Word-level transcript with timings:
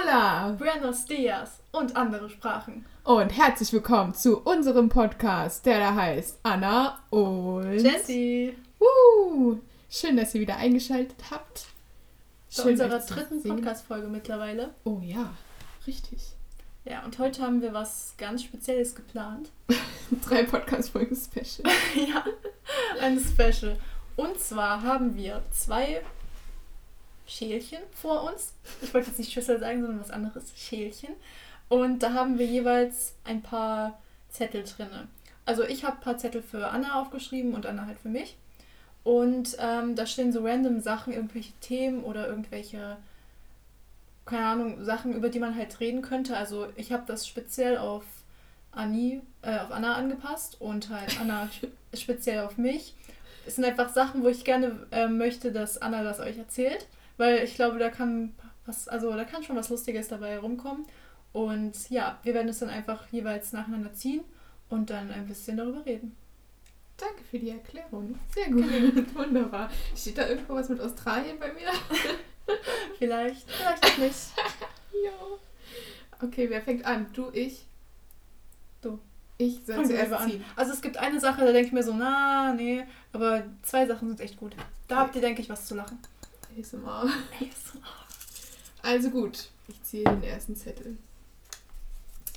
Hola! 0.00 0.54
Buenos 0.58 1.06
Dias 1.06 1.60
und 1.72 1.96
andere 1.96 2.28
Sprachen. 2.30 2.84
Und 3.04 3.30
herzlich 3.30 3.72
willkommen 3.72 4.14
zu 4.14 4.38
unserem 4.42 4.88
Podcast, 4.88 5.66
der 5.66 5.78
da 5.80 5.94
heißt 5.94 6.38
Anna 6.42 7.00
und 7.10 7.78
Jessie. 7.78 8.56
Uh, 8.80 9.56
schön, 9.90 10.16
dass 10.16 10.34
ihr 10.34 10.40
wieder 10.42 10.56
eingeschaltet 10.56 11.16
habt. 11.30 11.66
Bei 12.56 12.62
Schön, 12.62 12.72
unserer 12.72 13.00
zu 13.00 13.14
dritten 13.14 13.40
sehen. 13.40 13.56
Podcast-Folge 13.56 14.08
mittlerweile. 14.08 14.74
Oh 14.84 15.00
ja, 15.02 15.30
richtig. 15.86 16.20
Ja, 16.84 17.04
und 17.04 17.18
heute 17.18 17.42
haben 17.42 17.60
wir 17.60 17.72
was 17.72 18.14
ganz 18.18 18.44
Spezielles 18.44 18.94
geplant. 18.94 19.50
Drei 20.28 20.44
Podcast-Folgen 20.44 21.16
Special. 21.16 21.68
ja, 21.96 22.24
ein 23.00 23.18
Special. 23.18 23.76
Und 24.16 24.38
zwar 24.38 24.82
haben 24.82 25.16
wir 25.16 25.42
zwei 25.50 26.02
Schälchen 27.28 27.78
vor 27.92 28.24
uns. 28.24 28.54
Ich 28.82 28.92
wollte 28.92 29.08
jetzt 29.08 29.18
nicht 29.18 29.32
Schüssel 29.32 29.60
sagen, 29.60 29.82
sondern 29.82 30.00
was 30.00 30.10
anderes. 30.10 30.52
Schälchen. 30.56 31.14
Und 31.68 32.02
da 32.02 32.14
haben 32.14 32.38
wir 32.38 32.46
jeweils 32.46 33.14
ein 33.24 33.42
paar 33.42 34.00
Zettel 34.30 34.64
drinne. 34.64 35.08
Also 35.44 35.64
ich 35.64 35.84
habe 35.84 35.96
ein 35.96 36.02
paar 36.02 36.18
Zettel 36.18 36.42
für 36.42 36.68
Anna 36.68 37.00
aufgeschrieben 37.00 37.54
und 37.54 37.66
Anna 37.66 37.86
halt 37.86 37.98
für 37.98 38.08
mich. 38.08 38.36
Und 39.04 39.56
ähm, 39.58 39.94
da 39.94 40.06
stehen 40.06 40.32
so 40.32 40.44
random 40.44 40.80
Sachen, 40.80 41.12
irgendwelche 41.12 41.52
Themen 41.60 42.02
oder 42.04 42.26
irgendwelche, 42.26 42.96
keine 44.26 44.46
Ahnung, 44.46 44.84
Sachen, 44.84 45.14
über 45.14 45.28
die 45.28 45.38
man 45.38 45.54
halt 45.54 45.80
reden 45.80 46.02
könnte. 46.02 46.36
Also 46.36 46.68
ich 46.76 46.92
habe 46.92 47.04
das 47.06 47.26
speziell 47.26 47.78
auf 47.78 48.04
Anni, 48.72 49.20
äh, 49.42 49.58
auf 49.58 49.70
Anna 49.70 49.94
angepasst 49.94 50.60
und 50.60 50.90
halt 50.90 51.18
Anna 51.20 51.48
speziell 51.94 52.40
auf 52.40 52.58
mich. 52.58 52.94
Es 53.46 53.56
sind 53.56 53.64
einfach 53.64 53.88
Sachen, 53.88 54.22
wo 54.22 54.28
ich 54.28 54.44
gerne 54.44 54.86
äh, 54.90 55.08
möchte, 55.08 55.52
dass 55.52 55.80
Anna 55.80 56.02
das 56.02 56.20
euch 56.20 56.36
erzählt, 56.36 56.86
weil 57.18 57.44
ich 57.44 57.54
glaube, 57.54 57.78
da 57.78 57.90
kann 57.90 58.34
was, 58.64 58.88
also 58.88 59.12
da 59.12 59.24
kann 59.24 59.42
schon 59.42 59.56
was 59.56 59.68
Lustiges 59.68 60.08
dabei 60.08 60.38
rumkommen. 60.38 60.86
Und 61.32 61.90
ja, 61.90 62.18
wir 62.22 62.34
werden 62.34 62.48
es 62.48 62.60
dann 62.60 62.70
einfach 62.70 63.06
jeweils 63.10 63.52
nacheinander 63.52 63.92
ziehen 63.92 64.22
und 64.70 64.90
dann 64.90 65.10
ein 65.10 65.26
bisschen 65.26 65.56
darüber 65.56 65.84
reden. 65.84 66.16
Danke 66.96 67.22
für 67.30 67.38
die 67.38 67.50
Erklärung. 67.50 68.18
Sehr 68.34 68.50
gut. 68.50 68.64
Wunderbar. 69.14 69.70
Steht 69.96 70.18
da 70.18 70.28
irgendwo 70.28 70.54
was 70.54 70.68
mit 70.68 70.80
Australien 70.80 71.38
bei 71.38 71.52
mir? 71.52 71.68
Vielleicht, 72.98 73.48
vielleicht 73.50 73.84
auch 73.84 73.98
nicht. 73.98 74.16
ja. 75.04 75.12
Okay, 76.22 76.48
wer 76.48 76.62
fängt 76.62 76.84
an? 76.86 77.06
Du, 77.12 77.30
ich? 77.32 77.66
Du. 78.80 78.98
Ich 79.36 79.60
soll 79.66 79.86
zuerst 79.86 80.12
an. 80.12 80.30
ziehen. 80.30 80.44
Also 80.56 80.72
es 80.72 80.80
gibt 80.80 80.96
eine 80.96 81.20
Sache, 81.20 81.44
da 81.44 81.52
denke 81.52 81.68
ich 81.68 81.72
mir 81.72 81.82
so, 81.82 81.92
na, 81.92 82.54
nee, 82.54 82.84
aber 83.12 83.44
zwei 83.62 83.86
Sachen 83.86 84.08
sind 84.08 84.20
echt 84.20 84.38
gut. 84.38 84.56
Da 84.88 84.96
habt 84.96 85.14
ihr, 85.14 85.20
denke 85.20 85.42
ich, 85.42 85.50
was 85.50 85.66
zu 85.66 85.74
lachen. 85.74 85.98
ASMR. 86.56 87.08
Also 88.82 89.10
gut, 89.10 89.48
ich 89.68 89.82
ziehe 89.82 90.04
den 90.04 90.22
ersten 90.22 90.56
Zettel. 90.56 90.96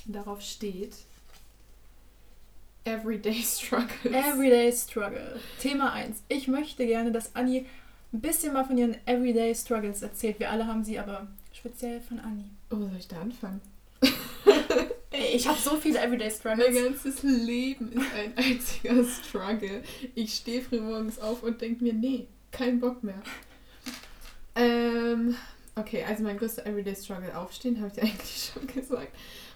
Darauf 0.06 0.40
steht 0.42 0.94
Everyday 2.84 3.42
Struggles. 3.42 4.12
Everyday 4.12 4.72
Struggle. 4.72 5.38
Thema 5.60 5.92
1. 5.92 6.22
Ich 6.28 6.48
möchte 6.48 6.84
gerne, 6.86 7.12
dass 7.12 7.34
Anni 7.36 7.66
ein 8.12 8.20
bisschen 8.20 8.52
mal 8.52 8.64
von 8.64 8.76
ihren 8.76 8.96
Everyday 9.06 9.54
Struggles 9.54 10.02
erzählt. 10.02 10.40
Wir 10.40 10.50
alle 10.50 10.66
haben 10.66 10.84
sie, 10.84 10.98
aber 10.98 11.28
speziell 11.52 12.00
von 12.00 12.18
Anni. 12.20 12.44
oh, 12.70 12.76
soll 12.76 12.90
ich 12.98 13.08
da 13.08 13.20
anfangen? 13.20 13.60
Ey, 15.10 15.36
Ich 15.36 15.46
habe 15.46 15.58
so 15.58 15.76
viele 15.76 16.00
Everyday 16.00 16.28
Mein 16.28 16.36
Struggles. 16.58 16.82
ganzes 17.04 17.22
Leben 17.22 17.92
ist 17.92 18.12
ein 18.14 18.36
einziger 18.36 19.04
Struggle. 19.04 19.82
Ich 20.16 20.34
stehe 20.34 20.60
früh 20.60 20.80
morgens 20.80 21.18
auf 21.20 21.42
und 21.44 21.60
denke 21.60 21.84
mir, 21.84 21.92
nee, 21.92 22.26
kein 22.50 22.80
Bock 22.80 23.02
mehr. 23.04 23.22
Ähm, 24.54 25.36
okay, 25.76 26.04
also 26.04 26.22
mein 26.22 26.38
größter 26.38 26.66
Everyday 26.66 26.94
Struggle 26.94 27.36
aufstehen, 27.36 27.78
habe 27.78 27.88
ich 27.88 27.94
dir 27.94 28.02
eigentlich 28.02 28.52
schon 28.52 28.66
gesagt. 28.66 29.12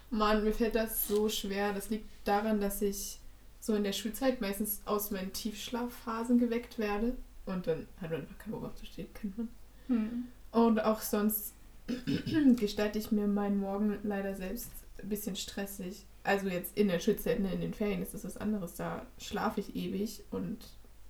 Mann, 0.09 0.43
mir 0.43 0.53
fällt 0.53 0.75
das 0.75 1.07
so 1.07 1.29
schwer. 1.29 1.73
Das 1.73 1.89
liegt 1.89 2.09
daran, 2.23 2.61
dass 2.61 2.81
ich 2.81 3.19
so 3.59 3.75
in 3.75 3.83
der 3.83 3.93
Schulzeit 3.93 4.41
meistens 4.41 4.81
aus 4.85 5.11
meinen 5.11 5.33
Tiefschlafphasen 5.33 6.39
geweckt 6.39 6.79
werde. 6.79 7.15
Und 7.45 7.67
dann 7.67 7.87
hat 8.01 8.11
man 8.11 8.21
einfach 8.21 8.37
keinen 8.37 8.51
Bock 8.51 8.65
aufzustehen, 8.65 9.07
kennt 9.13 9.37
man. 9.37 9.49
Hm. 9.87 10.25
Und 10.51 10.83
auch 10.83 11.01
sonst 11.01 11.53
gestalte 12.55 12.99
ich 12.99 13.11
mir 13.11 13.27
meinen 13.27 13.59
Morgen 13.59 13.99
leider 14.03 14.35
selbst 14.35 14.71
ein 15.01 15.09
bisschen 15.09 15.35
stressig. 15.35 16.05
Also 16.23 16.47
jetzt 16.47 16.77
in 16.77 16.87
der 16.87 16.99
Schulzeit, 16.99 17.39
ne, 17.39 17.53
in 17.53 17.61
den 17.61 17.73
Ferien 17.73 18.01
ist 18.01 18.13
das 18.13 18.25
was 18.25 18.37
anderes. 18.37 18.75
Da 18.75 19.05
schlafe 19.17 19.61
ich 19.61 19.75
ewig 19.75 20.23
und 20.31 20.57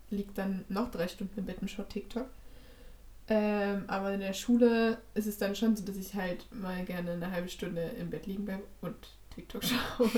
liege 0.10 0.32
dann 0.36 0.64
noch 0.70 0.92
drei 0.92 1.08
Stunden 1.08 1.40
im 1.40 1.46
Bett 1.46 1.62
und 1.62 1.70
schaue 1.70 1.88
TikTok. 1.88 2.28
Ähm, 3.30 3.84
aber 3.88 4.14
in 4.14 4.22
der 4.22 4.34
Schule 4.34 5.00
ist 5.14 5.28
es 5.28 5.38
dann 5.38 5.56
schon 5.56 5.76
so, 5.76 5.84
dass 5.84 5.98
ich 5.98 6.14
halt 6.14 6.46
mal 6.52 6.86
gerne 6.86 7.12
eine 7.12 7.32
halbe 7.32 7.50
Stunde 7.50 7.82
im 8.00 8.10
Bett 8.10 8.26
liegen 8.26 8.46
bleibe 8.46 8.64
und 8.82 8.96
TikTok 9.36 9.64
schaue 9.98 10.10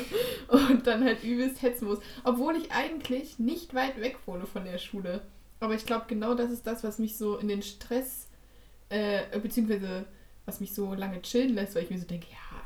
und 0.48 0.86
dann 0.86 1.04
halt 1.04 1.24
übelst 1.24 1.62
hetzen 1.62 1.88
muss. 1.88 2.00
Obwohl 2.24 2.56
ich 2.56 2.72
eigentlich 2.72 3.40
nicht 3.40 3.74
weit 3.74 4.00
weg 4.00 4.18
wohne 4.26 4.46
von 4.46 4.64
der 4.64 4.78
Schule. 4.78 5.22
Aber 5.60 5.74
ich 5.74 5.86
glaube, 5.86 6.06
genau 6.08 6.36
das 6.36 6.52
ist 6.52 6.68
das, 6.68 6.84
was 6.84 7.00
mich 7.00 7.18
so 7.18 7.38
in 7.38 7.48
den 7.48 7.64
Stress, 7.64 8.28
äh, 8.90 9.38
beziehungsweise 9.40 10.06
was 10.46 10.60
mich 10.60 10.74
so 10.74 10.94
lange 10.94 11.22
chillen 11.22 11.54
lässt, 11.56 11.76
weil 11.76 11.84
ich 11.84 11.90
mir 11.90 12.00
so 12.00 12.06
denke, 12.06 12.28
ja, 12.32 12.62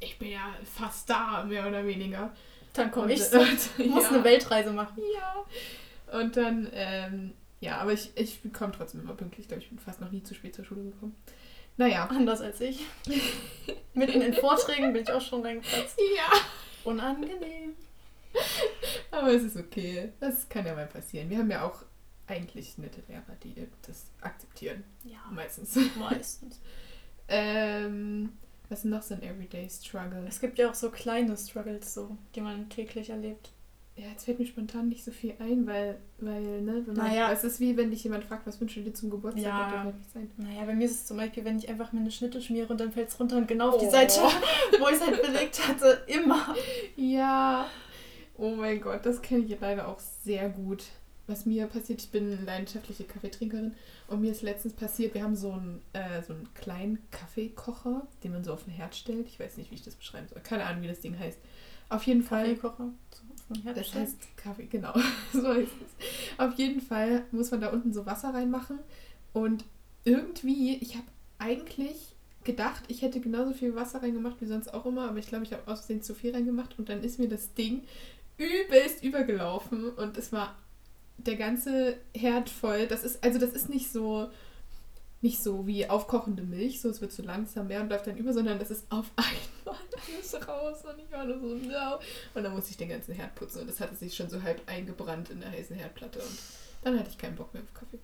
ich 0.00 0.18
bin 0.18 0.30
ja 0.30 0.54
fast 0.64 1.08
da, 1.08 1.44
mehr 1.44 1.66
oder 1.66 1.86
weniger. 1.86 2.32
Dann 2.74 2.90
komme 2.90 3.12
ich 3.12 3.24
so. 3.24 3.38
und- 3.40 3.88
muss 3.90 4.04
ja. 4.04 4.10
eine 4.10 4.24
Weltreise 4.24 4.72
machen. 4.72 5.02
Ja. 5.14 6.18
Und 6.18 6.36
dann, 6.36 6.68
ähm, 6.72 7.32
ja, 7.62 7.78
aber 7.78 7.92
ich, 7.92 8.10
ich 8.16 8.40
komme 8.52 8.72
trotzdem 8.72 9.02
immer 9.02 9.14
pünktlich. 9.14 9.44
Ich 9.44 9.48
glaube, 9.48 9.62
ich 9.62 9.68
bin 9.68 9.78
fast 9.78 10.00
noch 10.00 10.10
nie 10.10 10.22
zu 10.24 10.34
spät 10.34 10.52
zur 10.54 10.64
Schule 10.64 10.82
gekommen. 10.82 11.14
Naja. 11.76 12.06
Anders 12.06 12.40
als 12.40 12.60
ich. 12.60 12.80
Mitten 13.94 14.20
in 14.20 14.34
Vorträgen 14.34 14.92
bin 14.92 15.02
ich 15.02 15.12
auch 15.12 15.20
schon 15.20 15.42
reingeplatzt. 15.42 15.96
Ja. 16.16 16.38
Unangenehm. 16.82 17.76
Aber 19.12 19.28
es 19.32 19.44
ist 19.44 19.56
okay. 19.56 20.12
Das 20.18 20.48
kann 20.48 20.66
ja 20.66 20.74
mal 20.74 20.88
passieren. 20.88 21.30
Wir 21.30 21.38
haben 21.38 21.52
ja 21.52 21.64
auch 21.64 21.84
eigentlich 22.26 22.78
nette 22.78 23.00
Lehrer, 23.06 23.36
die 23.44 23.54
das 23.86 24.06
akzeptieren. 24.20 24.82
Ja, 25.04 25.20
Meistens. 25.30 25.78
meistens. 25.96 26.60
Ähm, 27.28 28.30
was 28.68 28.80
ist 28.80 28.84
noch 28.86 29.02
so 29.02 29.14
ein 29.14 29.22
Everyday 29.22 29.70
Struggle? 29.70 30.24
Es 30.26 30.40
gibt 30.40 30.58
ja 30.58 30.68
auch 30.68 30.74
so 30.74 30.90
kleine 30.90 31.36
Struggles, 31.36 31.94
so, 31.94 32.16
die 32.34 32.40
man 32.40 32.68
täglich 32.70 33.10
erlebt. 33.10 33.52
Ja, 33.94 34.06
jetzt 34.08 34.24
fällt 34.24 34.38
mir 34.38 34.46
spontan 34.46 34.88
nicht 34.88 35.04
so 35.04 35.10
viel 35.10 35.34
ein, 35.38 35.66
weil, 35.66 35.98
weil, 36.18 36.62
ne, 36.62 36.82
wenn 36.86 36.96
man, 36.96 37.08
Naja. 37.08 37.30
es 37.30 37.44
ist 37.44 37.60
wie 37.60 37.76
wenn 37.76 37.90
dich 37.90 38.02
jemand 38.04 38.24
fragt, 38.24 38.46
was 38.46 38.58
wünschst 38.58 38.78
du 38.78 38.82
dir 38.82 38.94
zum 38.94 39.10
Geburtstag, 39.10 39.44
Ja. 39.44 39.58
wird 39.66 39.70
doch 39.80 39.84
halt 39.84 39.96
nicht 39.98 40.10
sein. 40.12 40.30
Naja, 40.38 40.64
bei 40.64 40.74
mir 40.74 40.86
ist 40.86 40.92
es 40.92 41.06
zum 41.06 41.18
Beispiel, 41.18 41.44
wenn 41.44 41.58
ich 41.58 41.68
einfach 41.68 41.92
mir 41.92 42.00
eine 42.00 42.10
Schnitte 42.10 42.40
schmiere 42.40 42.68
und 42.68 42.80
dann 42.80 42.90
fällt 42.90 43.10
es 43.10 43.20
runter 43.20 43.36
und 43.36 43.46
genau 43.48 43.68
auf 43.70 43.78
die 43.78 43.86
Oh. 43.86 43.90
Seite, 43.90 44.14
wo 44.80 44.88
ich 44.88 44.94
es 44.94 45.06
halt 45.06 45.20
belegt 45.22 45.68
hatte, 45.68 46.02
immer. 46.06 46.54
Ja. 46.96 47.66
Oh 48.38 48.54
mein 48.56 48.80
Gott, 48.80 49.04
das 49.04 49.20
kenne 49.20 49.44
ich 49.44 49.60
leider 49.60 49.86
auch 49.88 49.98
sehr 49.98 50.48
gut. 50.48 50.84
Was 51.26 51.44
mir 51.46 51.66
passiert, 51.66 52.00
ich 52.02 52.10
bin 52.10 52.44
leidenschaftliche 52.46 53.04
Kaffeetrinkerin 53.04 53.74
und 54.08 54.20
mir 54.22 54.32
ist 54.32 54.42
letztens 54.42 54.72
passiert, 54.74 55.14
wir 55.14 55.22
haben 55.22 55.36
so 55.36 55.52
einen, 55.52 55.82
äh, 55.92 56.22
so 56.26 56.32
einen 56.32 56.48
kleinen 56.54 56.98
Kaffeekocher, 57.10 58.06
den 58.24 58.32
man 58.32 58.42
so 58.42 58.52
auf 58.54 58.64
den 58.64 58.72
Herd 58.72 58.94
stellt. 58.96 59.26
Ich 59.28 59.38
weiß 59.38 59.58
nicht, 59.58 59.70
wie 59.70 59.74
ich 59.76 59.84
das 59.84 59.94
beschreiben 59.96 60.26
soll. 60.28 60.40
Keine 60.40 60.64
Ahnung, 60.64 60.82
wie 60.82 60.88
das 60.88 61.00
Ding 61.00 61.16
heißt. 61.18 61.38
Auf 61.90 62.02
jeden 62.04 62.22
Fall. 62.22 62.44
Kaffeekocher. 62.56 62.90
So 63.10 63.22
Das 63.74 63.94
heißt 63.94 64.36
Kaffee, 64.36 64.66
genau. 64.66 64.92
so 65.32 65.46
heißt 65.46 65.72
es. 65.72 66.38
Auf 66.38 66.54
jeden 66.58 66.80
Fall 66.80 67.24
muss 67.30 67.50
man 67.50 67.60
da 67.60 67.70
unten 67.70 67.92
so 67.92 68.06
Wasser 68.06 68.34
reinmachen. 68.34 68.78
Und 69.32 69.64
irgendwie, 70.04 70.76
ich 70.76 70.94
habe 70.94 71.06
eigentlich 71.38 72.14
gedacht, 72.44 72.82
ich 72.88 73.02
hätte 73.02 73.20
genauso 73.20 73.52
viel 73.52 73.74
Wasser 73.74 74.02
reingemacht 74.02 74.40
wie 74.40 74.46
sonst 74.46 74.72
auch 74.72 74.86
immer, 74.86 75.08
aber 75.08 75.18
ich 75.18 75.28
glaube, 75.28 75.44
ich 75.44 75.52
habe 75.52 75.62
aus 75.70 75.80
Versehen 75.80 76.02
zu 76.02 76.14
viel 76.14 76.34
reingemacht 76.34 76.78
und 76.78 76.88
dann 76.88 77.02
ist 77.02 77.18
mir 77.18 77.28
das 77.28 77.54
Ding 77.54 77.82
übelst 78.36 79.04
übergelaufen 79.04 79.90
und 79.90 80.16
es 80.16 80.32
war 80.32 80.56
der 81.18 81.36
ganze 81.36 81.96
Herd 82.14 82.48
voll. 82.50 82.86
Das 82.86 83.04
ist, 83.04 83.22
also 83.22 83.38
das 83.38 83.50
ist 83.50 83.68
nicht 83.68 83.92
so, 83.92 84.28
nicht 85.22 85.40
so 85.42 85.66
wie 85.66 85.88
aufkochende 85.88 86.42
Milch, 86.42 86.80
so 86.80 86.88
es 86.88 87.00
wird 87.00 87.12
so 87.12 87.22
langsam 87.22 87.68
mehr 87.68 87.80
und 87.80 87.88
läuft 87.88 88.08
dann 88.08 88.16
über, 88.16 88.32
sondern 88.32 88.58
das 88.58 88.70
ist 88.70 88.90
auf 88.90 89.10
einmal 89.16 89.80
alles 90.08 90.48
raus 90.48 90.84
und 90.84 90.98
ich 90.98 91.10
war 91.12 91.24
nur 91.24 91.38
so, 91.38 91.54
no. 91.54 91.98
Und 92.34 92.42
dann 92.42 92.52
musste 92.52 92.72
ich 92.72 92.76
den 92.76 92.88
ganzen 92.88 93.14
Herd 93.14 93.34
putzen 93.36 93.60
und 93.60 93.70
das 93.70 93.80
hatte 93.80 93.94
sich 93.94 94.14
schon 94.14 94.28
so 94.28 94.42
halb 94.42 94.60
eingebrannt 94.66 95.30
in 95.30 95.40
der 95.40 95.50
heißen 95.50 95.76
Herdplatte 95.76 96.18
und 96.18 96.38
dann 96.82 96.98
hatte 96.98 97.10
ich 97.10 97.18
keinen 97.18 97.36
Bock 97.36 97.54
mehr 97.54 97.62
auf 97.62 97.72
Kaffee. 97.72 98.00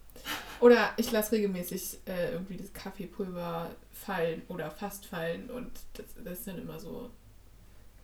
Oder 0.61 0.93
ich 0.97 1.11
lasse 1.11 1.33
regelmäßig 1.33 1.99
äh, 2.07 2.33
irgendwie 2.33 2.57
das 2.57 2.73
Kaffeepulver 2.73 3.71
fallen 3.93 4.43
oder 4.47 4.71
fast 4.71 5.05
fallen 5.05 5.51
und 5.51 5.73
das, 5.95 6.07
das 6.25 6.39
ist 6.39 6.47
dann 6.47 6.59
immer 6.59 6.79
so, 6.79 7.11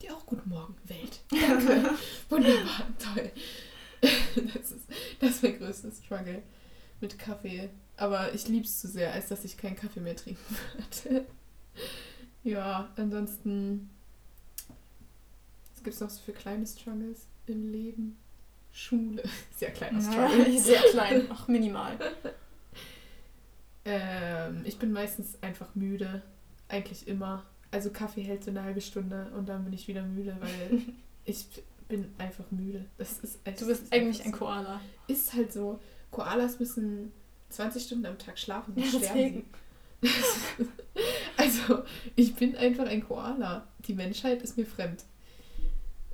die 0.02 0.11
auch 0.11 0.26
guten 0.26 0.49
Morgen, 0.49 0.75
Welt. 0.84 1.20
Danke. 1.31 1.90
Wunderbar, 2.28 2.87
toll. 2.99 3.31
Das 4.52 4.70
ist, 4.70 4.87
das 5.19 5.31
ist 5.31 5.43
mein 5.43 5.58
größtes 5.58 6.02
Struggle 6.05 6.43
mit 7.00 7.19
Kaffee. 7.19 7.70
Aber 7.96 8.35
ich 8.35 8.49
liebe 8.49 8.64
es 8.64 8.81
zu 8.81 8.88
sehr, 8.88 9.12
als 9.12 9.29
dass 9.29 9.44
ich 9.44 9.56
keinen 9.56 9.76
Kaffee 9.76 10.00
mehr 10.00 10.17
trinken 10.17 10.56
würde. 11.05 11.26
Ja, 12.44 12.91
ansonsten. 12.96 13.88
Was 15.73 15.82
gibt 15.82 15.94
es 15.94 16.00
noch 16.02 16.11
so 16.11 16.20
für 16.20 16.32
kleine 16.32 16.67
Struggles 16.67 17.26
im 17.46 17.73
Leben? 17.73 18.19
Schule. 18.70 19.23
Sehr 19.56 19.70
kleiner 19.70 20.00
Struggle. 20.02 20.50
Ja, 20.50 20.61
sehr 20.61 20.82
klein, 20.91 21.31
auch 21.31 21.49
minimal. 21.49 21.96
Ähm, 23.87 24.62
ich 24.64 24.79
bin 24.79 24.93
meistens 24.93 25.37
einfach 25.43 25.75
müde. 25.75 26.23
eigentlich 26.69 27.06
immer. 27.06 27.44
Also 27.70 27.90
Kaffee 27.90 28.23
hält 28.23 28.43
so 28.43 28.50
eine 28.50 28.62
halbe 28.62 28.81
Stunde 28.81 29.31
und 29.37 29.47
dann 29.47 29.64
bin 29.64 29.75
ich 29.75 29.88
wieder 29.88 30.02
müde, 30.02 30.35
weil 30.40 30.81
ich 31.26 31.47
bin 31.87 32.06
einfach 32.17 32.50
müde. 32.50 32.87
Das 32.97 33.19
ist, 33.19 33.40
das 33.44 33.61
du 33.61 33.67
bist 33.67 33.82
ist 33.82 33.93
eigentlich 33.93 34.25
ein 34.25 34.32
Koala. 34.32 34.81
Ist 35.06 35.35
halt 35.35 35.52
so. 35.52 35.81
Koalas 36.11 36.58
müssen 36.61 37.12
20 37.54 37.82
Stunden 37.82 38.06
am 38.06 38.18
Tag 38.18 38.38
schlafen. 38.38 38.74
Ja, 38.76 38.86
sterben 38.86 39.44
also, 41.38 41.82
ich 42.14 42.34
bin 42.34 42.56
einfach 42.56 42.86
ein 42.86 43.06
Koala. 43.06 43.66
Die 43.86 43.94
Menschheit 43.94 44.42
ist 44.42 44.58
mir 44.58 44.66
fremd. 44.66 45.04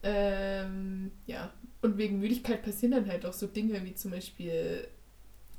Ähm, 0.02 1.10
ja. 1.26 1.52
Und 1.82 1.98
wegen 1.98 2.20
Müdigkeit 2.20 2.62
passieren 2.62 2.92
dann 2.92 3.08
halt 3.08 3.26
auch 3.26 3.32
so 3.32 3.46
Dinge 3.46 3.84
wie 3.84 3.94
zum 3.94 4.12
Beispiel 4.12 4.86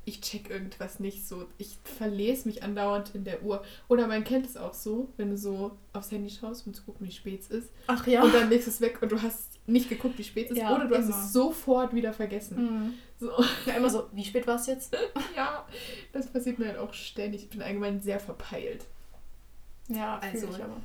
ich 0.04 0.20
check 0.20 0.50
irgendwas 0.50 0.98
nicht 0.98 1.26
so. 1.26 1.46
Ich 1.58 1.76
verlese 1.84 2.48
mich 2.48 2.62
andauernd 2.62 3.14
in 3.14 3.24
der 3.24 3.42
Uhr. 3.42 3.64
Oder 3.88 4.06
man 4.06 4.24
kennt 4.24 4.46
es 4.46 4.56
auch 4.56 4.74
so, 4.74 5.12
wenn 5.16 5.30
du 5.30 5.36
so 5.36 5.78
aufs 5.92 6.10
Handy 6.10 6.30
schaust, 6.30 6.66
um 6.66 6.74
zu 6.74 6.82
gucken, 6.82 7.06
wie 7.06 7.12
spät 7.12 7.40
es 7.42 7.50
ist. 7.50 7.70
Ach 7.86 8.06
ja. 8.06 8.22
Und 8.22 8.34
dann 8.34 8.50
legst 8.50 8.66
du 8.66 8.70
es 8.72 8.80
weg 8.80 9.00
und 9.00 9.12
du 9.12 9.22
hast 9.22 9.51
nicht 9.66 9.88
geguckt, 9.88 10.18
wie 10.18 10.24
spät 10.24 10.46
es 10.46 10.52
ist. 10.52 10.58
Ja, 10.58 10.74
oder 10.74 10.86
du 10.86 10.94
immer. 10.94 11.06
hast 11.06 11.26
es 11.26 11.32
sofort 11.32 11.94
wieder 11.94 12.12
vergessen. 12.12 12.62
Mhm. 12.62 12.94
So. 13.18 13.30
Ja, 13.66 13.74
immer 13.74 13.90
so, 13.90 14.08
wie 14.12 14.24
spät 14.24 14.46
war 14.46 14.56
es 14.56 14.66
jetzt? 14.66 14.96
ja, 15.36 15.66
das 16.12 16.26
passiert 16.26 16.58
mir 16.58 16.66
halt 16.66 16.78
auch 16.78 16.92
ständig. 16.92 17.44
Ich 17.44 17.50
bin 17.50 17.62
allgemein 17.62 18.00
sehr 18.00 18.18
verpeilt. 18.18 18.84
Ja, 19.88 20.18
also. 20.18 20.48
Ich, 20.48 20.62
aber. 20.62 20.80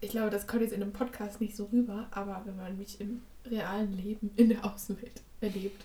ich 0.00 0.10
glaube, 0.10 0.30
das 0.30 0.46
kommt 0.46 0.62
jetzt 0.62 0.72
in 0.72 0.82
einem 0.82 0.92
Podcast 0.92 1.40
nicht 1.40 1.56
so 1.56 1.64
rüber, 1.66 2.06
aber 2.10 2.42
wenn 2.44 2.56
man 2.56 2.78
mich 2.78 3.00
im 3.00 3.22
realen 3.44 3.92
Leben 3.92 4.30
in 4.36 4.50
der 4.50 4.64
Außenwelt 4.64 5.22
erlebt, 5.40 5.84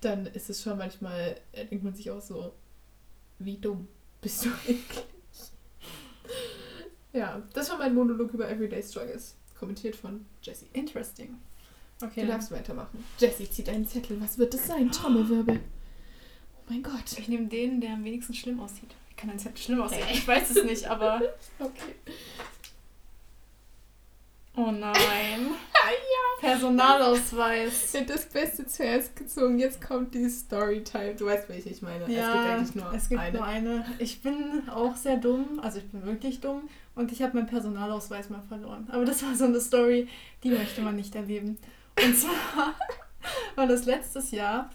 dann 0.00 0.26
ist 0.26 0.50
es 0.50 0.62
schon 0.62 0.78
manchmal, 0.78 1.36
äh, 1.52 1.64
denkt 1.66 1.84
man 1.84 1.94
sich 1.94 2.10
auch 2.10 2.20
so, 2.20 2.52
wie 3.38 3.58
dumm 3.58 3.88
bist 4.20 4.44
du 4.44 4.48
eigentlich? 4.68 5.04
ja, 7.12 7.42
das 7.52 7.70
war 7.70 7.78
mein 7.78 7.94
Monolog 7.94 8.32
über 8.32 8.48
Everyday 8.48 8.82
Struggles, 8.82 9.36
kommentiert 9.64 9.96
von 9.96 10.26
Jessie. 10.42 10.66
Interesting. 10.74 11.38
Okay. 12.02 12.22
Du 12.22 12.26
darfst 12.26 12.50
weitermachen. 12.50 13.02
Jessie 13.18 13.48
zieht 13.48 13.68
einen 13.70 13.86
Zettel. 13.86 14.20
Was 14.20 14.36
wird 14.36 14.52
das 14.52 14.66
sein? 14.66 14.90
Trommelwirbel. 14.90 15.58
Oh 16.56 16.60
mein 16.68 16.82
Gott. 16.82 17.16
Ich 17.16 17.28
nehme 17.28 17.46
den, 17.46 17.80
der 17.80 17.94
am 17.94 18.04
wenigsten 18.04 18.34
schlimm 18.34 18.60
aussieht. 18.60 18.94
Wie 19.08 19.14
kann 19.14 19.30
ein 19.30 19.38
Zettel 19.38 19.56
schlimm 19.56 19.80
aussehen? 19.80 20.06
Ich 20.12 20.28
weiß 20.28 20.50
es 20.50 20.64
nicht, 20.64 20.86
aber. 20.86 21.22
Okay. 21.58 21.94
Oh 24.56 24.70
nein. 24.70 25.52
Ja. 26.44 26.50
Personalausweis. 26.50 27.94
Ich 27.94 28.06
das 28.06 28.26
Beste 28.26 28.66
zuerst 28.66 29.16
gezogen. 29.16 29.58
Jetzt 29.58 29.80
kommt 29.80 30.14
die 30.14 30.28
Storytime. 30.28 31.14
Du 31.14 31.26
weißt, 31.26 31.48
welche 31.48 31.70
ich 31.70 31.82
meine. 31.82 32.10
Ja, 32.12 32.20
es 32.20 32.32
gibt 32.32 32.44
eigentlich 32.46 32.74
nur 32.74 32.94
es 32.94 33.08
gibt 33.08 33.20
eine. 33.20 33.38
nur 33.38 33.46
eine. 33.46 33.84
Ich 33.98 34.22
bin 34.22 34.68
auch 34.68 34.96
sehr 34.96 35.16
dumm. 35.16 35.60
Also 35.62 35.78
ich 35.78 35.88
bin 35.90 36.04
wirklich 36.04 36.40
dumm. 36.40 36.68
Und 36.94 37.12
ich 37.12 37.22
habe 37.22 37.36
meinen 37.36 37.46
Personalausweis 37.46 38.30
mal 38.30 38.42
verloren. 38.42 38.88
Aber 38.90 39.04
das 39.04 39.22
war 39.22 39.34
so 39.34 39.44
eine 39.44 39.60
Story, 39.60 40.08
die 40.42 40.50
möchte 40.50 40.80
man 40.80 40.96
nicht 40.96 41.14
erleben. 41.14 41.58
Und 42.02 42.16
zwar 42.16 42.74
war 43.56 43.66
das 43.66 43.84
letztes 43.84 44.30
Jahr. 44.30 44.70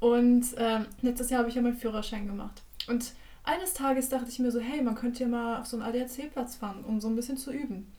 Und 0.00 0.46
ähm, 0.56 0.86
letztes 1.02 1.30
Jahr 1.30 1.40
habe 1.40 1.50
ich 1.50 1.54
ja 1.54 1.62
meinen 1.62 1.76
Führerschein 1.76 2.26
gemacht. 2.26 2.62
Und 2.88 3.12
eines 3.44 3.74
Tages 3.74 4.08
dachte 4.08 4.28
ich 4.28 4.38
mir 4.38 4.50
so, 4.50 4.60
hey, 4.60 4.82
man 4.82 4.94
könnte 4.94 5.22
ja 5.22 5.28
mal 5.28 5.60
auf 5.60 5.66
so 5.66 5.76
einen 5.76 5.86
ADAC-Platz 5.86 6.56
fahren, 6.56 6.84
um 6.84 7.00
so 7.00 7.08
ein 7.08 7.16
bisschen 7.16 7.36
zu 7.36 7.52
üben 7.52 7.90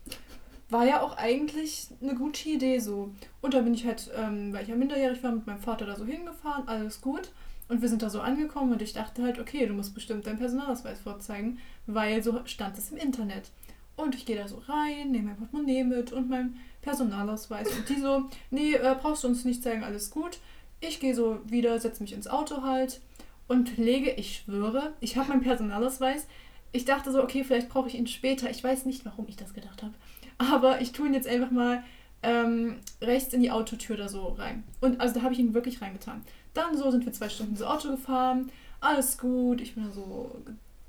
war 0.72 0.86
ja 0.86 1.02
auch 1.02 1.18
eigentlich 1.18 1.88
eine 2.02 2.16
gute 2.16 2.50
Idee 2.50 2.80
so. 2.80 3.12
Und 3.42 3.54
da 3.54 3.62
bin 3.62 3.74
ich 3.74 3.86
halt, 3.86 4.10
ähm, 4.16 4.54
weil 4.54 4.64
ich 4.64 4.70
ja 4.70 4.76
minderjährig 4.76 5.22
war, 5.24 5.32
mit 5.32 5.46
meinem 5.46 5.60
Vater 5.60 5.86
da 5.86 5.96
so 5.96 6.06
hingefahren, 6.06 6.68
alles 6.68 7.02
gut. 7.02 7.32
Und 7.68 7.82
wir 7.82 7.90
sind 7.90 8.02
da 8.02 8.10
so 8.10 8.22
angekommen 8.22 8.74
und 8.74 8.82
ich 8.82 8.94
dachte 8.94 9.24
halt, 9.24 9.40
okay, 9.40 9.66
du 9.66 9.74
musst 9.74 9.94
bestimmt 9.94 10.28
deinen 10.28 10.40
Personalausweis 10.40 11.00
vorzeigen, 11.00 11.60
weil 11.88 12.22
so 12.22 12.42
stand 12.46 12.78
es 12.78 12.92
im 12.92 12.98
Internet. 12.98 13.50
Und 13.96 14.16
ich 14.16 14.26
gehe 14.26 14.36
da 14.36 14.48
so 14.48 14.62
rein, 14.68 15.12
nehme 15.12 15.28
mein 15.28 15.38
Portemonnaie 15.38 15.84
mit 15.84 16.12
und 16.12 16.30
meinen 16.30 16.60
Personalausweis. 16.82 17.70
Und 17.72 17.88
die 17.88 18.00
so, 18.00 18.30
nee, 18.50 18.74
äh, 18.74 18.96
brauchst 19.00 19.24
du 19.24 19.28
uns 19.28 19.46
nicht 19.46 19.64
zeigen, 19.64 19.84
alles 19.84 20.12
gut. 20.12 20.40
Ich 20.80 21.00
gehe 21.00 21.16
so 21.16 21.40
wieder, 21.46 21.80
setze 21.80 22.02
mich 22.02 22.14
ins 22.14 22.28
Auto 22.28 22.64
halt 22.64 23.00
und 23.48 23.78
lege, 23.78 24.12
ich 24.12 24.38
schwöre, 24.38 24.94
ich 25.00 25.18
habe 25.18 25.30
meinen 25.30 25.42
Personalausweis. 25.42 26.28
Ich 26.72 26.86
dachte 26.86 27.12
so, 27.12 27.22
okay, 27.22 27.44
vielleicht 27.44 27.70
brauche 27.70 27.90
ich 27.90 27.96
ihn 27.96 28.08
später. 28.08 28.50
Ich 28.50 28.64
weiß 28.64 28.86
nicht, 28.86 29.06
warum 29.06 29.28
ich 29.28 29.36
das 29.36 29.54
gedacht 29.54 29.84
habe. 29.84 29.94
Aber 30.38 30.82
ich 30.82 30.92
tue 30.92 31.08
ihn 31.08 31.14
jetzt 31.14 31.28
einfach 31.28 31.52
mal 31.52 31.84
ähm, 32.24 32.80
rechts 33.02 33.34
in 33.34 33.42
die 33.42 33.52
Autotür 33.52 33.98
da 33.98 34.08
so 34.08 34.28
rein. 34.30 34.64
Und 34.80 35.00
also 35.02 35.16
da 35.16 35.22
habe 35.22 35.34
ich 35.34 35.40
ihn 35.40 35.54
wirklich 35.54 35.82
reingetan. 35.82 36.22
Dann 36.54 36.78
so 36.78 36.92
sind 36.92 37.06
wir 37.06 37.14
zwei 37.14 37.30
Stunden 37.30 37.56
so 37.56 37.66
Auto 37.66 37.90
gefahren. 37.90 38.52
Alles 38.80 39.18
gut. 39.18 39.62
Ich 39.62 39.76
bin 39.76 39.86
da 39.86 39.92
so 39.92 40.36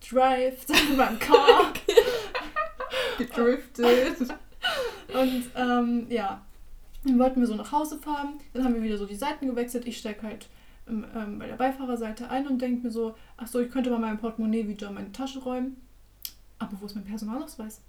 gedrived 0.00 0.66
beim 0.96 1.18
Car. 1.18 1.72
Gedriftet. 3.18 4.18
Und 5.12 5.44
ähm, 5.54 6.06
ja, 6.08 6.42
dann 7.04 7.18
wollten 7.18 7.40
wir 7.40 7.46
so 7.46 7.54
nach 7.54 7.72
Hause 7.72 7.98
fahren. 7.98 8.34
Dann 8.52 8.64
haben 8.64 8.74
wir 8.74 8.82
wieder 8.82 8.98
so 8.98 9.06
die 9.06 9.14
Seiten 9.14 9.46
gewechselt. 9.46 9.86
Ich 9.86 9.98
steige 9.98 10.22
halt 10.22 10.48
ähm, 10.88 11.04
ähm, 11.14 11.38
bei 11.38 11.46
der 11.46 11.56
Beifahrerseite 11.56 12.28
ein 12.30 12.46
und 12.46 12.60
denke 12.60 12.86
mir 12.86 12.92
so, 12.92 13.14
ach 13.36 13.46
so, 13.46 13.60
ich 13.60 13.70
könnte 13.70 13.90
mal 13.90 13.98
mein 13.98 14.18
Portemonnaie 14.18 14.68
wieder 14.68 14.88
in 14.88 14.94
meine 14.94 15.12
Tasche 15.12 15.40
räumen. 15.40 15.76
Aber 16.58 16.80
wo 16.80 16.86
ist 16.86 16.94
mein 16.94 17.04
Personalausweis? 17.04 17.80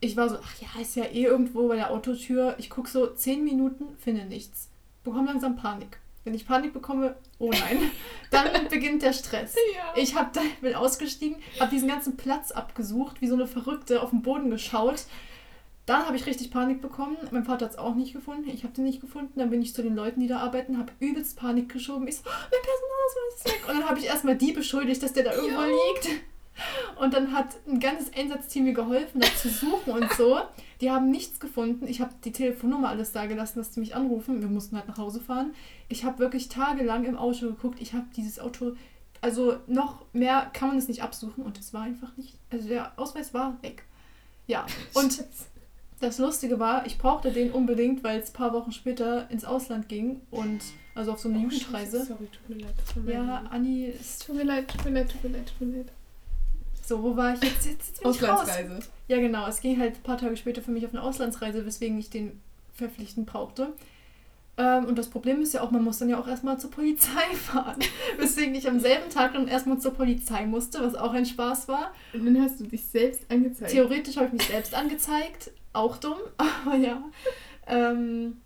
Ich 0.00 0.16
war 0.16 0.28
so, 0.28 0.36
ach 0.42 0.60
ja, 0.60 0.80
ist 0.80 0.96
ja 0.96 1.04
eh 1.04 1.24
irgendwo 1.24 1.68
bei 1.68 1.76
der 1.76 1.90
Autotür. 1.90 2.54
Ich 2.58 2.70
gucke 2.70 2.88
so 2.88 3.06
zehn 3.06 3.44
Minuten, 3.44 3.96
finde 3.98 4.24
nichts. 4.24 4.68
Bekomme 5.04 5.26
langsam 5.26 5.56
Panik. 5.56 5.98
Wenn 6.24 6.34
ich 6.34 6.46
Panik 6.46 6.72
bekomme, 6.72 7.16
oh 7.38 7.50
nein, 7.50 7.90
dann 8.30 8.68
beginnt 8.68 9.02
der 9.02 9.12
Stress. 9.12 9.54
Ja. 9.74 9.94
Ich 9.96 10.14
hab 10.14 10.32
da, 10.32 10.40
bin 10.60 10.74
ausgestiegen, 10.74 11.38
habe 11.58 11.70
diesen 11.70 11.88
ganzen 11.88 12.16
Platz 12.16 12.50
abgesucht, 12.50 13.20
wie 13.20 13.28
so 13.28 13.34
eine 13.34 13.46
Verrückte 13.46 14.02
auf 14.02 14.10
den 14.10 14.22
Boden 14.22 14.50
geschaut. 14.50 15.06
Dann 15.86 16.04
habe 16.04 16.16
ich 16.16 16.26
richtig 16.26 16.50
Panik 16.50 16.82
bekommen. 16.82 17.16
Mein 17.30 17.46
Vater 17.46 17.64
hat 17.64 17.72
es 17.72 17.78
auch 17.78 17.94
nicht 17.94 18.12
gefunden. 18.12 18.50
Ich 18.50 18.62
habe 18.62 18.74
den 18.74 18.84
nicht 18.84 19.00
gefunden. 19.00 19.38
Dann 19.38 19.48
bin 19.48 19.62
ich 19.62 19.72
zu 19.72 19.82
den 19.82 19.96
Leuten, 19.96 20.20
die 20.20 20.26
da 20.26 20.40
arbeiten, 20.40 20.76
habe 20.76 20.92
übelst 21.00 21.38
Panik 21.38 21.72
geschoben. 21.72 22.06
Ich 22.06 22.16
so, 22.16 22.24
oh, 22.26 22.30
mein 22.50 22.60
Personalausweis 22.60 23.34
ist 23.36 23.46
weg. 23.46 23.68
Und 23.68 23.80
dann 23.80 23.88
habe 23.88 23.98
ich 23.98 24.04
erstmal 24.04 24.36
die 24.36 24.52
beschuldigt, 24.52 25.02
dass 25.02 25.14
der 25.14 25.24
da 25.24 25.32
irgendwo 25.32 25.62
ja. 25.62 25.66
liegt. 25.66 26.20
Und 27.00 27.14
dann 27.14 27.32
hat 27.32 27.56
ein 27.66 27.80
ganzes 27.80 28.12
Einsatzteam 28.12 28.64
mir 28.64 28.72
geholfen, 28.72 29.20
das 29.20 29.42
zu 29.42 29.48
suchen 29.48 29.92
und 29.92 30.12
so. 30.12 30.40
Die 30.80 30.90
haben 30.90 31.10
nichts 31.10 31.40
gefunden. 31.40 31.86
Ich 31.86 32.00
habe 32.00 32.12
die 32.24 32.32
Telefonnummer 32.32 32.88
alles 32.88 33.12
da 33.12 33.26
gelassen, 33.26 33.58
dass 33.58 33.74
sie 33.74 33.80
mich 33.80 33.94
anrufen. 33.94 34.40
Wir 34.40 34.48
mussten 34.48 34.76
halt 34.76 34.88
nach 34.88 34.98
Hause 34.98 35.20
fahren. 35.20 35.54
Ich 35.88 36.04
habe 36.04 36.18
wirklich 36.18 36.48
tagelang 36.48 37.04
im 37.04 37.16
Auto 37.16 37.46
geguckt. 37.46 37.80
Ich 37.80 37.92
habe 37.92 38.06
dieses 38.16 38.38
Auto, 38.38 38.76
also 39.20 39.56
noch 39.66 40.04
mehr 40.12 40.50
kann 40.52 40.68
man 40.68 40.78
es 40.78 40.88
nicht 40.88 41.02
absuchen 41.02 41.44
und 41.44 41.58
es 41.58 41.74
war 41.74 41.82
einfach 41.82 42.16
nicht, 42.16 42.36
also 42.50 42.68
der 42.68 42.92
Ausweis 42.96 43.34
war 43.34 43.60
weg. 43.62 43.84
Ja, 44.46 44.66
und 44.94 45.24
das 46.00 46.18
Lustige 46.18 46.58
war, 46.58 46.86
ich 46.86 46.98
brauchte 46.98 47.32
den 47.32 47.50
unbedingt, 47.50 48.04
weil 48.04 48.20
es 48.20 48.30
ein 48.30 48.34
paar 48.34 48.52
Wochen 48.52 48.72
später 48.72 49.30
ins 49.30 49.44
Ausland 49.44 49.88
ging 49.88 50.20
und 50.30 50.60
also 50.94 51.12
auf 51.12 51.20
so 51.20 51.28
eine 51.28 51.38
oh, 51.38 51.42
Jugendreise. 51.42 52.04
Sorry, 52.04 52.26
tut 52.26 52.56
mir 52.56 52.64
leid. 52.64 52.74
Ja, 53.06 53.44
Anni 53.50 53.86
ist. 53.86 54.26
Tut 54.26 54.36
mir 54.36 54.44
leid, 54.44 54.68
tut 54.68 54.84
mir 54.84 54.90
leid, 54.92 55.10
tut 55.10 55.24
mir 55.24 55.36
leid, 55.36 55.52
tut 55.58 55.68
mir 55.68 55.76
leid. 55.78 55.92
So, 56.88 57.02
wo 57.02 57.14
war 57.14 57.34
ich 57.34 57.42
jetzt? 57.42 57.66
jetzt, 57.66 57.88
jetzt 57.88 58.04
Auslandsreise. 58.06 58.78
Ja, 59.08 59.18
genau. 59.18 59.46
Es 59.46 59.60
ging 59.60 59.78
halt 59.78 59.96
ein 59.96 60.02
paar 60.02 60.16
Tage 60.16 60.38
später 60.38 60.62
für 60.62 60.70
mich 60.70 60.86
auf 60.86 60.94
eine 60.94 61.02
Auslandsreise, 61.02 61.66
weswegen 61.66 61.98
ich 61.98 62.08
den 62.08 62.40
verpflichtend 62.72 63.26
brauchte. 63.26 63.74
Ähm, 64.56 64.86
und 64.86 64.96
das 64.96 65.10
Problem 65.10 65.42
ist 65.42 65.52
ja 65.52 65.60
auch, 65.60 65.70
man 65.70 65.84
muss 65.84 65.98
dann 65.98 66.08
ja 66.08 66.18
auch 66.18 66.26
erstmal 66.26 66.58
zur 66.58 66.70
Polizei 66.70 67.34
fahren. 67.34 67.78
weswegen 68.16 68.54
ich 68.54 68.66
am 68.66 68.80
selben 68.80 69.10
Tag 69.10 69.34
dann 69.34 69.48
erstmal 69.48 69.78
zur 69.78 69.92
Polizei 69.92 70.46
musste, 70.46 70.80
was 70.80 70.94
auch 70.94 71.12
ein 71.12 71.26
Spaß 71.26 71.68
war. 71.68 71.92
Und 72.14 72.24
dann 72.24 72.40
hast 72.40 72.58
du 72.58 72.64
dich 72.64 72.86
selbst 72.86 73.30
angezeigt. 73.30 73.70
Theoretisch 73.70 74.16
habe 74.16 74.28
ich 74.28 74.32
mich 74.32 74.46
selbst 74.46 74.74
angezeigt. 74.74 75.50
Auch 75.74 75.98
dumm, 75.98 76.16
aber 76.38 76.76
ja. 76.76 77.04
Ähm, 77.66 78.38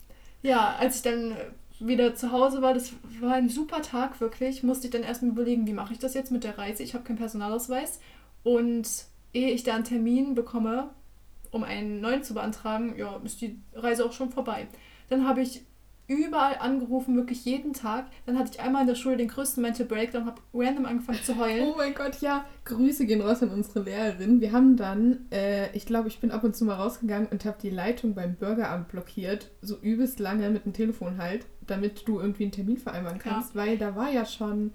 ja, 0.43 0.75
als 0.81 0.97
ich 0.97 1.03
dann 1.03 1.37
wieder 1.79 2.17
zu 2.17 2.33
Hause 2.33 2.61
war, 2.61 2.75
das 2.75 2.93
war 3.21 3.35
ein 3.35 3.49
super 3.49 3.83
Tag 3.83 4.21
wirklich, 4.21 4.65
musste 4.65 4.89
ich 4.89 4.93
dann 4.93 5.05
erstmal 5.05 5.31
überlegen, 5.31 5.65
wie 5.69 5.73
mache 5.73 5.93
ich 5.93 6.01
das 6.01 6.15
jetzt 6.15 6.33
mit 6.33 6.43
der 6.43 6.59
Reise? 6.59 6.83
Ich 6.83 6.95
habe 6.95 7.05
keinen 7.05 7.19
Personalausweis 7.19 8.01
und 8.43 8.89
ehe 9.33 9.51
ich 9.51 9.65
da 9.65 9.75
einen 9.75 9.85
Termin 9.85 10.35
bekomme, 10.35 10.91
um 11.51 11.65
einen 11.65 12.01
neuen 12.01 12.23
zu 12.23 12.35
beantragen, 12.35 12.95
ja, 12.97 13.21
ist 13.25 13.41
die 13.41 13.59
Reise 13.75 14.05
auch 14.05 14.13
schon 14.13 14.31
vorbei. 14.31 14.67
Dann 15.09 15.27
habe 15.27 15.43
ich 15.43 15.63
überall 16.09 16.57
angerufen, 16.59 17.17
wirklich 17.17 17.45
jeden 17.45 17.73
Tag. 17.73 18.07
Dann 18.27 18.39
hatte 18.39 18.51
ich 18.53 18.61
einmal 18.61 18.83
in 18.83 18.89
der 18.89 18.95
Schule 18.95 19.17
den 19.17 19.29
größten 19.29 19.63
Mental 19.63 19.87
Breakdown, 19.87 20.27
habe 20.27 20.41
random 20.53 20.87
angefangen 20.87 21.23
zu 21.23 21.37
heulen. 21.39 21.69
Oh 21.73 21.75
mein 21.77 21.95
Gott, 21.95 22.21
ja. 22.21 22.45
Grüße 22.65 23.07
gehen 23.07 23.21
raus 23.21 23.43
an 23.43 23.51
unsere 23.51 23.81
Lehrerin. 23.81 24.41
Wir 24.41 24.53
haben 24.53 24.77
dann, 24.77 25.27
äh, 25.31 25.75
ich 25.77 25.87
glaube, 25.87 26.09
ich 26.09 26.21
bin 26.21 26.31
ab 26.31 26.45
und 26.45 26.57
zu 26.57 26.65
mal 26.65 26.75
rausgegangen 26.75 27.29
und 27.29 27.45
habe 27.45 27.57
die 27.63 27.71
Leitung 27.71 28.15
beim 28.15 28.35
Bürgeramt 28.35 28.89
blockiert, 28.89 29.51
so 29.63 29.79
übelst 29.79 30.19
lange 30.19 30.51
mit 30.51 30.65
dem 30.65 30.73
Telefon 30.73 31.19
halt, 31.19 31.47
damit 31.67 32.07
du 32.09 32.21
irgendwie 32.21 32.45
einen 32.45 32.53
Termin 32.53 32.79
vereinbaren 32.79 33.19
kannst, 33.19 33.55
ja. 33.55 33.61
weil 33.61 33.79
da 33.79 33.95
war 33.97 34.11
ja 34.11 34.27
schon, 34.27 34.73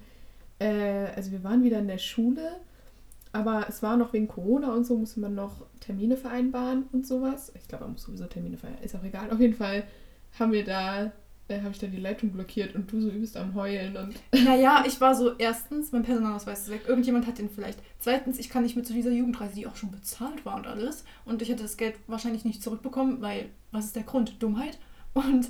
äh, 0.60 1.08
also 1.16 1.32
wir 1.32 1.44
waren 1.44 1.64
wieder 1.64 1.80
in 1.80 1.88
der 1.88 1.98
Schule 1.98 2.58
aber 3.32 3.66
es 3.70 3.84
war 3.84 3.98
noch 3.98 4.14
wegen 4.14 4.28
Corona 4.28 4.74
und 4.74 4.86
so, 4.86 4.98
musste 4.98 5.20
man 5.20 5.36
noch 5.36 5.66
Termine 5.80 6.18
vereinbaren 6.18 6.86
und 6.92 7.06
sowas. 7.06 7.52
Ich 7.56 7.68
glaube, 7.68 7.86
man 7.86 7.94
muss 7.94 8.04
sowieso 8.04 8.26
Termine 8.26 8.58
vereinbaren. 8.58 8.86
Ist 8.86 8.96
auch 8.96 9.04
egal. 9.04 9.32
Auf 9.32 9.40
jeden 9.40 9.56
Fall 9.56 9.84
haben 10.40 10.52
wir 10.52 10.64
da 10.64 11.12
äh, 11.50 11.62
habe 11.62 11.72
ich 11.72 11.80
dann 11.80 11.92
die 11.92 11.98
Leitung 11.98 12.32
blockiert 12.32 12.76
und 12.76 12.92
du 12.92 13.00
so 13.00 13.10
übelst 13.10 13.38
am 13.38 13.56
Heulen 13.56 13.96
und. 13.96 14.16
Naja, 14.44 14.84
ich 14.86 15.00
war 15.00 15.16
so, 15.16 15.36
erstens, 15.38 15.92
mein 15.92 16.04
Personalausweis 16.04 16.64
ist 16.64 16.70
weg. 16.70 16.82
Irgendjemand 16.88 17.26
hat 17.26 17.38
den 17.38 17.50
vielleicht. 17.50 17.80
Zweitens, 18.00 18.38
ich 18.38 18.50
kann 18.50 18.64
nicht 18.64 18.76
mit 18.76 18.86
zu 18.86 18.94
dieser 18.94 19.12
Jugendreise, 19.12 19.56
die 19.56 19.68
auch 19.68 19.76
schon 19.76 19.92
bezahlt 19.92 20.46
war 20.46 20.56
und 20.56 20.68
alles. 20.68 21.06
Und 21.26 21.42
ich 21.42 21.50
hätte 21.50 21.64
das 21.64 21.78
Geld 21.78 21.96
wahrscheinlich 22.08 22.44
nicht 22.44 22.62
zurückbekommen, 22.62 23.22
weil, 23.22 23.50
was 23.72 23.86
ist 23.86 23.96
der 23.96 24.04
Grund? 24.04 24.42
Dummheit. 24.44 24.78
Und, 25.14 25.50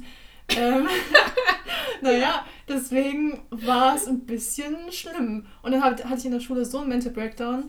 ähm, 0.55 0.87
naja, 2.01 2.45
deswegen 2.67 3.39
war 3.49 3.95
es 3.95 4.07
ein 4.07 4.21
bisschen 4.25 4.75
schlimm. 4.91 5.45
Und 5.61 5.71
dann 5.71 5.83
hatte 5.83 6.03
ich 6.17 6.25
in 6.25 6.31
der 6.31 6.39
Schule 6.39 6.65
so 6.65 6.79
einen 6.79 6.89
Mental 6.89 7.11
Breakdown, 7.11 7.65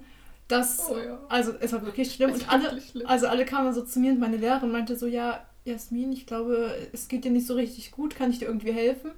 dass, 0.49 0.89
Oh 0.91 0.97
ja. 0.99 1.19
also 1.29 1.53
es 1.61 1.73
war 1.73 1.85
wirklich 1.85 2.13
schlimm. 2.15 2.31
Es 2.31 2.43
Und 2.43 2.51
alle, 2.51 2.81
schlimm. 2.81 3.07
also 3.07 3.27
alle 3.27 3.45
kamen 3.45 3.73
so 3.73 3.83
zu 3.83 4.01
mir 4.01 4.13
und 4.13 4.21
meine 4.21 4.37
Lehrerin 4.39 4.71
meinte 4.73 4.97
so, 4.97 5.07
ja, 5.07 5.43
Jasmin, 5.65 6.13
ich 6.13 6.27
glaube, 6.27 6.75
es 6.93 7.09
geht 7.09 7.25
dir 7.25 7.31
nicht 7.31 7.47
so 7.47 7.55
richtig 7.55 7.91
gut, 7.91 8.15
kann 8.17 8.31
ich 8.31 8.39
dir 8.39 8.47
irgendwie 8.47 8.73
helfen? 8.73 9.11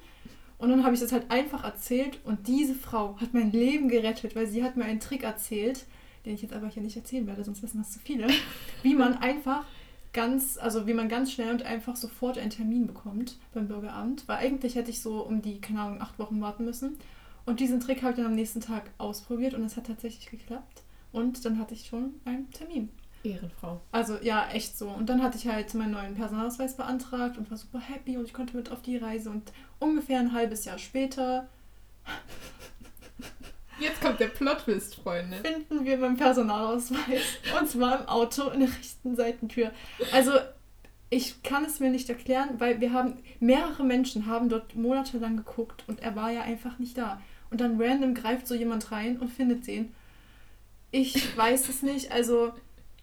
Und 0.58 0.68
dann 0.70 0.84
habe 0.84 0.94
ich 0.94 1.00
das 1.00 1.12
halt 1.12 1.30
einfach 1.30 1.64
erzählt 1.64 2.18
und 2.25 2.46
diese 2.49 2.75
Frau 2.75 3.16
hat 3.20 3.32
mein 3.32 3.50
Leben 3.52 3.88
gerettet, 3.88 4.37
weil 4.37 4.46
sie 4.46 4.62
hat 4.62 4.76
mir 4.76 4.84
einen 4.84 5.00
Trick 5.00 5.22
erzählt, 5.22 5.87
den 6.26 6.34
ich 6.34 6.42
jetzt 6.42 6.52
aber 6.52 6.68
hier 6.68 6.82
nicht 6.82 6.96
erzählen 6.96 7.26
werde, 7.26 7.44
sonst 7.44 7.62
wissen 7.62 7.78
das 7.78 7.92
zu 7.92 7.99
viele, 7.99 8.26
wie 8.82 8.94
man 8.94 9.16
einfach 9.18 9.64
ganz, 10.12 10.58
also 10.58 10.86
wie 10.86 10.94
man 10.94 11.08
ganz 11.08 11.32
schnell 11.32 11.50
und 11.50 11.62
einfach 11.62 11.96
sofort 11.96 12.38
einen 12.38 12.50
Termin 12.50 12.86
bekommt 12.86 13.38
beim 13.54 13.68
Bürgeramt, 13.68 14.26
weil 14.26 14.38
eigentlich 14.38 14.74
hätte 14.74 14.90
ich 14.90 15.00
so 15.00 15.22
um 15.22 15.42
die, 15.42 15.60
keine 15.60 15.80
Ahnung, 15.80 16.00
acht 16.00 16.18
Wochen 16.18 16.40
warten 16.40 16.64
müssen. 16.64 16.98
Und 17.46 17.60
diesen 17.60 17.80
Trick 17.80 18.02
habe 18.02 18.12
ich 18.12 18.16
dann 18.16 18.26
am 18.26 18.34
nächsten 18.34 18.60
Tag 18.60 18.90
ausprobiert 18.98 19.54
und 19.54 19.64
es 19.64 19.76
hat 19.76 19.86
tatsächlich 19.86 20.30
geklappt. 20.30 20.82
Und 21.12 21.44
dann 21.44 21.58
hatte 21.58 21.74
ich 21.74 21.86
schon 21.86 22.14
einen 22.24 22.50
Termin. 22.50 22.90
Ehrenfrau. 23.22 23.80
Also 23.92 24.16
ja, 24.22 24.48
echt 24.50 24.78
so. 24.78 24.88
Und 24.88 25.08
dann 25.08 25.22
hatte 25.22 25.36
ich 25.36 25.46
halt 25.46 25.74
meinen 25.74 25.92
neuen 25.92 26.14
Personalausweis 26.14 26.76
beantragt 26.76 27.36
und 27.38 27.50
war 27.50 27.58
super 27.58 27.80
happy 27.80 28.16
und 28.16 28.24
ich 28.24 28.32
konnte 28.32 28.56
mit 28.56 28.70
auf 28.70 28.82
die 28.82 28.96
Reise. 28.96 29.30
Und 29.30 29.52
ungefähr 29.78 30.20
ein 30.20 30.32
halbes 30.32 30.64
Jahr 30.64 30.78
später 30.78 31.48
Jetzt 33.80 34.00
kommt 34.00 34.20
der 34.20 34.28
Plot-Twist, 34.28 34.96
Freunde. 34.96 35.38
finden 35.38 35.84
wir 35.84 35.99
meinen 35.99 36.16
Personalausweis. 36.16 37.38
Und 37.58 37.68
zwar 37.68 38.00
im 38.00 38.08
Auto 38.08 38.49
in 38.50 38.60
der 38.60 38.68
rechten 38.68 39.16
Seitentür. 39.16 39.70
Also 40.12 40.32
ich 41.10 41.42
kann 41.42 41.64
es 41.64 41.80
mir 41.80 41.90
nicht 41.90 42.08
erklären, 42.08 42.50
weil 42.58 42.80
wir 42.80 42.92
haben, 42.92 43.14
mehrere 43.40 43.82
Menschen 43.82 44.26
haben 44.26 44.49
dort 44.49 44.76
monatelang 44.76 45.37
geguckt 45.37 45.84
und 45.88 46.00
er 46.00 46.14
war 46.14 46.30
ja 46.30 46.42
einfach 46.42 46.78
nicht 46.78 46.96
da. 46.96 47.20
Und 47.50 47.60
dann 47.60 47.80
random 47.80 48.14
greift 48.14 48.46
so 48.46 48.54
jemand 48.54 48.92
rein 48.92 49.18
und 49.18 49.28
findet 49.28 49.66
den. 49.66 49.92
Ich 50.92 51.37
weiß 51.37 51.68
es 51.68 51.82
nicht, 51.82 52.12
also 52.12 52.52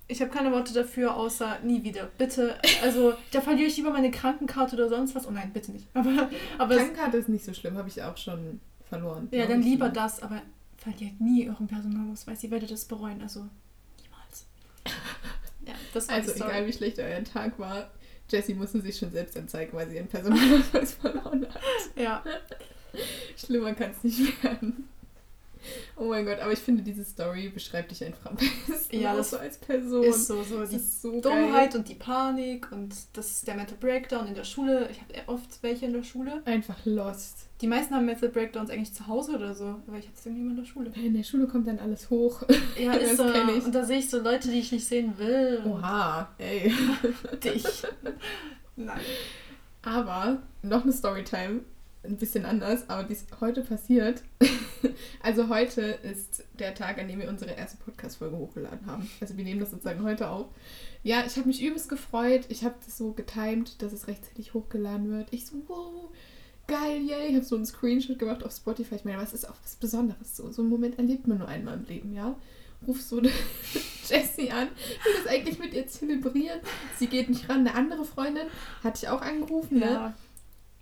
ich 0.08 0.22
habe 0.22 0.32
keine 0.32 0.54
Worte 0.54 0.74
dafür, 0.74 1.18
außer 1.18 1.60
nie 1.64 1.84
wieder. 1.84 2.10
Bitte, 2.18 2.58
also 2.82 3.14
da 3.32 3.42
verliere 3.42 3.68
ich 3.68 3.76
lieber 3.76 3.92
meine 3.92 4.10
Krankenkarte 4.10 4.78
oder 4.78 4.88
sonst 4.88 5.16
was. 5.16 5.28
Oh 5.28 5.32
nein, 5.32 5.52
bitte 5.54 5.74
nicht. 5.74 5.88
Aber, 5.94 6.30
aber 6.58 6.76
Krankenkarte 6.76 7.18
ist 7.18 7.30
nicht 7.30 7.44
so 7.44 7.54
schlimm, 7.54 7.78
habe 7.78 7.90
ich 7.90 8.02
auch 8.02 8.16
schon 8.16 8.62
verloren. 8.88 9.28
ja, 9.32 9.46
dann 9.46 9.62
lieber 9.62 9.90
das, 9.90 10.22
aber 10.24 10.42
verliert 10.88 11.20
nie 11.20 11.50
euren 11.50 11.68
Personalausweis. 11.68 12.44
Ihr 12.44 12.52
werdet 12.52 12.72
es 12.72 12.86
bereuen, 12.86 13.22
also 13.22 13.48
niemals. 14.02 14.46
Ja, 15.66 15.74
das 15.94 16.08
war 16.08 16.16
Also 16.16 16.34
egal 16.34 16.66
wie 16.66 16.72
schlecht 16.72 16.98
euer 16.98 17.22
Tag 17.26 17.60
war, 17.60 17.92
Jessie 18.30 18.54
musste 18.54 18.80
sich 18.80 18.98
schon 18.98 19.12
selbst 19.12 19.36
anzeigen, 19.36 19.74
weil 19.74 19.90
sie 19.90 19.98
ihren 19.98 20.08
Personalausweis 20.08 20.94
verloren 21.02 21.46
hat. 21.46 21.60
Ja, 21.98 22.24
Schlimmer 23.36 23.74
kann 23.74 23.92
es 23.92 24.02
nicht 24.04 24.44
werden. 24.44 24.88
Oh 25.96 26.06
mein 26.06 26.26
Gott, 26.26 26.40
aber 26.40 26.52
ich 26.54 26.60
finde, 26.60 26.84
diese 26.84 27.04
Story 27.04 27.50
beschreibt 27.50 27.92
dich 27.92 28.04
einfach 28.04 28.32
am 28.32 28.36
besten. 28.38 29.00
Ja, 29.00 29.16
das 29.16 29.32
so 29.32 29.38
als 29.38 29.58
Person. 29.58 30.04
ist 30.04 30.28
so, 30.28 30.44
so 30.44 30.60
Das 30.62 30.70
die 30.70 30.78
so 30.80 31.20
Dummheit 31.22 31.72
geil. 31.72 31.80
und 31.80 31.90
die 31.90 31.96
Panik 31.96 32.72
und 32.72 32.94
das 33.14 33.32
ist 33.32 33.48
der 33.48 33.56
Mental 33.56 33.78
Breakdown 33.80 34.28
in 34.28 34.36
der 34.36 34.44
Schule. 34.44 34.90
Ich 34.92 35.00
habe 35.02 35.14
oft 35.28 35.62
welche 35.64 35.86
in 35.86 35.94
der 35.94 36.04
Schule. 36.04 36.42
Einfach 36.46 36.78
lost. 36.86 37.48
Die 37.62 37.68
meisten 37.68 37.96
haben 37.96 38.06
Mental 38.06 38.30
Breakdowns 38.30 38.70
eigentlich 38.70 38.94
zu 38.94 39.08
Hause 39.08 39.34
oder 39.36 39.56
so, 39.56 39.66
aber 39.88 39.98
ich 39.98 40.06
hatte 40.06 40.18
es 40.18 40.26
irgendwie 40.28 40.42
immer 40.44 40.52
in 40.52 40.58
der 40.58 40.66
Schule. 40.66 40.92
In 40.96 41.14
der 41.16 41.24
Schule 41.24 41.48
kommt 41.48 41.68
dann 41.68 41.80
alles 41.80 42.10
hoch. 42.10 42.44
Ja, 42.80 42.94
Das 43.00 43.12
ist 43.12 43.18
so. 43.18 43.24
Und 43.24 43.74
da 43.74 43.84
sehe 43.84 43.98
ich 43.98 44.10
so 44.10 44.20
Leute, 44.20 44.50
die 44.50 44.60
ich 44.60 44.72
nicht 44.72 44.86
sehen 44.88 45.18
will. 45.18 45.62
Oha, 45.66 46.30
ey. 46.38 46.72
Dich. 47.44 47.64
Nein. 48.76 49.00
Aber 49.82 50.38
noch 50.62 50.84
eine 50.84 50.92
Storytime, 50.94 51.62
ein 52.04 52.18
bisschen 52.18 52.46
anders, 52.46 52.90
aber 52.90 53.04
die 53.04 53.14
ist 53.14 53.28
heute 53.42 53.62
passiert. 53.62 54.24
Also 55.22 55.50
heute 55.50 55.82
ist 55.82 56.44
der 56.60 56.76
Tag, 56.76 57.00
an 57.00 57.08
dem 57.08 57.20
wir 57.20 57.30
unsere 57.30 57.52
erste 57.52 57.78
Podcast-Folge 57.78 58.38
hochgeladen 58.38 58.86
haben. 58.86 59.10
Also 59.20 59.36
wir 59.36 59.44
nehmen 59.44 59.60
das 59.60 59.72
sozusagen 59.72 60.04
heute 60.04 60.30
auf. 60.30 60.48
Ja, 61.04 61.24
ich 61.26 61.36
habe 61.36 61.48
mich 61.48 61.62
übelst 61.62 61.90
gefreut. 61.90 62.46
Ich 62.50 62.64
habe 62.64 62.76
das 62.86 62.98
so 62.98 63.12
getimed, 63.12 63.82
dass 63.82 63.92
es 63.92 64.08
rechtzeitig 64.08 64.54
hochgeladen 64.54 65.10
wird. 65.10 65.28
Ich 65.32 65.48
so, 65.48 65.56
wow, 65.68 66.10
geil, 66.68 67.02
yay. 67.02 67.30
Ich 67.30 67.36
habe 67.36 67.46
so 67.46 67.56
einen 67.56 67.66
Screenshot 67.66 68.20
gemacht 68.20 68.44
auf 68.44 68.54
Spotify. 68.54 68.96
Ich 68.96 69.06
meine, 69.06 69.18
was 69.18 69.34
ist 69.34 69.50
auch 69.50 69.56
was 69.64 69.76
Besonderes 69.76 70.38
so? 70.38 70.52
So 70.52 70.62
einen 70.62 70.70
Moment 70.70 70.98
erlebt 70.98 71.28
man 71.28 71.40
nur 71.40 71.48
einmal 71.48 71.76
im 71.76 71.86
Leben, 71.86 72.14
ja? 72.14 72.36
Ruf 72.88 73.02
so 73.02 73.20
Jessie 74.08 74.52
an, 74.52 74.68
will 74.68 75.14
das 75.24 75.34
eigentlich 75.34 75.58
mit 75.58 75.74
ihr 75.74 75.88
zelebrieren. 75.88 76.60
Sie 76.98 77.08
geht 77.08 77.30
nicht 77.30 77.50
ran. 77.50 77.68
Eine 77.68 77.74
andere 77.74 78.06
Freundin 78.06 78.48
hatte 78.84 79.00
ich 79.04 79.10
auch 79.10 79.22
angerufen, 79.22 79.80
ne? 79.80 80.14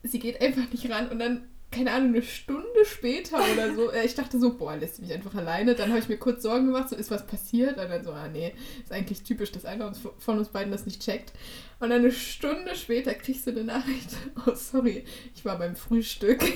Sie 0.06 0.20
geht 0.20 0.42
einfach 0.42 0.72
nicht 0.72 0.90
ran 0.90 1.10
und 1.10 1.20
dann, 1.20 1.48
keine 1.72 1.92
Ahnung, 1.92 2.10
eine 2.10 2.22
Stunde 2.22 2.86
später 2.86 3.38
oder 3.54 3.74
so, 3.74 3.92
äh, 3.92 4.06
ich 4.06 4.16
dachte 4.16 4.40
so, 4.40 4.56
boah, 4.58 4.76
lässt 4.76 4.96
sie 4.96 5.02
mich 5.02 5.14
einfach 5.14 5.36
alleine. 5.36 5.76
Dann 5.76 5.90
habe 5.90 6.00
ich 6.00 6.08
mir 6.08 6.18
kurz 6.18 6.44
Sorgen 6.44 6.68
gemacht, 6.68 6.90
so 6.90 6.96
ist 6.96 7.12
was 7.12 7.26
passiert. 7.26 7.78
Und 7.78 7.90
dann 7.90 8.04
so, 8.04 8.12
ah 8.12 8.28
nee, 8.28 8.54
ist 8.84 8.92
eigentlich 8.92 9.24
typisch, 9.24 9.52
dass 9.52 9.66
einer 9.66 9.94
von 10.20 10.38
uns 10.38 10.50
beiden 10.50 10.72
das 10.72 10.86
nicht 10.86 11.02
checkt. 11.02 11.34
Und 11.80 11.90
dann 11.90 12.00
eine 12.00 12.12
Stunde 12.12 12.76
später 12.76 13.14
kriegst 13.14 13.46
du 13.46 13.52
eine 13.52 13.66
Nachricht, 13.66 14.10
oh 14.48 14.54
sorry, 14.56 15.04
ich 15.36 15.44
war 15.44 15.58
beim 15.58 15.76
Frühstück. 15.76 16.42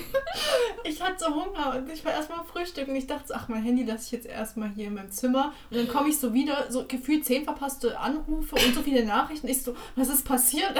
Ich 0.82 1.02
hatte 1.02 1.24
so 1.24 1.34
Hunger 1.34 1.76
und 1.76 1.90
ich 1.92 2.04
war 2.04 2.12
erstmal 2.12 2.42
frühstücken. 2.44 2.96
Ich 2.96 3.06
dachte, 3.06 3.28
so, 3.28 3.34
ach, 3.34 3.48
mein 3.48 3.62
Handy 3.62 3.84
lasse 3.84 4.06
ich 4.06 4.12
jetzt 4.12 4.26
erstmal 4.26 4.70
hier 4.70 4.86
in 4.86 4.94
meinem 4.94 5.10
Zimmer. 5.10 5.52
Und 5.70 5.76
dann 5.76 5.88
komme 5.88 6.08
ich 6.08 6.18
so 6.18 6.32
wieder, 6.32 6.70
so 6.70 6.86
gefühlt 6.86 7.24
zehn 7.26 7.44
verpasste 7.44 7.98
Anrufe 7.98 8.54
und 8.54 8.74
so 8.74 8.82
viele 8.82 9.04
Nachrichten. 9.04 9.48
Ich 9.48 9.62
so, 9.62 9.76
was 9.94 10.08
ist 10.08 10.24
passiert? 10.24 10.74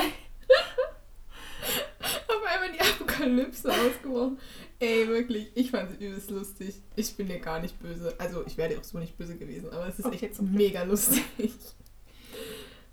Auf 2.00 2.44
einmal 2.46 2.72
die 2.72 2.80
Apokalypse 2.80 3.70
ausgebrochen. 3.70 4.38
Ey, 4.78 5.06
wirklich, 5.08 5.48
ich 5.54 5.70
fand 5.70 5.90
es 5.90 5.96
übelst 6.00 6.30
lustig. 6.30 6.74
Ich 6.96 7.14
bin 7.14 7.26
dir 7.26 7.38
gar 7.38 7.60
nicht 7.60 7.78
böse. 7.80 8.14
Also, 8.18 8.44
ich 8.46 8.56
wäre 8.56 8.70
dir 8.70 8.78
auch 8.80 8.84
so 8.84 8.98
nicht 8.98 9.16
böse 9.18 9.36
gewesen, 9.36 9.70
aber 9.70 9.86
es 9.88 9.98
ist 9.98 10.06
Okay, 10.06 10.26
echt 10.26 10.36
Glück. 10.38 10.50
mega 10.50 10.82
lustig. 10.84 11.22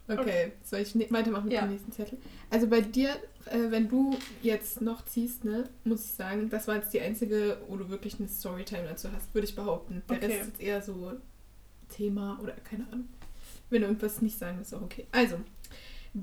Okay, 0.09 0.53
soll 0.63 0.79
ich 0.79 0.95
ne 0.95 1.05
weitermachen 1.09 1.45
mit 1.45 1.53
Ja. 1.53 1.61
dem 1.63 1.71
nächsten 1.71 1.91
Zettel? 1.91 2.17
Also 2.49 2.67
bei 2.67 2.79
dir, 2.79 3.09
äh, 3.45 3.69
wenn 3.71 3.89
du 3.89 4.17
jetzt 4.41 4.79
noch 4.81 5.03
ziehst, 5.03 5.43
ne, 5.43 5.69
muss 5.83 6.05
ich 6.05 6.11
sagen, 6.11 6.49
das 6.49 6.67
war 6.67 6.75
jetzt 6.75 6.93
die 6.93 7.01
einzige, 7.01 7.57
wo 7.67 7.75
du 7.75 7.89
wirklich 7.89 8.17
eine 8.19 8.29
Storytime 8.29 8.83
dazu 8.85 9.11
hast, 9.11 9.33
würde 9.33 9.45
ich 9.47 9.55
behaupten. 9.55 10.01
Der 10.09 10.15
Okay. 10.17 10.25
Rest 10.27 10.39
ist 10.41 10.47
jetzt 10.47 10.61
eher 10.61 10.81
so 10.81 11.11
Thema 11.89 12.39
oder 12.41 12.53
keine 12.53 12.85
Ahnung. 12.87 13.09
Wenn 13.69 13.81
du 13.81 13.87
irgendwas 13.89 14.21
nicht 14.21 14.37
sagen, 14.39 14.61
ist 14.61 14.73
auch 14.73 14.81
okay. 14.81 15.05
Also, 15.11 15.41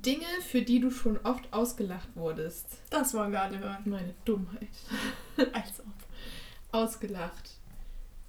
Dinge, 0.02 0.26
für 0.42 0.62
die 0.62 0.80
du 0.80 0.90
schon 0.90 1.18
oft 1.24 1.52
ausgelacht 1.52 2.08
wurdest. 2.16 2.66
Das 2.90 3.14
wollen 3.14 3.30
wir 3.32 3.42
alle 3.42 3.58
hören. 3.58 3.82
Meine 3.84 4.14
Dummheit. 4.24 4.68
Also. 5.52 5.82
Ausgelacht. 6.72 7.50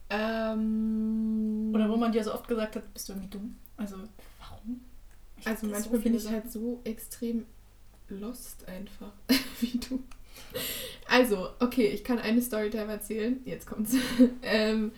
Ähm, 0.09 1.71
Oder 1.73 1.89
wo 1.89 1.95
man 1.97 2.11
dir 2.11 2.23
so 2.23 2.33
oft 2.33 2.47
gesagt 2.47 2.75
hat, 2.75 2.93
bist 2.93 3.09
du 3.09 3.13
irgendwie 3.13 3.29
dumm. 3.29 3.55
Also, 3.77 3.97
warum? 4.39 4.81
Ich 5.39 5.47
Also 5.47 5.61
hatte 5.61 5.65
so 5.67 5.71
manchmal 5.71 5.99
bin 6.01 6.15
ich 6.15 6.23
Sachen. 6.23 6.35
halt 6.35 6.51
so 6.51 6.81
extrem 6.83 7.45
lost 8.09 8.67
einfach, 8.67 9.11
wie 9.61 9.77
du. 9.79 10.03
Also, 11.09 11.49
okay, 11.59 11.87
ich 11.87 12.03
kann 12.03 12.19
eine 12.19 12.41
Storytime 12.41 12.91
erzählen. 12.91 13.39
Jetzt 13.45 13.65
kommt's. 13.65 13.95
ähm, 14.43 14.91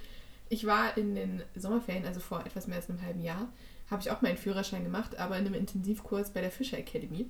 ich 0.50 0.65
war 0.65 0.97
in 0.97 1.15
den 1.15 1.41
Sommerferien, 1.55 2.05
also 2.05 2.19
vor 2.19 2.45
etwas 2.45 2.67
mehr 2.67 2.77
als 2.77 2.89
einem 2.89 3.01
halben 3.01 3.21
Jahr, 3.21 3.47
habe 3.89 4.01
ich 4.01 4.12
auch 4.12 4.22
meinen 4.22 4.38
Führerschein 4.38 4.84
gemacht, 4.84 5.17
aber 5.17 5.38
in 5.38 5.46
einem 5.46 5.53
Intensivkurs 5.56 6.32
bei 6.32 6.41
der 6.41 6.51
Fischer 6.51 6.77
Academy. 6.77 7.29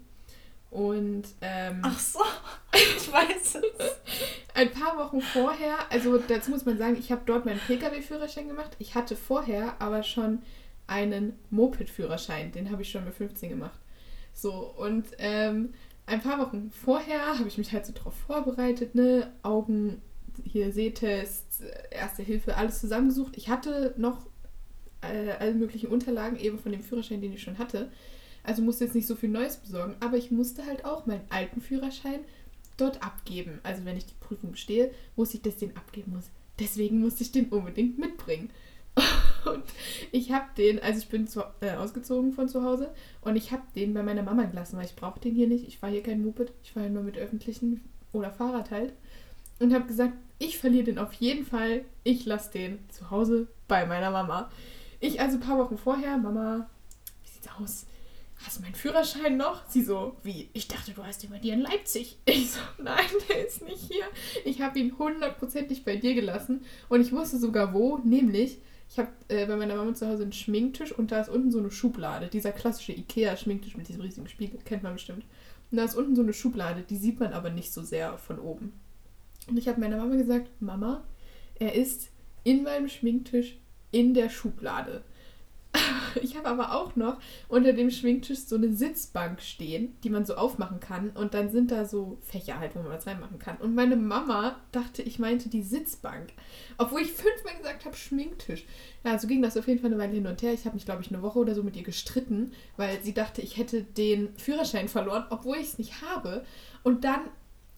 Und 0.70 1.24
ähm, 1.42 1.82
Ach 1.84 2.00
so, 2.00 2.20
ich 2.74 3.12
weiß 3.12 3.56
es. 3.56 3.96
ein 4.54 4.72
paar 4.72 4.98
Wochen 4.98 5.22
vorher, 5.22 5.76
also 5.90 6.18
dazu 6.18 6.52
muss 6.52 6.66
man 6.66 6.78
sagen, 6.78 6.98
ich 7.00 7.12
habe 7.12 7.22
dort 7.26 7.46
meinen 7.46 7.60
Pkw-Führerschein 7.60 8.48
gemacht. 8.48 8.76
Ich 8.80 8.96
hatte 8.96 9.16
vorher 9.16 9.76
aber 9.80 10.04
schon 10.04 10.40
einen 10.88 11.38
Moped-Führerschein, 11.52 12.52
den 12.52 12.72
habe 12.72 12.82
ich 12.82 12.92
schon 12.92 13.06
mit 13.06 13.14
15 13.14 13.50
gemacht. 13.50 13.80
So, 14.34 14.54
und 14.78 15.06
ähm, 15.20 15.74
ein 16.06 16.22
paar 16.22 16.40
Wochen 16.40 16.72
vorher 16.72 17.38
habe 17.38 17.48
ich 17.48 17.58
mich 17.58 17.72
halt 17.74 17.86
so 17.86 17.94
drauf 17.94 18.14
vorbereitet, 18.28 18.96
ne? 18.96 19.32
Augen, 19.44 20.02
hier 20.44 20.72
Sehtests, 20.72 21.62
Erste 21.90 22.24
Hilfe, 22.24 22.56
alles 22.56 22.80
zusammengesucht. 22.80 23.36
Ich 23.36 23.50
hatte 23.50 23.94
noch 23.98 24.26
äh, 25.02 25.32
alle 25.40 25.54
möglichen 25.54 25.90
Unterlagen 25.90 26.40
eben 26.40 26.60
von 26.60 26.72
dem 26.72 26.82
Führerschein, 26.82 27.22
den 27.22 27.34
ich 27.34 27.42
schon 27.42 27.58
hatte. 27.58 27.92
Also 28.44 28.62
musste 28.62 28.86
jetzt 28.86 28.96
nicht 28.96 29.08
so 29.08 29.16
viel 29.16 29.30
Neues 29.30 29.58
besorgen, 29.58 29.96
aber 30.00 30.18
ich 30.18 30.32
musste 30.32 30.66
halt 30.66 30.86
auch 30.86 31.06
meinen 31.06 31.26
alten 31.30 31.62
Führerschein 31.62 32.20
dort 32.78 33.04
abgeben. 33.04 33.60
Also 33.64 33.84
wenn 33.86 33.98
ich 33.98 34.06
die 34.06 34.16
Prüfung 34.20 34.52
bestehe, 34.52 34.92
muss 35.16 35.34
ich 35.34 35.42
das 35.42 35.58
den 35.58 35.76
abgeben 35.76 36.14
muss. 36.14 36.30
Deswegen 36.60 37.00
musste 37.00 37.24
ich 37.24 37.32
den 37.32 37.50
unbedingt 37.50 37.98
mitbringen. 37.98 38.50
Und 39.46 39.64
ich 40.12 40.32
habe 40.32 40.46
den, 40.58 40.80
also 40.80 41.00
ich 41.00 41.10
bin 41.10 41.28
zu, 41.28 41.44
äh, 41.62 41.72
ausgezogen 41.72 42.34
von 42.34 42.50
zu 42.50 42.64
Hause 42.64 42.90
und 43.22 43.36
ich 43.36 43.52
habe 43.52 43.62
den 43.76 43.94
bei 43.94 44.04
meiner 44.04 44.24
Mama 44.24 44.44
gelassen, 44.44 44.76
weil 44.76 44.86
ich 44.86 44.96
brauche 44.96 45.20
den 45.20 45.36
hier 45.36 45.48
nicht. 45.48 45.68
Ich 45.68 45.78
fahre 45.78 45.94
hier 45.94 46.04
kein 46.04 46.22
Moped, 46.22 46.52
ich 46.64 46.72
fahre 46.72 46.90
nur 46.90 47.04
mit 47.04 47.18
öffentlichen 47.18 47.82
oder 48.12 48.32
Fahrrad 48.32 48.72
halt. 48.72 48.94
Und 49.60 49.74
habe 49.74 49.86
gesagt, 49.86 50.14
ich 50.40 50.58
verliere 50.58 50.86
den 50.86 50.98
auf 50.98 51.14
jeden 51.14 51.46
Fall. 51.46 51.86
Ich 52.04 52.26
lasse 52.26 52.52
den 52.52 52.80
zu 52.90 53.10
Hause 53.10 53.48
bei 53.68 53.86
meiner 53.86 54.12
Mama. 54.12 54.52
Ich 55.00 55.22
also 55.22 55.38
ein 55.38 55.42
paar 55.42 55.58
Wochen 55.60 55.78
vorher, 55.78 56.18
Mama, 56.18 56.70
wie 57.24 57.30
sieht's 57.30 57.48
aus? 57.60 57.86
Hast 58.44 58.58
du 58.58 58.62
meinen 58.62 58.76
Führerschein 58.76 59.38
noch? 59.38 59.68
Sie 59.68 59.84
so, 59.84 60.16
wie? 60.24 60.50
Ich 60.54 60.68
dachte, 60.68 60.92
du 60.92 61.04
hast 61.04 61.24
ihn 61.24 61.30
bei 61.30 61.40
dir 61.40 61.54
in 61.54 61.62
Leipzig. 61.62 62.18
Ich 62.26 62.52
so, 62.52 62.60
nein, 62.82 63.06
der 63.30 63.48
ist 63.48 63.64
nicht 63.64 63.92
hier. 63.92 64.06
Ich 64.46 64.62
habe 64.62 64.80
ihn 64.80 64.98
hundertprozentig 64.98 65.84
bei 65.86 65.96
dir 65.96 66.14
gelassen. 66.14 66.62
Und 66.90 67.02
ich 67.02 67.12
wusste 67.12 67.38
sogar 67.38 67.74
wo, 67.74 67.98
nämlich, 67.98 68.60
ich 68.90 69.00
habe 69.00 69.10
äh, 69.28 69.46
bei 69.46 69.56
meiner 69.56 69.76
Mama 69.76 69.94
zu 69.94 70.08
Hause 70.08 70.24
einen 70.24 70.34
Schminktisch 70.34 70.92
und 70.92 71.12
da 71.12 71.22
ist 71.22 71.30
unten 71.30 71.52
so 71.52 71.60
eine 71.60 71.72
Schublade. 71.72 72.28
Dieser 72.28 72.52
klassische 72.52 72.94
Ikea-Schminktisch 72.94 73.76
mit 73.76 73.88
diesem 73.88 74.02
riesigen 74.02 74.30
Spiegel, 74.30 74.60
kennt 74.64 74.84
man 74.84 74.94
bestimmt. 74.94 75.26
Und 75.72 75.78
da 75.78 75.84
ist 75.84 75.96
unten 75.96 76.16
so 76.16 76.22
eine 76.22 76.34
Schublade, 76.34 76.84
die 76.84 76.98
sieht 76.98 77.20
man 77.20 77.34
aber 77.34 77.50
nicht 77.50 77.74
so 77.74 77.82
sehr 77.82 78.18
von 78.18 78.40
oben. 78.40 78.80
Und 79.48 79.58
ich 79.58 79.68
habe 79.68 79.80
meiner 79.80 79.98
Mama 79.98 80.16
gesagt, 80.16 80.50
Mama, 80.62 81.04
er 81.56 81.76
ist 81.76 82.10
in 82.44 82.64
meinem 82.64 82.88
Schminktisch 82.88 83.58
in 83.98 84.14
der 84.14 84.30
Schublade. 84.30 85.02
Ich 86.24 86.36
habe 86.36 86.48
aber 86.48 86.74
auch 86.74 86.96
noch 86.96 87.18
unter 87.48 87.74
dem 87.74 87.92
Schminktisch 87.92 88.40
so 88.40 88.56
eine 88.56 88.74
Sitzbank 88.74 89.40
stehen, 89.40 89.96
die 90.04 90.10
man 90.10 90.26
so 90.26 90.36
aufmachen 90.36 90.80
kann. 90.80 91.12
Und 91.12 91.36
dann 91.36 91.52
sind 91.52 91.70
da 91.70 91.86
so 91.86 92.18
Fächer 92.22 92.58
halt, 92.58 92.76
wo 92.76 92.80
man 92.80 92.92
was 92.92 93.06
reinmachen 93.06 93.38
kann. 93.38 93.58
Und 93.58 93.76
meine 93.76 93.96
Mama 93.96 94.56
dachte, 94.72 95.04
ich 95.04 95.20
meinte 95.20 95.50
die 95.50 95.62
Sitzbank. 95.62 96.30
Obwohl 96.80 97.02
ich 97.02 97.12
fünfmal 97.12 97.56
gesagt 97.58 97.86
habe, 97.86 97.96
Schminktisch. 97.96 98.66
Ja, 99.04 99.20
so 99.20 99.28
ging 99.28 99.44
das 99.44 99.58
auf 99.58 99.68
jeden 99.68 99.80
Fall 99.80 99.92
eine 99.92 100.02
Weile 100.02 100.14
hin 100.14 100.26
und 100.26 100.42
her. 100.42 100.54
Ich 100.54 100.66
habe 100.66 100.76
mich, 100.76 100.86
glaube 100.86 101.04
ich, 101.04 101.12
eine 101.12 101.22
Woche 101.22 101.38
oder 101.38 101.54
so 101.54 101.62
mit 101.62 101.76
ihr 101.76 101.84
gestritten, 101.84 102.52
weil 102.78 103.00
sie 103.04 103.14
dachte, 103.14 103.44
ich 103.44 103.58
hätte 103.58 103.84
den 103.84 104.36
Führerschein 104.38 104.88
verloren, 104.88 105.26
obwohl 105.30 105.58
ich 105.58 105.68
es 105.68 105.78
nicht 105.78 106.02
habe. 106.02 106.44
Und 106.82 107.04
dann 107.04 107.22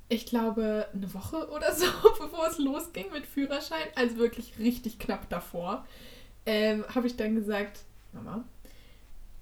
ich 0.10 0.26
glaube, 0.26 0.88
eine 0.94 1.14
Woche 1.14 1.50
oder 1.50 1.74
so, 1.74 1.86
bevor 2.20 2.48
es 2.48 2.58
losging 2.58 3.12
mit 3.14 3.26
Führerschein, 3.26 3.88
also 3.96 4.18
wirklich 4.18 4.58
richtig 4.60 5.00
knapp 5.00 5.30
davor, 5.30 5.86
ähm, 6.46 6.84
habe 6.94 7.08
ich 7.08 7.16
dann 7.16 7.36
gesagt, 7.36 7.82
Mama, 8.12 8.44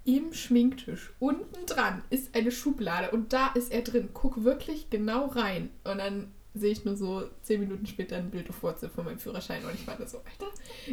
im 0.04 0.34
Schminktisch 0.34 1.12
unten 1.20 1.66
dran 1.66 2.02
ist 2.10 2.36
eine 2.36 2.52
Schublade 2.52 3.12
und 3.12 3.34
da 3.34 3.48
ist 3.48 3.72
er 3.72 3.82
drin. 3.82 4.10
Guck 4.14 4.44
wirklich 4.44 4.90
genau 4.90 5.26
rein. 5.26 5.70
Und 5.84 5.98
dann 5.98 6.32
sehe 6.54 6.72
ich 6.72 6.86
nur 6.86 6.96
so 6.96 7.30
zehn 7.44 7.60
Minuten 7.60 7.86
später 7.86 8.16
ein 8.16 8.32
Bild 8.32 8.50
auf 8.50 8.64
WhatsApp 8.64 8.94
von 8.94 9.06
meinem 9.06 9.20
Führerschein 9.20 9.64
und 9.66 9.74
ich 9.74 9.86
war 9.86 9.98
da 9.98 10.08
so, 10.08 10.20
Alter, 10.20 10.52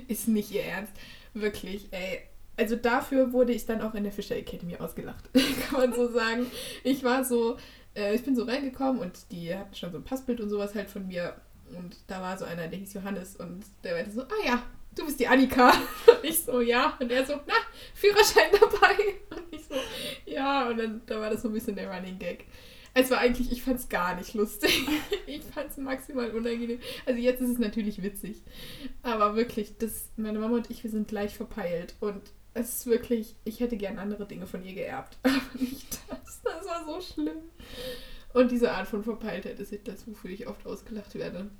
ist 0.08 0.28
nicht 0.28 0.50
ihr 0.50 0.64
Ernst. 0.64 0.92
Wirklich, 1.32 1.88
ey. 1.92 2.22
Also 2.56 2.76
dafür 2.76 3.32
wurde 3.32 3.52
ich 3.52 3.66
dann 3.66 3.80
auch 3.80 3.94
in 3.94 4.04
der 4.04 4.12
Fischer 4.12 4.36
Academy 4.36 4.76
ausgelacht, 4.76 5.30
kann 5.68 5.80
man 5.80 5.94
so 5.94 6.10
sagen. 6.12 6.46
Ich 6.84 7.02
war 7.02 7.24
so, 7.24 7.56
äh, 7.94 8.14
ich 8.14 8.24
bin 8.24 8.36
so 8.36 8.44
reingekommen 8.44 9.00
und 9.00 9.30
die 9.30 9.54
hatten 9.54 9.74
schon 9.74 9.92
so 9.92 9.98
ein 9.98 10.04
Passbild 10.04 10.40
und 10.40 10.50
sowas 10.50 10.74
halt 10.74 10.90
von 10.90 11.06
mir. 11.06 11.34
Und 11.76 11.96
da 12.06 12.20
war 12.20 12.36
so 12.36 12.44
einer, 12.44 12.68
der 12.68 12.78
hieß 12.78 12.94
Johannes 12.94 13.36
und 13.36 13.64
der 13.82 13.94
meinte 13.94 14.12
so, 14.12 14.22
ah 14.22 14.46
ja, 14.46 14.62
du 14.94 15.04
bist 15.04 15.20
die 15.20 15.26
Annika. 15.26 15.70
Und 16.06 16.24
ich 16.24 16.38
so, 16.40 16.60
ja. 16.60 16.96
Und 17.00 17.10
er 17.10 17.26
so, 17.26 17.40
na, 17.46 17.54
Führerschein 17.94 18.50
dabei. 18.52 18.96
Und 19.30 19.42
ich 19.50 19.64
so, 19.64 19.74
ja. 20.26 20.68
Und 20.68 20.78
dann 20.78 21.02
da 21.06 21.20
war 21.20 21.30
das 21.30 21.42
so 21.42 21.48
ein 21.48 21.54
bisschen 21.54 21.76
der 21.76 21.90
Running 21.90 22.18
Gag. 22.18 22.44
Es 22.96 23.10
war 23.10 23.18
eigentlich, 23.18 23.50
ich 23.50 23.62
fand 23.62 23.80
es 23.80 23.88
gar 23.88 24.14
nicht 24.14 24.34
lustig. 24.34 24.86
Ich 25.26 25.42
fand 25.42 25.70
es 25.70 25.78
maximal 25.78 26.30
unangenehm. 26.30 26.78
Also 27.06 27.18
jetzt 27.18 27.40
ist 27.40 27.50
es 27.50 27.58
natürlich 27.58 28.02
witzig. 28.02 28.42
Aber 29.02 29.34
wirklich, 29.36 29.78
das, 29.78 30.10
meine 30.16 30.38
Mama 30.38 30.56
und 30.56 30.70
ich, 30.70 30.84
wir 30.84 30.90
sind 30.90 31.08
gleich 31.08 31.34
verpeilt. 31.34 31.94
Und 31.98 32.20
es 32.54 32.68
ist 32.76 32.86
wirklich, 32.86 33.36
ich 33.44 33.60
hätte 33.60 33.76
gern 33.76 33.98
andere 33.98 34.26
Dinge 34.26 34.46
von 34.46 34.64
ihr 34.64 34.74
geerbt. 34.74 35.18
Aber 35.22 35.40
nicht 35.58 35.98
das. 36.08 36.40
Das 36.42 36.66
war 36.66 36.84
so 36.86 37.00
schlimm. 37.00 37.38
Und 38.32 38.50
diese 38.50 38.72
Art 38.72 38.88
von 38.88 39.04
Verpeiltheit 39.04 39.60
ist 39.60 39.74
das, 39.84 40.06
wofür 40.06 40.30
ich 40.30 40.46
oft 40.46 40.66
ausgelacht 40.66 41.14
werde. 41.14 41.50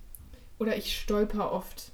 Oder 0.58 0.76
ich 0.76 0.98
stolper 0.98 1.52
oft. 1.52 1.92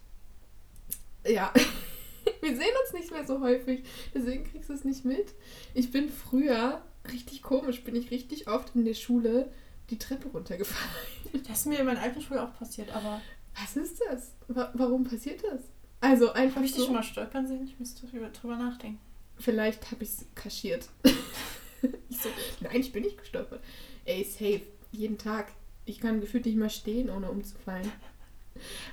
Ja. 1.26 1.52
Wir 2.42 2.56
sehen 2.56 2.74
uns 2.84 2.92
nicht 2.92 3.10
mehr 3.10 3.26
so 3.26 3.40
häufig, 3.40 3.82
deswegen 4.14 4.44
kriegst 4.44 4.68
du 4.68 4.74
es 4.74 4.84
nicht 4.84 5.04
mit. 5.04 5.34
Ich 5.74 5.90
bin 5.90 6.08
früher, 6.08 6.82
richtig 7.10 7.42
komisch, 7.42 7.82
bin 7.82 7.96
ich 7.96 8.10
richtig 8.10 8.48
oft 8.48 8.74
in 8.74 8.84
der 8.84 8.94
Schule 8.94 9.50
die 9.90 9.98
Treppe 9.98 10.28
runtergefallen. 10.28 11.44
Das 11.48 11.60
ist 11.60 11.66
mir 11.66 11.80
in 11.80 11.86
meiner 11.86 12.00
alten 12.00 12.20
Schule 12.20 12.42
auch 12.42 12.54
passiert, 12.56 12.90
aber. 12.94 13.20
Was 13.60 13.76
ist 13.76 14.00
das? 14.08 14.34
Warum 14.48 15.04
passiert 15.04 15.42
das? 15.44 15.62
Also 16.00 16.32
einfach. 16.32 16.56
Habe 16.56 16.66
ich 16.66 16.72
so, 16.72 16.78
dich 16.78 16.86
schon 16.86 16.94
mal 16.94 17.02
stolpern 17.02 17.46
sehen? 17.46 17.64
Ich 17.64 17.78
müsste 17.78 18.06
drüber 18.06 18.56
nachdenken. 18.56 18.98
Vielleicht 19.38 19.90
habe 19.90 20.04
ich 20.04 20.10
es 20.10 20.26
kaschiert. 20.34 20.88
ich 21.04 22.18
so, 22.18 22.28
nein, 22.60 22.80
ich 22.80 22.92
bin 22.92 23.04
nicht 23.04 23.18
gestolpert. 23.18 23.62
Ey, 24.04 24.24
safe. 24.24 24.62
Jeden 24.92 25.18
Tag. 25.18 25.52
Ich 25.84 26.00
kann 26.00 26.20
gefühlt 26.20 26.46
nicht 26.46 26.58
mal 26.58 26.70
stehen, 26.70 27.10
ohne 27.10 27.30
umzufallen. 27.30 27.90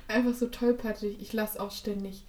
Einfach 0.06 0.34
so 0.34 0.46
tollpatschig. 0.46 1.20
Ich 1.20 1.32
lasse 1.32 1.60
auch 1.60 1.70
ständig 1.70 2.24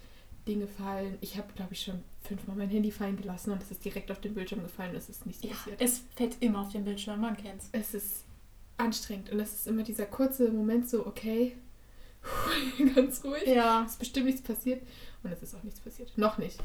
Dinge 0.46 0.66
fallen. 0.66 1.18
Ich 1.20 1.36
habe, 1.36 1.52
glaube 1.54 1.72
ich, 1.72 1.82
schon 1.82 2.02
fünfmal 2.22 2.56
mein 2.56 2.68
Handy 2.68 2.90
fallen 2.90 3.16
gelassen 3.16 3.52
und 3.52 3.62
es 3.62 3.70
ist 3.70 3.84
direkt 3.84 4.10
auf 4.10 4.20
den 4.20 4.34
Bildschirm 4.34 4.62
gefallen. 4.62 4.94
Es 4.94 5.08
ist 5.08 5.26
nichts 5.26 5.42
ja, 5.42 5.50
passiert. 5.50 5.80
Es 5.80 6.02
fällt 6.14 6.36
immer 6.40 6.62
auf 6.62 6.72
den 6.72 6.84
Bildschirm, 6.84 7.20
man 7.20 7.36
kennt's. 7.36 7.68
Es 7.72 7.94
ist 7.94 8.24
anstrengend 8.76 9.30
und 9.30 9.40
es 9.40 9.52
ist 9.52 9.66
immer 9.66 9.82
dieser 9.82 10.06
kurze 10.06 10.50
Moment 10.50 10.88
so, 10.88 11.06
okay, 11.06 11.56
ganz 12.94 13.24
ruhig. 13.24 13.46
Ja. 13.46 13.84
Es 13.84 13.92
ist 13.92 13.98
bestimmt 13.98 14.26
nichts 14.26 14.42
passiert. 14.42 14.82
Und 15.22 15.32
es 15.32 15.42
ist 15.42 15.54
auch 15.54 15.62
nichts 15.62 15.80
passiert. 15.80 16.16
Noch 16.16 16.38
nicht. 16.38 16.58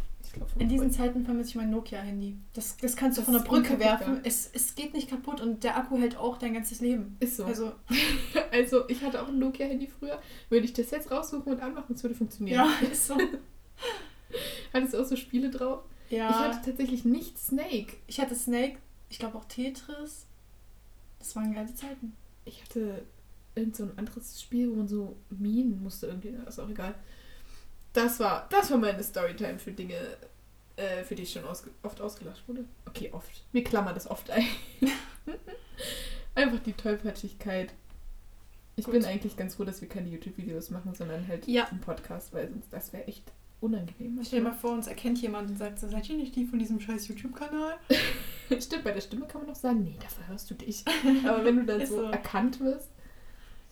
In 0.58 0.70
diesen 0.70 0.92
Zeiten 0.92 1.26
vermisse 1.26 1.50
ich 1.50 1.56
mein 1.56 1.70
Nokia-Handy. 1.70 2.38
Das, 2.54 2.78
das 2.78 2.96
kannst 2.96 3.18
du 3.18 3.22
das 3.22 3.26
von 3.26 3.34
der 3.36 3.48
Brücke 3.48 3.80
werfen. 3.80 4.22
Es, 4.24 4.50
es 4.54 4.76
geht 4.76 4.94
nicht 4.94 5.10
kaputt 5.10 5.42
und 5.42 5.64
der 5.64 5.78
Akku 5.78 5.98
hält 5.98 6.18
auch 6.18 6.38
dein 6.38 6.54
ganzes 6.54 6.82
Leben. 6.82 7.18
Ist 7.20 7.38
so. 7.38 7.46
Also, 7.46 7.74
also 8.52 8.88
ich 8.90 9.02
hatte 9.02 9.22
auch 9.22 9.28
ein 9.28 9.40
Nokia-Handy 9.40 9.88
früher. 9.88 10.22
Würde 10.50 10.66
ich 10.66 10.74
das 10.74 10.92
jetzt 10.92 11.12
raussuchen 11.12 11.54
und 11.54 11.62
anmachen, 11.62 11.96
es 11.96 12.04
würde 12.04 12.16
funktionieren. 12.16 12.66
Ja, 12.66 12.88
ist 12.92 13.08
so. 13.08 13.18
Hattest 14.74 14.94
du 14.94 15.02
auch 15.02 15.06
so 15.06 15.16
Spiele 15.16 15.50
drauf? 15.50 15.84
Ja. 16.10 16.30
Ich 16.30 16.36
hatte 16.36 16.66
tatsächlich 16.66 17.06
nicht 17.06 17.38
Snake. 17.38 17.98
Ich 18.08 18.20
hatte 18.20 18.36
Snake, 18.36 18.78
ich 19.10 19.20
glaube 19.20 19.38
auch 19.38 19.46
Tetris. 19.46 20.28
Das 21.20 21.36
waren 21.36 21.54
geile 21.54 21.74
Zeiten. 21.74 22.14
Ich 22.46 22.64
hatte 22.64 23.04
irgend 23.56 23.76
so 23.76 23.84
ein 23.84 23.98
anderes 23.98 24.42
Spiel, 24.42 24.70
wo 24.70 24.76
man 24.76 24.88
so 24.88 25.18
Minen 25.30 25.82
musste 25.82 26.08
irgendwie, 26.08 26.36
ist 26.48 26.60
auch 26.60 26.70
egal. 26.70 26.96
Das 27.94 28.20
war, 28.20 28.48
das 28.50 28.70
war 28.72 28.78
meine 28.78 29.04
Storytime 29.04 29.58
für 29.58 29.72
Dinge, 29.72 29.96
äh, 30.76 31.04
für 31.04 31.16
die 31.16 31.24
ich 31.24 31.32
schon 31.32 31.46
ausge 31.46 31.72
oft 31.84 32.02
ausgelacht 32.02 32.48
wurde. 32.48 32.66
Okay, 32.86 33.10
oft. 33.14 33.44
Wir 33.52 33.64
klammern 33.64 33.94
das 33.94 34.10
oft 34.10 34.30
ein. 34.30 34.46
Einfach 36.36 36.60
die 36.60 36.74
Tollpatschigkeit. 36.74 37.74
Ich 38.76 38.86
Gut. 38.86 38.94
bin 38.94 39.06
eigentlich 39.06 39.38
ganz 39.38 39.56
froh, 39.56 39.64
dass 39.64 39.80
wir 39.80 39.88
keine 39.88 40.10
YouTube-Videos 40.10 40.70
machen, 40.70 40.94
sondern 40.94 41.28
halt 41.28 41.48
ja. 41.48 41.66
einen 41.70 41.80
Podcast, 41.80 42.34
weil 42.34 42.50
sonst 42.50 42.74
das 42.74 42.92
wäre 42.92 43.08
echt 43.08 43.24
unangenehm. 43.62 44.20
Stell 44.24 44.40
dir 44.40 44.50
mal 44.50 44.54
vor, 44.54 44.74
uns 44.74 44.88
erkennt 44.88 45.22
jemand 45.22 45.50
und 45.50 45.58
sagt, 45.58 45.80
seid 45.80 46.10
ihr 46.10 46.18
nicht 46.18 46.36
die 46.36 46.46
von 46.46 46.60
diesem 46.60 46.82
scheiß 46.82 47.08
YouTube-Kanal? 47.08 47.78
Stimmt, 48.60 48.84
bei 48.84 48.92
der 48.92 49.02
Stimme 49.02 49.28
kann 49.28 49.42
man 49.42 49.50
noch 49.50 49.56
sagen, 49.56 49.84
nee, 49.84 49.96
dafür 50.02 50.28
hörst 50.28 50.50
du 50.52 50.56
dich. 50.56 50.84
Aber 51.26 51.46
wenn 51.46 51.58
du 51.58 51.66
dann 51.66 51.86
so, 51.86 51.96
so 51.96 52.04
erkannt 52.04 52.60
wirst, 52.60 52.90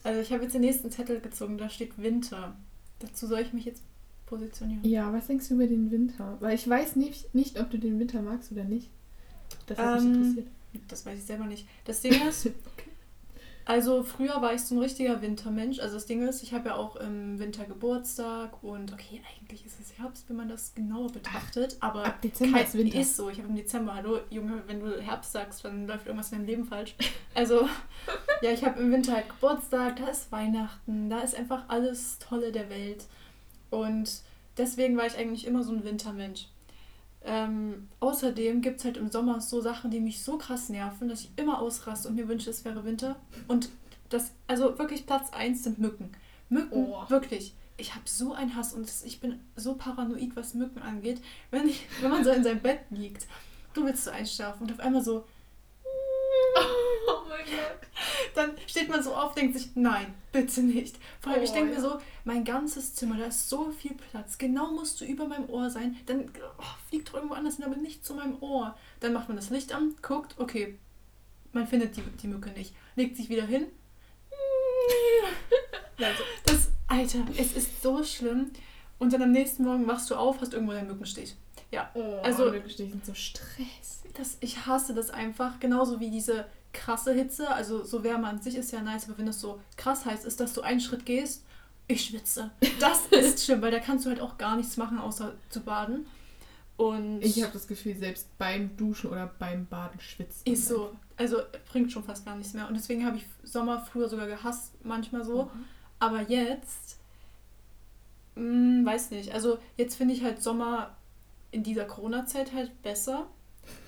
also 0.04 0.20
ich 0.20 0.32
habe 0.32 0.44
jetzt 0.44 0.54
den 0.54 0.62
nächsten 0.62 0.92
Zettel 0.92 1.20
gezogen, 1.20 1.58
da 1.58 1.70
steht 1.70 1.98
Winter. 1.98 2.56
Dazu 3.00 3.28
soll 3.28 3.40
ich 3.40 3.54
mich 3.54 3.66
jetzt 3.66 3.84
positionieren. 4.26 4.84
Ja, 4.84 5.12
was 5.14 5.28
denkst 5.28 5.48
du 5.50 5.56
über 5.56 5.68
den 5.68 5.92
Winter? 5.92 6.38
Weil 6.40 6.56
ich 6.56 6.68
weiß 6.68 6.96
nicht, 6.96 7.34
nicht 7.34 7.60
ob 7.60 7.70
du 7.70 7.78
den 7.78 8.00
Winter 8.00 8.22
magst 8.22 8.52
oder 8.52 8.64
nicht. 8.64 8.90
Das 9.68 9.78
hat 9.78 10.02
ähm, 10.02 10.08
mich 10.08 10.18
interessiert. 10.18 10.48
Das 10.88 11.06
weiß 11.06 11.20
ich 11.20 11.26
selber 11.26 11.46
nicht. 11.46 11.68
Das 11.86 12.02
Ding 12.02 12.14
ist, 12.28 12.46
okay. 12.48 12.90
Also 13.66 14.04
früher 14.04 14.42
war 14.42 14.54
ich 14.54 14.62
so 14.62 14.76
ein 14.76 14.82
richtiger 14.82 15.22
Wintermensch. 15.22 15.80
Also 15.80 15.96
das 15.96 16.06
Ding 16.06 16.28
ist, 16.28 16.44
ich 16.44 16.54
habe 16.54 16.70
ja 16.70 16.76
auch 16.76 16.98
im 16.98 17.40
Winter 17.40 17.64
Geburtstag 17.64 18.62
und 18.62 18.92
okay, 18.92 19.22
eigentlich 19.36 19.66
ist 19.66 19.80
es 19.80 19.98
Herbst, 19.98 20.28
wenn 20.28 20.36
man 20.36 20.50
das 20.50 20.76
genauer 20.76 21.12
betrachtet. 21.12 21.78
Ach, 21.80 21.90
aber 21.90 22.06
ab 22.06 22.22
Dezember 22.22 22.58
kein, 22.58 22.68
ist 22.68 22.74
Winter. 22.74 23.00
Ist 23.00 23.16
so. 23.16 23.30
Ich 23.30 23.38
habe 23.38 23.48
im 23.48 23.56
Dezember, 23.56 23.96
hallo 23.96 24.20
Junge, 24.30 24.64
wenn 24.68 24.82
du 24.82 25.02
Herbst 25.02 25.32
sagst, 25.32 25.64
dann 25.64 25.88
läuft 25.88 26.08
irgendwas 26.08 26.32
in 26.32 26.40
deinem 26.40 26.48
Leben 26.48 26.66
falsch. 26.66 26.96
Also 27.36 27.68
ja, 28.44 28.52
ich 28.52 28.64
habe 28.64 28.80
im 28.80 28.92
Winter 28.92 29.14
halt 29.14 29.28
Geburtstag, 29.28 29.96
da 29.96 30.06
ist 30.06 30.32
Weihnachten, 30.32 31.10
da 31.10 31.22
ist 31.22 31.34
einfach 31.34 31.64
alles 31.68 32.20
Tolle 32.20 32.52
der 32.52 32.70
Welt. 32.70 33.08
Und 33.72 34.22
deswegen 34.56 34.96
war 34.98 35.08
ich 35.08 35.18
eigentlich 35.18 35.48
immer 35.48 35.64
so 35.64 35.72
ein 35.72 35.84
Wintermensch. 35.84 36.46
Ähm, 37.26 37.88
außerdem 38.00 38.62
gibt 38.62 38.80
es 38.80 38.86
halt 38.86 38.98
im 38.98 39.10
Sommer 39.10 39.40
so 39.40 39.62
Sachen, 39.62 39.92
die 39.92 40.00
mich 40.00 40.24
so 40.24 40.38
krass 40.38 40.70
nerven, 40.70 41.08
dass 41.08 41.22
ich 41.22 41.32
immer 41.38 41.60
ausraste 41.60 42.10
und 42.10 42.16
mir 42.16 42.28
wünsche, 42.28 42.50
es 42.50 42.66
wäre 42.66 42.84
Winter. 42.84 43.16
Und 43.48 43.70
das, 44.10 44.32
also 44.48 44.78
wirklich 44.78 45.06
Platz 45.06 45.32
1 45.32 45.64
sind 45.64 45.80
Mücken. 45.80 46.12
Mücken, 46.50 46.88
oh. 46.88 47.04
wirklich. 47.10 47.56
Ich 47.78 47.96
habe 47.96 48.04
so 48.06 48.34
einen 48.34 48.56
Hass 48.56 48.74
und 48.74 48.92
ich 49.06 49.20
bin 49.20 49.40
so 49.56 49.76
paranoid, 49.76 50.36
was 50.36 50.54
Mücken 50.54 50.82
angeht. 50.82 51.22
Wenn, 51.50 51.68
ich, 51.68 51.88
wenn 52.02 52.12
man 52.12 52.24
so 52.24 52.30
in 52.30 52.44
seinem 52.44 52.62
Bett 52.62 52.82
liegt, 52.92 53.26
du 53.74 53.86
willst 53.86 54.04
so 54.04 54.12
einschlafen 54.12 54.64
und 54.64 54.72
auf 54.72 54.80
einmal 54.80 55.04
so 55.04 55.26
Oh 56.56 57.22
mein 57.30 57.46
Gott. 57.46 57.88
Dann 58.36 58.52
steht 58.68 58.90
man 58.90 59.04
so 59.04 59.14
auf, 59.14 59.36
denkt 59.36 59.58
sich, 59.58 59.70
nein, 59.76 60.14
bitte 60.32 60.62
nicht. 60.62 60.98
Vor 61.20 61.32
allem, 61.32 61.42
oh, 61.42 61.46
ich 61.46 61.52
denke 61.52 61.74
ja. 61.74 61.76
mir 61.76 61.82
so, 61.82 62.00
mein 62.24 62.44
ganzes 62.44 62.96
Zimmer, 62.96 63.18
da 63.18 63.26
ist 63.26 63.50
so 63.50 63.72
viel 63.72 63.94
Platz. 63.94 64.38
Genau 64.38 64.72
musst 64.72 65.02
du 65.02 65.06
über 65.06 65.28
meinem 65.28 65.50
Ohr 65.50 65.70
sein. 65.70 65.96
Dann 66.06 66.32
oh, 66.60 66.64
fliegt 66.90 67.10
doch 67.10 67.16
irgendwo 67.16 67.36
anders 67.36 67.58
hin, 67.58 67.66
aber 67.66 67.76
nicht 67.76 68.06
zu 68.06 68.16
meinem 68.16 68.42
Ohr. 68.42 68.76
Dann 69.00 69.14
macht 69.14 69.28
man 69.28 69.38
das 69.38 69.50
Licht 69.50 69.74
an, 69.74 69.96
guckt, 70.02 70.36
okay, 70.40 70.78
man 71.52 71.68
findet 71.68 71.96
die, 71.96 72.02
die 72.02 72.28
Mücke 72.28 72.50
nicht. 72.52 72.74
Legt 72.96 73.18
sich 73.18 73.30
wieder 73.30 73.46
hin. 73.46 73.68
Also, 76.00 76.24
das, 76.44 76.70
Alter, 76.88 77.20
es 77.38 77.54
ist 77.56 77.84
so 77.84 78.04
schlimm. 78.04 78.50
Und 78.98 79.14
dann 79.14 79.22
am 79.22 79.32
nächsten 79.32 79.64
Morgen 79.64 79.88
wachst 79.88 80.10
du 80.10 80.16
auf, 80.16 80.42
hast 80.42 80.54
irgendwo 80.54 80.74
einen 80.74 80.88
Mückenstich. 80.88 81.36
Ja, 81.74 81.90
Oh, 81.96 82.20
Also- 82.24 82.52
Mückenstiche 82.52 82.92
sind 82.92 83.06
so 83.06 83.14
stressig. 83.14 84.12
das, 84.14 84.38
ich 84.42 84.66
hasse 84.66 84.94
das 84.94 85.10
einfach. 85.10 85.60
Genauso 85.60 86.00
wie 86.00 86.10
diese 86.12 86.46
krasse 86.72 87.14
Hitze. 87.14 87.50
Also 87.50 87.84
so 87.84 88.04
Wärme 88.04 88.28
an 88.28 88.42
sich 88.42 88.56
ist 88.56 88.72
ja 88.72 88.82
nice, 88.82 89.06
aber 89.10 89.18
wenn 89.18 89.28
es 89.28 89.40
so 89.42 89.60
krass 89.76 90.06
heiß 90.06 90.24
ist, 90.26 90.40
dass 90.40 90.54
du 90.54 90.62
einen 90.62 90.80
Schritt 90.80 91.06
gehst, 91.06 91.44
ich 91.88 92.06
schwitze. 92.06 92.52
Das 92.80 93.06
ist 93.12 93.44
schlimm, 93.44 93.62
weil 93.62 93.72
da 93.72 93.80
kannst 93.80 94.06
du 94.06 94.10
halt 94.10 94.22
auch 94.22 94.38
gar 94.38 94.56
nichts 94.56 94.78
machen, 94.78 94.98
außer 95.00 95.34
zu 95.50 95.60
baden. 95.62 96.06
Und 96.78 97.22
Ich 97.22 97.42
habe 97.44 97.54
das 97.54 97.68
Gefühl, 97.68 97.96
selbst 97.98 98.28
beim 98.38 98.76
Duschen 98.78 99.10
oder 99.12 99.32
beim 99.40 99.66
Baden 99.68 100.00
schwitzt. 100.00 100.48
ist 100.48 100.68
so, 100.68 100.92
also 101.18 101.38
bringt 101.72 101.92
schon 101.92 102.04
fast 102.04 102.26
gar 102.26 102.36
nichts 102.36 102.54
mehr. 102.54 102.68
Und 102.68 102.74
deswegen 102.76 103.06
habe 103.06 103.18
ich 103.18 103.26
Sommer 103.44 103.80
früher 103.86 104.10
sogar 104.10 104.26
gehasst, 104.28 104.74
manchmal 104.84 105.24
so. 105.24 105.44
Mhm. 105.46 105.66
Aber 106.00 106.22
jetzt, 106.22 106.98
mh, 108.36 108.86
weiß 108.86 109.12
nicht. 109.12 109.32
Also 109.34 109.60
jetzt 109.78 109.96
finde 109.96 110.14
ich 110.16 110.24
halt 110.24 110.42
Sommer 110.42 110.96
in 111.54 111.64
dieser 111.64 111.86
Corona-Zeit 111.86 112.54
halt 112.54 112.82
besser, 112.82 113.28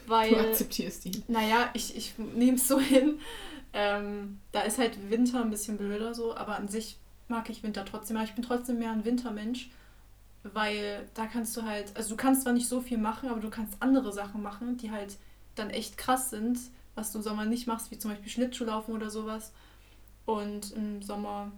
weil... 0.08 0.30
Du 0.30 0.40
akzeptierst 0.40 1.06
ihn. 1.06 1.24
Naja, 1.28 1.70
ich, 1.74 1.96
ich 1.96 2.14
nehme 2.18 2.58
es 2.58 2.68
so 2.68 2.80
hin. 2.80 3.20
Ähm, 3.74 4.40
da 4.52 4.62
ist 4.62 4.78
halt 4.78 5.10
Winter 5.10 5.42
ein 5.42 5.50
bisschen 5.50 5.78
blöder 5.78 6.14
so, 6.14 6.36
aber 6.36 6.56
an 6.56 6.68
sich 6.68 6.98
mag 7.28 7.50
ich 7.50 7.64
Winter 7.64 7.84
trotzdem. 7.86 8.18
Aber 8.18 8.26
ich 8.26 8.36
bin 8.36 8.44
trotzdem 8.44 8.80
mehr 8.80 8.92
ein 8.92 9.04
Wintermensch, 9.04 9.70
weil 10.44 11.10
da 11.14 11.26
kannst 11.26 11.58
du 11.58 11.64
halt, 11.64 11.96
also 11.96 12.12
du 12.12 12.16
kannst 12.16 12.44
zwar 12.44 12.54
nicht 12.54 12.70
so 12.70 12.82
viel 12.82 12.98
machen, 12.98 13.30
aber 13.30 13.42
du 13.42 13.50
kannst 13.50 13.76
andere 13.82 14.14
Sachen 14.14 14.42
machen, 14.42 14.78
die 14.78 14.92
halt 14.92 15.18
dann 15.56 15.70
echt 15.72 15.98
krass 15.98 16.30
sind, 16.30 16.60
was 16.94 17.12
du 17.12 17.18
im 17.18 17.24
Sommer 17.24 17.46
nicht 17.46 17.68
machst, 17.68 17.92
wie 17.92 17.98
zum 17.98 18.12
Beispiel 18.12 18.30
Schlittschuhlaufen 18.30 18.94
oder 18.94 19.10
sowas. 19.10 19.52
Und 20.26 20.72
im 20.72 21.02
Sommer, 21.02 21.52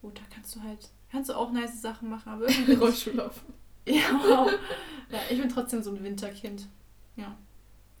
gut, 0.00 0.18
da 0.18 0.22
kannst 0.32 0.54
du 0.56 0.62
halt, 0.62 0.90
kannst 1.10 1.28
du 1.28 1.34
auch 1.34 1.52
nice 1.52 1.82
Sachen 1.82 2.08
machen, 2.08 2.32
aber 2.32 2.48
irgendwie 2.48 2.74
Rollschuhlaufen. 2.74 3.63
ja, 3.94 4.20
wow. 4.26 4.50
ja, 5.10 5.18
ich 5.30 5.40
bin 5.40 5.48
trotzdem 5.48 5.82
so 5.82 5.90
ein 5.90 6.02
Winterkind. 6.02 6.68
Ja. 7.16 7.36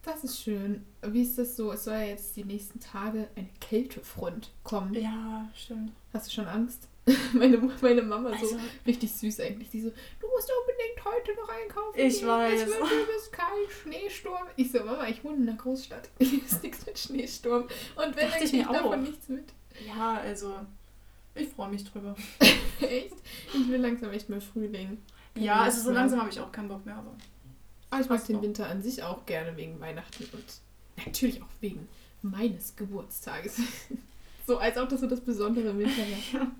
Das 0.02 0.22
ist 0.22 0.42
schön. 0.42 0.84
Wie 1.02 1.22
ist 1.22 1.38
das 1.38 1.56
so? 1.56 1.72
Es 1.72 1.84
soll 1.84 1.94
ja 1.94 2.02
jetzt 2.02 2.36
die 2.36 2.44
nächsten 2.44 2.78
Tage 2.78 3.28
eine 3.36 3.48
Kältefront 3.60 4.50
kommen. 4.62 4.92
Ja, 4.94 5.48
stimmt. 5.54 5.92
Hast 6.12 6.26
du 6.28 6.32
schon 6.32 6.46
Angst? 6.46 6.88
Meine, 7.34 7.58
meine 7.82 8.00
Mama 8.00 8.30
so 8.30 8.34
Also, 8.36 8.58
richtig 8.86 9.12
süß 9.12 9.40
eigentlich. 9.40 9.68
Die 9.68 9.82
so, 9.82 9.90
du 9.90 10.26
musst 10.28 10.50
unbedingt 10.60 11.04
heute 11.04 11.34
noch 11.38 11.48
einkaufen. 11.50 11.98
Ich 11.98 12.20
gehen. 12.20 12.28
weiß. 12.28 12.62
Es 12.62 12.66
wird 12.66 12.78
übelst 12.80 13.32
kalt, 13.32 13.70
Schneesturm. 13.82 14.46
Ich 14.56 14.72
so, 14.72 14.78
Mama, 14.82 15.06
ich 15.08 15.22
wohne 15.22 15.36
in 15.36 15.48
einer 15.48 15.58
Großstadt. 15.58 16.08
Hier 16.18 16.42
ist 16.42 16.62
nichts 16.62 16.86
mit 16.86 16.98
Schneesturm. 16.98 17.64
Und 17.96 18.16
wenn, 18.16 18.30
dann 18.30 18.42
ich 18.42 18.50
krieg 18.50 18.62
davon 18.62 18.92
auch. 18.94 18.96
nichts 18.96 19.28
mit. 19.28 19.44
Ja, 19.86 20.14
also 20.18 20.54
ich 21.34 21.48
freue 21.48 21.68
mich 21.70 21.84
drüber. 21.84 22.14
echt? 22.80 23.14
Ich 23.52 23.68
will 23.68 23.80
langsam 23.80 24.10
echt 24.12 24.30
mal 24.30 24.40
Frühling. 24.40 24.98
Ja, 25.36 25.62
also 25.62 25.82
so 25.82 25.90
langsam 25.90 26.20
habe 26.20 26.30
ich 26.30 26.40
auch 26.40 26.52
keinen 26.52 26.68
Bock 26.68 26.84
mehr, 26.86 26.96
aber 26.96 27.14
Aber 27.90 28.00
ich 28.00 28.08
mag 28.08 28.24
den 28.26 28.36
doch. 28.36 28.42
Winter 28.42 28.68
an 28.68 28.82
sich 28.82 29.02
auch 29.02 29.26
gerne 29.26 29.56
wegen 29.56 29.80
Weihnachten 29.80 30.24
und 30.32 30.44
natürlich 31.06 31.42
auch 31.42 31.48
wegen 31.60 31.88
meines 32.22 32.76
Geburtstages. 32.76 33.56
so 34.46 34.58
als 34.58 34.76
ob 34.78 34.88
das 34.88 35.00
so 35.00 35.06
das 35.06 35.20
Besondere 35.20 35.68
im 35.70 35.78
Winter 35.78 36.02
wäre. 36.32 36.46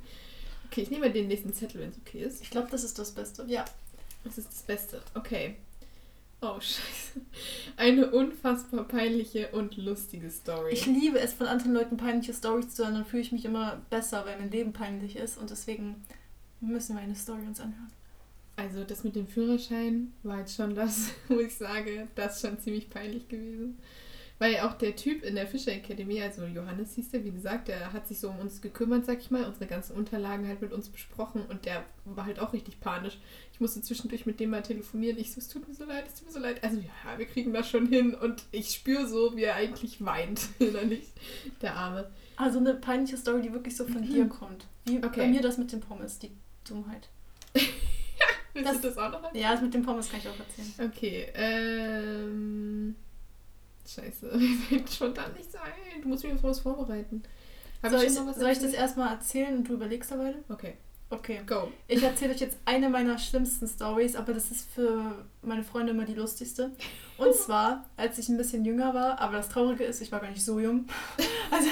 Okay, 0.67 0.81
ich 0.83 0.91
nehme 0.91 1.07
mal 1.07 1.13
den 1.13 1.29
nächsten 1.29 1.55
Zettel, 1.55 1.83
wenn 1.83 1.91
es 1.91 1.99
okay 1.99 2.23
ist. 2.25 2.43
ich 2.43 2.51
glaube, 2.51 2.67
das 2.69 2.83
ist 2.83 2.99
das 2.99 3.13
Beste. 3.13 3.45
Ja. 3.47 3.65
Das 4.25 4.39
ist 4.39 4.49
das 4.49 4.63
Beste. 4.63 5.01
Okay. 5.15 5.55
Oh, 6.41 6.55
scheiße. 6.59 7.21
Eine 7.77 8.11
unfassbar 8.11 8.83
peinliche 8.83 9.51
und 9.53 9.77
lustige 9.77 10.29
Story. 10.31 10.73
Ich 10.73 10.87
liebe 10.87 11.21
es, 11.21 11.33
von 11.33 11.47
anderen 11.47 11.75
Leuten 11.75 11.97
peinliche 11.97 12.35
Stories 12.35 12.75
zu 12.75 12.83
hören, 12.83 12.95
dann 12.95 13.05
fühle 13.05 13.23
ich 13.23 13.31
mich 13.31 13.45
immer 13.45 13.83
besser, 13.89 14.27
weil 14.27 14.37
mein 14.39 14.51
Leben 14.51 14.73
peinlich 14.73 15.15
ist 15.15 15.39
und 15.39 15.51
deswegen 15.51 16.05
müssen 16.61 16.97
wir 16.97 17.03
eine 17.03 17.15
Story 17.15 17.43
uns 17.47 17.61
anhören. 17.61 17.93
Also 18.57 18.85
das 18.85 19.03
mit 19.05 19.17
dem 19.17 19.27
Führerschein 19.27 20.13
war 20.23 20.41
jetzt 20.41 20.55
schon 20.57 20.75
das, 20.75 21.11
wo 21.29 21.41
ich 21.41 21.55
sage, 21.55 22.09
das 22.15 22.37
ist 22.37 22.47
schon 22.49 22.59
ziemlich 22.61 22.89
peinlich 22.91 23.29
gewesen. 23.29 23.79
Weil 24.41 24.59
auch 24.61 24.75
der 24.75 24.97
Typ 24.97 25.23
in 25.23 25.37
der 25.37 25.47
Fischer 25.47 25.71
Academy, 25.73 26.21
also 26.21 26.45
Johannes 26.45 26.95
hieß 26.97 27.11
der, 27.11 27.25
wie 27.25 27.31
gesagt, 27.31 27.69
der 27.69 27.93
hat 27.93 28.09
sich 28.09 28.19
so 28.19 28.29
um 28.31 28.41
uns 28.41 28.61
gekümmert, 28.61 29.07
sag 29.07 29.21
ich 29.21 29.31
mal, 29.31 29.45
unsere 29.45 29.67
ganzen 29.67 29.95
Unterlagen 29.97 30.49
halt 30.49 30.61
mit 30.61 30.73
uns 30.73 30.89
besprochen 30.89 31.43
und 31.49 31.65
der 31.67 31.85
war 32.05 32.27
halt 32.27 32.41
auch 32.41 32.53
richtig 32.53 32.81
panisch. 32.81 33.19
Ich 33.53 33.61
musste 33.61 33.81
zwischendurch 33.81 34.27
mit 34.27 34.41
dem 34.41 34.51
mal 34.51 34.63
telefonieren. 34.63 35.19
Ich 35.19 35.33
so, 35.33 35.39
es 35.39 35.47
tut 35.47 35.69
mir 35.69 35.75
so 35.75 35.85
leid, 35.85 36.05
es 36.09 36.17
tut 36.17 36.27
mir 36.27 36.33
so 36.33 36.41
leid. 36.41 36.65
Also 36.65 36.79
ja, 36.79 37.17
wir 37.17 37.27
kriegen 37.27 37.53
das 37.53 37.71
schon 37.71 37.87
hin 37.87 38.13
und 38.13 38.43
ich 38.51 38.71
spüre 38.71 39.07
so, 39.07 39.37
wie 39.37 39.45
er 39.45 39.55
eigentlich 39.55 40.05
weint 40.05 40.41
innerlich, 40.59 41.13
der 41.63 41.77
Arme. 41.77 42.11
Also 42.37 42.59
eine 42.59 42.75
peinliche 42.75 43.17
Story, 43.17 43.41
die 43.41 43.53
wirklich 43.53 43.77
so 43.77 43.87
von 43.87 44.03
dir 44.03 44.27
kommt. 44.29 44.67
Wie 44.85 44.99
bei 44.99 45.07
Okay. 45.07 45.29
mir 45.29 45.43
das 45.43 45.59
mit 45.59 45.71
dem 45.71 45.81
Pommes, 45.81 46.19
die 46.19 46.33
Dummheit. 46.69 47.09
Willst 48.55 48.71
Das- 48.71 48.81
du 48.81 48.89
das 48.89 48.99
auch 48.99 49.11
noch 49.11 49.35
Ja, 49.35 49.53
das 49.53 49.61
mit 49.61 49.75
dem 49.75 49.83
Pommes 49.83 50.09
kann 50.11 50.21
ich 50.21 50.29
auch 50.29 50.39
erzählen. 50.39 50.91
Okay, 50.91 51.29
ähm. 51.35 52.95
Scheiße, 53.87 54.27
mir 54.39 54.57
fällt 54.57 54.91
spontan 54.91 55.33
nichts 55.35 55.55
ein. 55.57 56.01
Du 56.03 56.09
musst 56.09 56.25
mich 56.25 56.33
auf 56.33 56.41
sowas 56.41 56.61
vorbereiten. 56.61 57.23
Hab 57.83 57.91
Soll 57.91 58.05
ich, 58.05 58.15
schon 58.15 58.27
was 58.27 58.37
soll 58.37 58.49
ich 58.51 58.59
das 58.59 58.73
erstmal 58.73 59.11
erzählen 59.13 59.59
und 59.59 59.69
du 59.69 59.75
überlegst 59.75 60.11
dabei? 60.11 60.35
Okay, 60.49 60.75
Okay. 61.15 61.41
go. 61.47 61.69
Ich 61.87 62.03
erzähle 62.03 62.35
euch 62.35 62.41
jetzt 62.41 62.59
eine 62.65 62.89
meiner 62.89 63.19
schlimmsten 63.19 63.69
Stories, 63.69 64.17
aber 64.17 64.35
das 64.35 64.51
ist 64.51 64.71
für 64.71 65.25
meine 65.43 65.63
Freunde 65.63 65.93
immer 65.93 66.05
die 66.05 66.15
lustigste. 66.15 66.73
Und 67.19 67.35
zwar, 67.35 67.85
als 67.97 68.19
ich 68.19 68.29
ein 68.29 68.37
bisschen 68.37 68.65
jünger 68.65 68.93
war, 68.95 69.21
aber 69.21 69.37
das 69.37 69.49
Traurige 69.49 69.85
ist, 69.85 70.01
ich 70.01 70.11
war 70.11 70.21
gar 70.21 70.31
nicht 70.31 70.45
so 70.45 70.59
jung. 70.59 70.87
Also, 71.51 71.69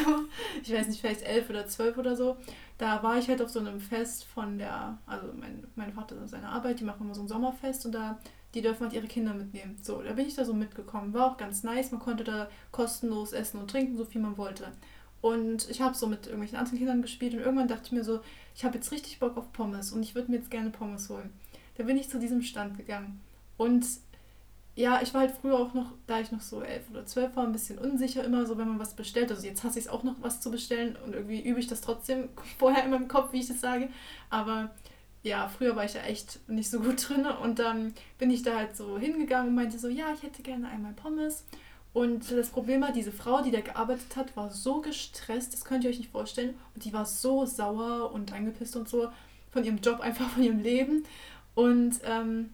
ich 0.62 0.72
weiß 0.72 0.87
nicht, 0.87 1.00
vielleicht 1.00 1.22
elf 1.22 1.50
oder 1.50 1.66
zwölf 1.66 1.98
oder 1.98 2.14
so. 2.14 2.37
Da 2.78 3.02
war 3.02 3.18
ich 3.18 3.28
halt 3.28 3.42
auf 3.42 3.48
so 3.48 3.59
einem 3.59 3.81
Fest 3.81 4.24
von 4.24 4.57
der, 4.57 4.98
also 5.07 5.26
mein, 5.37 5.66
mein 5.74 5.92
Vater 5.92 6.16
und 6.16 6.28
seine 6.28 6.48
Arbeit, 6.48 6.78
die 6.78 6.85
machen 6.85 7.02
immer 7.05 7.14
so 7.14 7.22
ein 7.22 7.28
Sommerfest 7.28 7.85
und 7.87 7.92
da, 7.92 8.20
die 8.55 8.62
dürfen 8.62 8.85
halt 8.85 8.92
ihre 8.92 9.09
Kinder 9.09 9.35
mitnehmen. 9.35 9.76
So, 9.83 10.00
da 10.00 10.12
bin 10.12 10.26
ich 10.26 10.37
da 10.37 10.44
so 10.44 10.55
mitgekommen. 10.55 11.12
War 11.14 11.33
auch 11.33 11.37
ganz 11.37 11.64
nice, 11.64 11.90
man 11.90 12.00
konnte 12.00 12.22
da 12.22 12.48
kostenlos 12.70 13.33
essen 13.33 13.59
und 13.59 13.70
trinken, 13.70 13.96
so 13.96 14.05
viel 14.05 14.20
man 14.20 14.37
wollte. 14.37 14.70
Und 15.22 15.70
ich 15.70 15.81
habe 15.81 15.96
so 15.96 16.09
mit 16.09 16.26
irgendwelchen 16.26 16.59
anderen 16.59 16.78
Kindern 16.78 17.00
gespielt 17.02 17.35
und 17.35 17.40
irgendwann 17.40 17.68
dachte 17.68 17.87
ich 17.87 17.92
mir 17.92 18.05
so, 18.05 18.20
ich 18.55 18.65
habe 18.65 18.77
jetzt 18.77 18.93
richtig 18.93 19.19
Bock 19.19 19.37
auf 19.37 19.53
Pommes 19.53 19.93
und 19.93 20.03
ich 20.03 20.15
würde 20.15 20.31
mir 20.31 20.38
jetzt 20.38 20.51
gerne 20.51 20.71
Pommes 20.71 21.09
holen. 21.09 21.33
Da 21.77 21.85
bin 21.85 21.97
ich 21.97 22.11
zu 22.11 22.19
diesem 22.19 22.43
Stand 22.43 22.77
gegangen. 22.77 23.21
Und 23.57 23.87
ja, 24.75 25.03
ich 25.03 25.12
war 25.12 25.23
halt 25.23 25.33
früher 25.33 25.59
auch 25.59 25.75
noch, 25.75 25.93
da 26.07 26.21
ich 26.21 26.33
noch 26.33 26.41
so 26.41 26.62
elf 26.62 26.88
oder 26.91 27.05
zwölf 27.05 27.37
war, 27.37 27.45
ein 27.45 27.53
bisschen 27.53 27.79
unsicher 27.79 28.25
immer 28.25 28.47
so, 28.47 28.57
wenn 28.57 28.69
man 28.69 28.79
was 28.79 28.95
bestellt. 28.95 29.31
Also 29.31 29.47
jetzt 29.47 29.65
hasse 29.65 29.79
ich 29.79 29.87
es 29.87 29.91
auch 29.91 30.03
noch, 30.03 30.17
was 30.21 30.41
zu 30.41 30.51
bestellen 30.51 30.97
und 31.05 31.15
irgendwie 31.15 31.43
übe 31.43 31.61
ich 31.61 31.67
das 31.67 31.83
trotzdem 31.83 32.29
vorher 32.59 32.85
in 32.85 32.91
meinem 32.91 33.09
Kopf, 33.09 33.33
wie 33.33 33.41
ich 33.41 33.49
das 33.49 33.61
sage. 33.61 33.88
Aber 34.31 34.71
ja, 35.23 35.49
früher 35.49 35.77
war 35.77 35.85
ich 35.85 35.95
ja 35.95 36.03
echt 36.03 36.41
nicht 36.49 36.71
so 36.71 36.81
gut 36.81 37.09
drin 37.09 37.27
und 37.27 37.59
dann 37.59 37.95
bin 38.19 38.31
ich 38.31 38.43
da 38.43 38.57
halt 38.57 38.77
so 38.77 38.99
hingegangen 38.99 39.49
und 39.49 39.55
meinte 39.55 39.79
so, 39.79 39.88
ja, 39.88 40.07
ich 40.12 40.23
hätte 40.23 40.43
gerne 40.43 40.69
einmal 40.69 40.95
Pommes. 40.95 41.45
Und 41.92 42.31
das 42.31 42.48
Problem 42.48 42.81
war, 42.81 42.92
diese 42.92 43.12
Frau, 43.12 43.42
die 43.42 43.50
da 43.50 43.61
gearbeitet 43.61 44.16
hat, 44.16 44.35
war 44.37 44.50
so 44.50 44.81
gestresst, 44.81 45.52
das 45.52 45.64
könnt 45.64 45.85
ihr 45.85 45.90
euch 45.90 45.98
nicht 45.98 46.11
vorstellen. 46.11 46.55
Und 46.74 46.85
die 46.85 46.92
war 46.92 47.05
so 47.05 47.44
sauer 47.44 48.12
und 48.12 48.33
angepisst 48.33 48.76
und 48.76 48.88
so 48.88 49.09
von 49.50 49.64
ihrem 49.64 49.78
Job, 49.78 50.00
einfach 50.02 50.28
von 50.31 50.42
ihrem 50.42 50.61
Leben. 50.61 51.05
Und 51.55 52.00
ähm, 52.05 52.50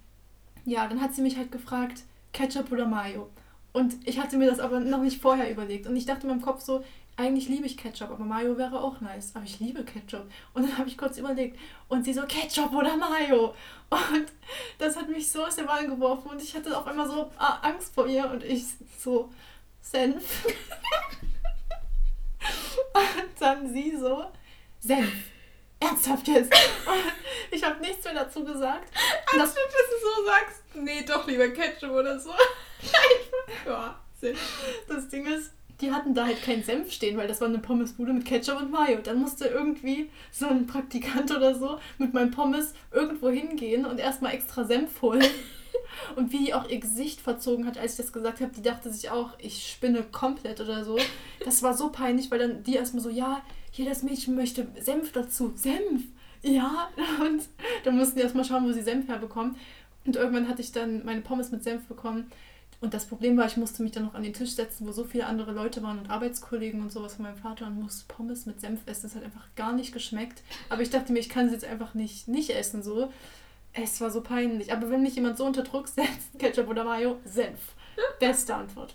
ja, 0.64 0.88
dann 0.88 1.01
hat 1.01 1.14
sie 1.14 1.22
mich 1.22 1.37
halt 1.37 1.53
gefragt, 1.53 2.03
Ketchup 2.33 2.72
oder 2.72 2.87
Mayo. 2.87 3.29
Und 3.72 3.96
ich 4.07 4.18
hatte 4.18 4.37
mir 4.37 4.50
das 4.50 4.61
aber 4.61 4.81
noch 4.81 5.02
nicht 5.02 5.20
vorher 5.20 5.50
überlegt. 5.50 5.87
Und 5.87 5.96
ich 5.96 6.07
dachte 6.07 6.22
in 6.22 6.28
meinem 6.28 6.42
Kopf 6.42 6.62
so, 6.62 6.85
eigentlich 7.16 7.48
liebe 7.48 7.66
ich 7.66 7.76
Ketchup, 7.76 8.11
aber 8.11 8.24
Mayo 8.24 8.57
wäre 8.57 8.81
auch 8.81 9.00
nice. 9.00 9.35
Aber 9.35 9.44
ich 9.44 9.59
liebe 9.59 9.85
Ketchup. 9.85 10.31
Und 10.54 10.62
dann 10.62 10.78
habe 10.78 10.88
ich 10.88 10.96
kurz 10.96 11.18
überlegt. 11.18 11.59
Und 11.88 12.04
sie 12.04 12.14
so, 12.14 12.22
Ketchup 12.22 12.72
oder 12.72 12.96
Mayo? 12.96 13.54
Und 13.90 14.26
das 14.78 14.96
hat 14.96 15.09
mich 15.09 15.28
so 15.31 15.44
aus 15.44 15.57
der 15.57 15.64
Bahn 15.64 15.88
geworfen. 15.88 16.31
Und 16.31 16.40
ich 16.42 16.54
hatte 16.54 16.76
auf 16.76 16.87
einmal 16.87 17.09
so 17.09 17.31
ah, 17.37 17.59
Angst 17.62 17.94
vor 17.94 18.07
ihr. 18.07 18.31
Und 18.31 18.44
ich 18.44 18.64
so, 18.98 19.31
Senf. 19.83 20.46
Und 22.94 23.40
dann 23.40 23.68
sie 23.72 23.96
so, 23.96 24.26
Senf. 24.78 25.12
Ernsthaft 25.81 26.29
jetzt? 26.29 26.53
Ich 27.51 27.64
habe 27.64 27.81
nichts 27.81 28.05
mehr 28.05 28.12
dazu 28.12 28.45
gesagt. 28.45 28.93
Das, 29.35 29.55
dass 29.55 29.55
du 29.55 29.97
so 30.03 30.27
sagst, 30.27 30.62
nee, 30.75 31.03
doch 31.03 31.27
lieber 31.27 31.49
Ketchup 31.49 31.91
oder 31.91 32.21
so. 32.21 32.31
ja. 33.67 33.99
Das 34.87 35.09
Ding 35.09 35.27
ist, 35.27 35.53
die 35.81 35.93
hatten 35.93 36.12
da 36.14 36.27
halt 36.27 36.43
keinen 36.43 36.62
Senf 36.62 36.93
stehen, 36.93 37.17
weil 37.17 37.29
das 37.29 37.41
war 37.41 37.49
eine 37.49 37.59
Pommesbude 37.59 38.12
mit 38.12 38.25
Ketchup 38.25 38.61
und 38.61 38.71
Mayo. 38.71 38.99
Dann 39.03 39.21
musste 39.21 39.47
irgendwie 39.47 40.11
so 40.31 40.47
ein 40.47 40.67
Praktikant 40.67 41.31
oder 41.31 41.55
so 41.55 41.79
mit 41.99 42.12
meinem 42.12 42.31
Pommes 42.31 42.75
irgendwo 42.93 43.31
hingehen 43.31 43.87
und 43.87 43.99
erstmal 43.99 44.35
extra 44.35 44.64
Senf 44.64 45.01
holen. 45.03 45.25
Und 46.17 46.33
wie 46.33 46.45
die 46.45 46.55
auch 46.55 46.69
ihr 46.69 46.81
Gesicht 46.81 47.21
verzogen 47.21 47.67
hat, 47.67 47.79
als 47.79 47.93
ich 47.93 47.99
das 47.99 48.12
gesagt 48.12 48.41
habe, 48.41 48.53
die 48.53 48.62
dachte 48.62 48.91
sich 48.93 49.11
auch, 49.11 49.31
ich 49.38 49.71
spinne 49.73 50.03
komplett 50.03 50.61
oder 50.61 50.85
so. 50.85 50.99
Das 51.45 51.62
war 51.62 51.75
so 51.75 51.91
peinlich, 51.91 52.31
weil 52.31 52.38
dann 52.38 52.62
die 52.62 52.77
erstmal 52.77 53.03
so, 53.03 53.11
ja, 53.11 53.43
hier 53.79 53.88
das 53.88 54.03
Mädchen 54.03 54.35
möchte 54.35 54.67
Senf 54.81 55.12
dazu. 55.12 55.53
Senf! 55.55 56.03
Ja, 56.43 56.88
und 57.21 57.45
dann 57.85 57.97
mussten 57.97 58.17
die 58.17 58.23
erstmal 58.23 58.45
schauen, 58.45 58.67
wo 58.67 58.73
sie 58.73 58.83
Senf 58.83 59.07
herbekommen. 59.07 59.55
Und 60.05 60.17
irgendwann 60.17 60.49
hatte 60.49 60.62
ich 60.62 60.73
dann 60.73 61.05
meine 61.05 61.21
Pommes 61.21 61.53
mit 61.53 61.62
Senf 61.62 61.87
bekommen. 61.87 62.31
Und 62.81 62.93
das 62.93 63.07
Problem 63.07 63.37
war, 63.37 63.47
ich 63.47 63.57
musste 63.57 63.85
mich 63.85 63.93
dann 63.93 64.05
noch 64.05 64.14
an 64.14 64.25
den 64.25 64.33
Tisch 64.33 64.51
setzen, 64.51 64.87
wo 64.87 64.93
so 64.93 65.05
viele 65.05 65.27
andere 65.27 65.53
Leute 65.53 65.83
waren 65.83 65.99
und 66.01 66.11
Arbeitskollegen 66.11 66.81
und 66.81 66.91
sowas 66.91 67.14
von 67.14 67.25
meinem 67.25 67.37
Vater 67.37 67.67
und 67.67 67.81
musste 67.81 68.05
Pommes 68.09 68.47
mit 68.47 68.61
Senf 68.61 68.81
essen. 68.87 69.03
Das 69.05 69.14
hat 69.14 69.23
einfach 69.23 69.47
gar 69.55 69.73
nicht 69.73 69.93
geschmeckt. 69.93 70.43
Aber 70.69 70.83
ich 70.83 70.91
dachte 70.91 71.12
mir, 71.12 71.21
ich 71.21 71.29
kann 71.29 71.49
sie 71.49 71.55
jetzt 71.55 71.64
einfach 71.64 71.95
nicht, 71.95 72.27
nicht 72.27 72.51
essen 72.51 72.83
so. 72.83 73.12
Es 73.73 74.01
war 74.01 74.11
so 74.11 74.23
peinlich. 74.23 74.73
Aber 74.73 74.91
wenn 74.91 75.03
mich 75.03 75.14
jemand 75.14 75.38
so 75.38 75.45
unter 75.45 75.62
Druck 75.62 75.87
setzt, 75.88 76.37
Ketchup 76.38 76.69
oder 76.69 76.83
Mayo, 76.83 77.19
Senf. 77.25 77.61
Beste 78.19 78.57
Antwort. 78.57 78.95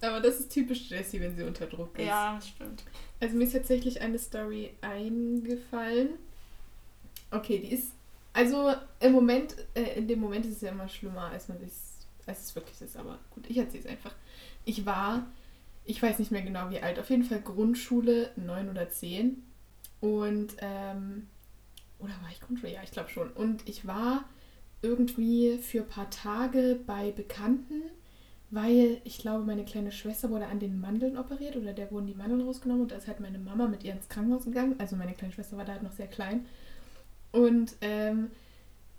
Aber 0.00 0.20
das 0.20 0.40
ist 0.40 0.52
typisch 0.52 0.90
Jessie, 0.90 1.20
wenn 1.20 1.36
sie 1.36 1.42
unter 1.42 1.66
Druck 1.66 1.98
ist. 1.98 2.06
Ja, 2.06 2.38
stimmt. 2.40 2.84
Also 3.22 3.36
mir 3.36 3.44
ist 3.44 3.52
tatsächlich 3.52 4.00
eine 4.00 4.18
Story 4.18 4.70
eingefallen. 4.80 6.08
Okay, 7.30 7.60
die 7.60 7.72
ist. 7.72 7.92
Also 8.32 8.74
im 8.98 9.12
Moment, 9.12 9.54
äh, 9.74 9.96
in 9.96 10.08
dem 10.08 10.18
Moment 10.18 10.44
ist 10.44 10.56
es 10.56 10.60
ja 10.62 10.70
immer 10.72 10.88
schlimmer, 10.88 11.26
als 11.30 11.46
man 11.48 11.60
sich 11.60 11.70
als 12.26 12.40
es 12.40 12.56
wirklich 12.56 12.80
ist. 12.80 12.96
Aber 12.96 13.20
gut, 13.30 13.48
ich 13.48 13.58
erzähle 13.58 13.84
es 13.84 13.86
einfach. 13.88 14.12
Ich 14.64 14.84
war, 14.84 15.26
ich 15.84 16.02
weiß 16.02 16.18
nicht 16.18 16.32
mehr 16.32 16.42
genau 16.42 16.68
wie 16.70 16.80
alt, 16.80 16.98
auf 16.98 17.10
jeden 17.10 17.22
Fall 17.22 17.40
Grundschule, 17.40 18.32
neun 18.34 18.68
oder 18.68 18.90
zehn. 18.90 19.44
Und, 20.00 20.56
ähm, 20.58 21.28
oder 22.00 22.14
war 22.22 22.30
ich 22.32 22.40
Grundschule? 22.40 22.72
Ja, 22.72 22.82
ich 22.82 22.90
glaube 22.90 23.10
schon. 23.10 23.30
Und 23.30 23.68
ich 23.68 23.86
war 23.86 24.24
irgendwie 24.82 25.58
für 25.58 25.82
ein 25.82 25.88
paar 25.88 26.10
Tage 26.10 26.80
bei 26.88 27.12
Bekannten, 27.12 27.82
weil 28.52 29.00
ich 29.04 29.16
glaube, 29.16 29.44
meine 29.44 29.64
kleine 29.64 29.90
Schwester 29.90 30.28
wurde 30.28 30.46
an 30.46 30.60
den 30.60 30.78
Mandeln 30.78 31.16
operiert 31.16 31.56
oder 31.56 31.72
der 31.72 31.90
wurden 31.90 32.06
die 32.06 32.14
Mandeln 32.14 32.42
rausgenommen 32.42 32.82
und 32.82 32.92
da 32.92 32.96
ist 32.96 33.08
halt 33.08 33.18
meine 33.18 33.38
Mama 33.38 33.66
mit 33.66 33.82
ihr 33.82 33.94
ins 33.94 34.10
Krankenhaus 34.10 34.44
gegangen. 34.44 34.74
Also 34.76 34.94
meine 34.94 35.14
kleine 35.14 35.32
Schwester 35.32 35.56
war 35.56 35.64
da 35.64 35.72
halt 35.72 35.82
noch 35.82 35.92
sehr 35.92 36.06
klein. 36.06 36.44
Und 37.32 37.76
ähm, 37.80 38.30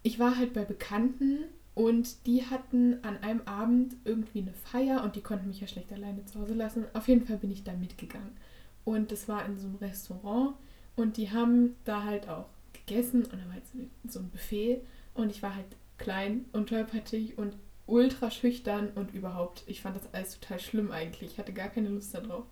ich 0.01 0.17
war 0.17 0.37
halt 0.37 0.53
bei 0.53 0.65
Bekannten 0.65 1.43
und 1.75 2.25
die 2.25 2.43
hatten 2.47 2.97
an 3.03 3.17
einem 3.21 3.41
Abend 3.45 3.95
irgendwie 4.05 4.39
eine 4.39 4.53
Feier 4.53 5.03
und 5.03 5.15
die 5.15 5.21
konnten 5.21 5.47
mich 5.47 5.61
ja 5.61 5.67
schlecht 5.67 5.93
alleine 5.93 6.25
zu 6.25 6.39
Hause 6.39 6.55
lassen. 6.55 6.85
Auf 6.93 7.07
jeden 7.07 7.27
Fall 7.27 7.37
bin 7.37 7.51
ich 7.51 7.63
da 7.63 7.73
mitgegangen. 7.73 8.31
Und 8.85 9.11
das 9.11 9.27
war 9.27 9.45
in 9.45 9.59
so 9.59 9.67
einem 9.67 9.75
Restaurant 9.75 10.55
und 10.95 11.17
die 11.17 11.29
haben 11.29 11.75
da 11.85 12.03
halt 12.03 12.27
auch 12.27 12.47
gegessen 12.73 13.21
und 13.21 13.33
da 13.33 13.45
war 13.45 13.53
halt 13.53 13.63
so 14.07 14.17
ein 14.17 14.29
Buffet 14.29 14.81
und 15.13 15.29
ich 15.29 15.43
war 15.43 15.55
halt 15.55 15.67
klein 15.99 16.45
und 16.53 16.69
tollpatschig 16.69 17.37
und 17.37 17.55
ultra 17.85 18.31
schüchtern 18.31 18.89
und 18.95 19.13
überhaupt, 19.13 19.63
ich 19.67 19.81
fand 19.81 19.95
das 19.95 20.13
alles 20.13 20.39
total 20.39 20.59
schlimm 20.59 20.91
eigentlich. 20.91 21.31
Ich 21.31 21.37
hatte 21.37 21.53
gar 21.53 21.69
keine 21.69 21.89
Lust 21.89 22.13
darauf. 22.13 22.45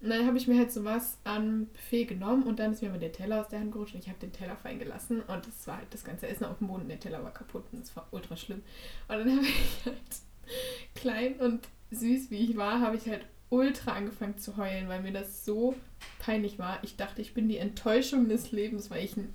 Und 0.00 0.10
dann 0.10 0.26
habe 0.26 0.38
ich 0.38 0.46
mir 0.46 0.56
halt 0.56 0.70
sowas 0.70 1.18
an 1.24 1.66
Buffet 1.72 2.04
genommen 2.04 2.44
und 2.44 2.60
dann 2.60 2.72
ist 2.72 2.82
mir 2.82 2.90
mal 2.90 3.00
der 3.00 3.10
Teller 3.10 3.40
aus 3.40 3.48
der 3.48 3.58
Hand 3.58 3.72
gerutscht 3.72 3.94
und 3.94 4.00
ich 4.00 4.08
habe 4.08 4.20
den 4.20 4.32
Teller 4.32 4.56
fallen 4.56 4.78
gelassen 4.78 5.22
und 5.22 5.48
es 5.48 5.66
war 5.66 5.78
halt 5.78 5.92
das 5.92 6.04
ganze 6.04 6.28
Essen 6.28 6.44
auf 6.44 6.58
dem 6.58 6.68
Boden 6.68 6.82
und 6.82 6.88
der 6.88 7.00
Teller 7.00 7.24
war 7.24 7.34
kaputt 7.34 7.64
und 7.72 7.82
es 7.82 7.96
war 7.96 8.06
ultra 8.12 8.36
schlimm. 8.36 8.62
Und 9.08 9.18
dann 9.18 9.30
habe 9.36 9.46
ich 9.46 9.84
halt 9.84 9.96
klein 10.94 11.34
und 11.40 11.66
süß 11.90 12.30
wie 12.30 12.36
ich 12.36 12.56
war, 12.56 12.80
habe 12.80 12.96
ich 12.96 13.08
halt 13.08 13.26
ultra 13.50 13.92
angefangen 13.92 14.38
zu 14.38 14.56
heulen, 14.56 14.88
weil 14.88 15.02
mir 15.02 15.12
das 15.12 15.44
so 15.44 15.74
peinlich 16.20 16.58
war. 16.58 16.78
Ich 16.82 16.96
dachte, 16.96 17.20
ich 17.20 17.34
bin 17.34 17.48
die 17.48 17.58
Enttäuschung 17.58 18.28
des 18.28 18.52
Lebens, 18.52 18.90
weil 18.90 19.04
ich 19.04 19.16
einen 19.16 19.34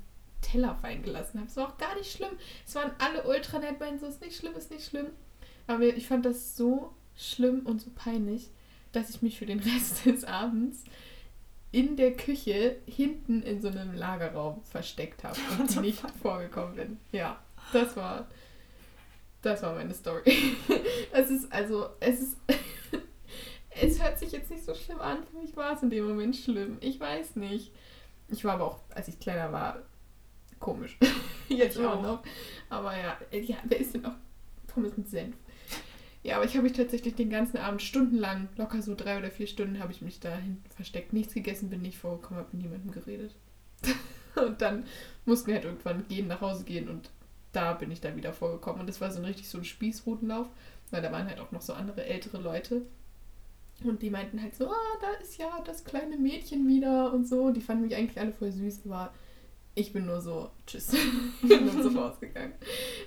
Teller 0.54 0.76
fallen 0.76 1.04
gelassen 1.04 1.40
habe. 1.40 1.50
Es 1.50 1.58
war 1.58 1.68
auch 1.68 1.78
gar 1.78 1.96
nicht 1.96 2.12
schlimm. 2.12 2.32
Es 2.66 2.76
waren 2.76 2.92
alle 3.00 3.28
ultra 3.28 3.60
nett, 3.60 3.80
meinen 3.80 4.00
so, 4.00 4.06
ist 4.06 4.22
nicht 4.22 4.38
schlimm, 4.38 4.56
ist 4.56 4.72
nicht 4.72 4.88
schlimm. 4.88 5.08
Aber 5.68 5.84
ich 5.84 6.08
fand 6.08 6.26
das 6.26 6.56
so 6.56 6.94
schlimm 7.16 7.62
und 7.66 7.82
so 7.82 7.90
peinlich 7.94 8.50
dass 8.94 9.10
ich 9.10 9.22
mich 9.22 9.38
für 9.38 9.46
den 9.46 9.60
Rest 9.60 10.06
des 10.06 10.24
Abends 10.24 10.86
in 11.72 11.98
der 11.98 12.16
Küche 12.16 12.78
hinten 12.86 13.42
in 13.42 13.62
so 13.62 13.68
einem 13.68 13.94
Lagerraum 13.94 14.62
versteckt 14.64 15.24
habe 15.24 15.38
und 15.60 15.82
nicht 15.82 16.02
vorgekommen 16.22 16.76
bin. 16.76 16.98
Ja, 17.12 17.42
das 17.74 17.98
war 17.98 18.28
das 19.42 19.62
war 19.64 19.76
meine 19.76 19.94
Story. 19.94 20.56
Es 21.12 21.30
ist 21.30 21.52
also 21.52 21.90
es 22.00 22.22
ist 22.22 22.38
es 23.82 24.02
hört 24.02 24.18
sich 24.20 24.32
jetzt 24.32 24.50
nicht 24.50 24.64
so 24.64 24.74
schlimm 24.74 25.02
an, 25.02 25.24
für 25.26 25.38
mich 25.38 25.56
war 25.58 25.74
es 25.74 25.84
in 25.84 25.90
dem 25.90 26.08
Moment 26.08 26.36
schlimm. 26.36 26.78
Ich 26.80 27.00
weiß 27.00 27.36
nicht. 27.36 27.72
Ich 28.30 28.46
war 28.46 28.54
aber 28.54 28.66
auch, 28.66 28.80
als 28.96 29.10
ich 29.10 29.20
kleiner 29.20 29.52
war, 29.52 29.82
komisch. 30.64 30.98
Jetzt 31.50 31.78
immer 31.78 32.02
noch. 32.02 32.24
Aber 32.70 32.98
ja, 32.98 33.18
ja, 33.32 33.58
wer 33.66 33.80
ist 33.80 33.94
denn 33.94 34.06
auch 34.06 34.16
Pommes 34.68 34.98
mit 34.98 35.08
Senf? 35.10 35.36
Ja, 36.24 36.38
aber 36.38 36.46
ich 36.46 36.54
habe 36.54 36.64
mich 36.64 36.74
tatsächlich 36.74 37.16
den 37.16 37.30
ganzen 37.30 37.58
Abend 37.58 37.82
stundenlang, 37.82 38.48
locker 38.56 38.82
so 38.82 38.96
drei 38.96 39.18
oder 39.18 39.30
vier 39.30 39.46
Stunden, 39.46 39.80
habe 39.80 39.92
ich 39.92 40.02
mich 40.02 40.22
da 40.22 40.36
hinten 40.36 40.70
versteckt. 40.70 41.12
Nichts 41.12 41.34
gegessen, 41.34 41.70
bin 41.70 41.82
nicht 41.82 41.98
vorgekommen, 41.98 42.40
habe 42.40 42.50
mit 42.54 42.64
niemandem 42.64 42.92
geredet. 42.92 43.36
und 44.36 44.62
dann 44.62 44.86
mussten 45.26 45.48
wir 45.48 45.56
halt 45.56 45.66
irgendwann 45.66 46.08
gehen, 46.08 46.28
nach 46.28 46.40
Hause 46.40 46.64
gehen 46.64 46.88
und 46.88 47.10
da 47.52 47.74
bin 47.74 47.92
ich 47.92 48.00
dann 48.00 48.16
wieder 48.16 48.32
vorgekommen. 48.32 48.80
Und 48.80 48.88
das 48.88 49.02
war 49.02 49.12
so 49.12 49.20
ein 49.20 49.26
richtig 49.26 49.50
so 49.50 49.58
ein 49.58 49.66
Spießrutenlauf, 49.66 50.48
weil 50.92 51.02
da 51.02 51.12
waren 51.12 51.28
halt 51.28 51.40
auch 51.40 51.52
noch 51.52 51.62
so 51.62 51.74
andere 51.74 52.06
ältere 52.06 52.38
Leute. 52.38 52.84
Und 53.84 54.02
die 54.02 54.10
meinten 54.10 54.42
halt 54.42 54.56
so, 54.56 54.70
ah, 54.70 54.98
da 55.02 55.22
ist 55.22 55.38
ja 55.38 55.62
das 55.66 55.84
kleine 55.84 56.18
Mädchen 56.18 56.68
wieder 56.68 57.12
und 57.14 57.28
so. 57.28 57.52
Die 57.52 57.62
fanden 57.62 57.84
mich 57.84 57.96
eigentlich 57.96 58.20
alle 58.20 58.32
voll 58.32 58.52
süß, 58.52 58.84
aber 58.86 59.14
ich 59.76 59.94
bin 59.94 60.06
nur 60.06 60.22
so, 60.22 60.52
tschüss. 60.68 60.94
ich 61.42 61.50
bin 61.50 61.66
nur 61.66 61.84
so 61.84 62.00
rausgegangen. 62.00 62.54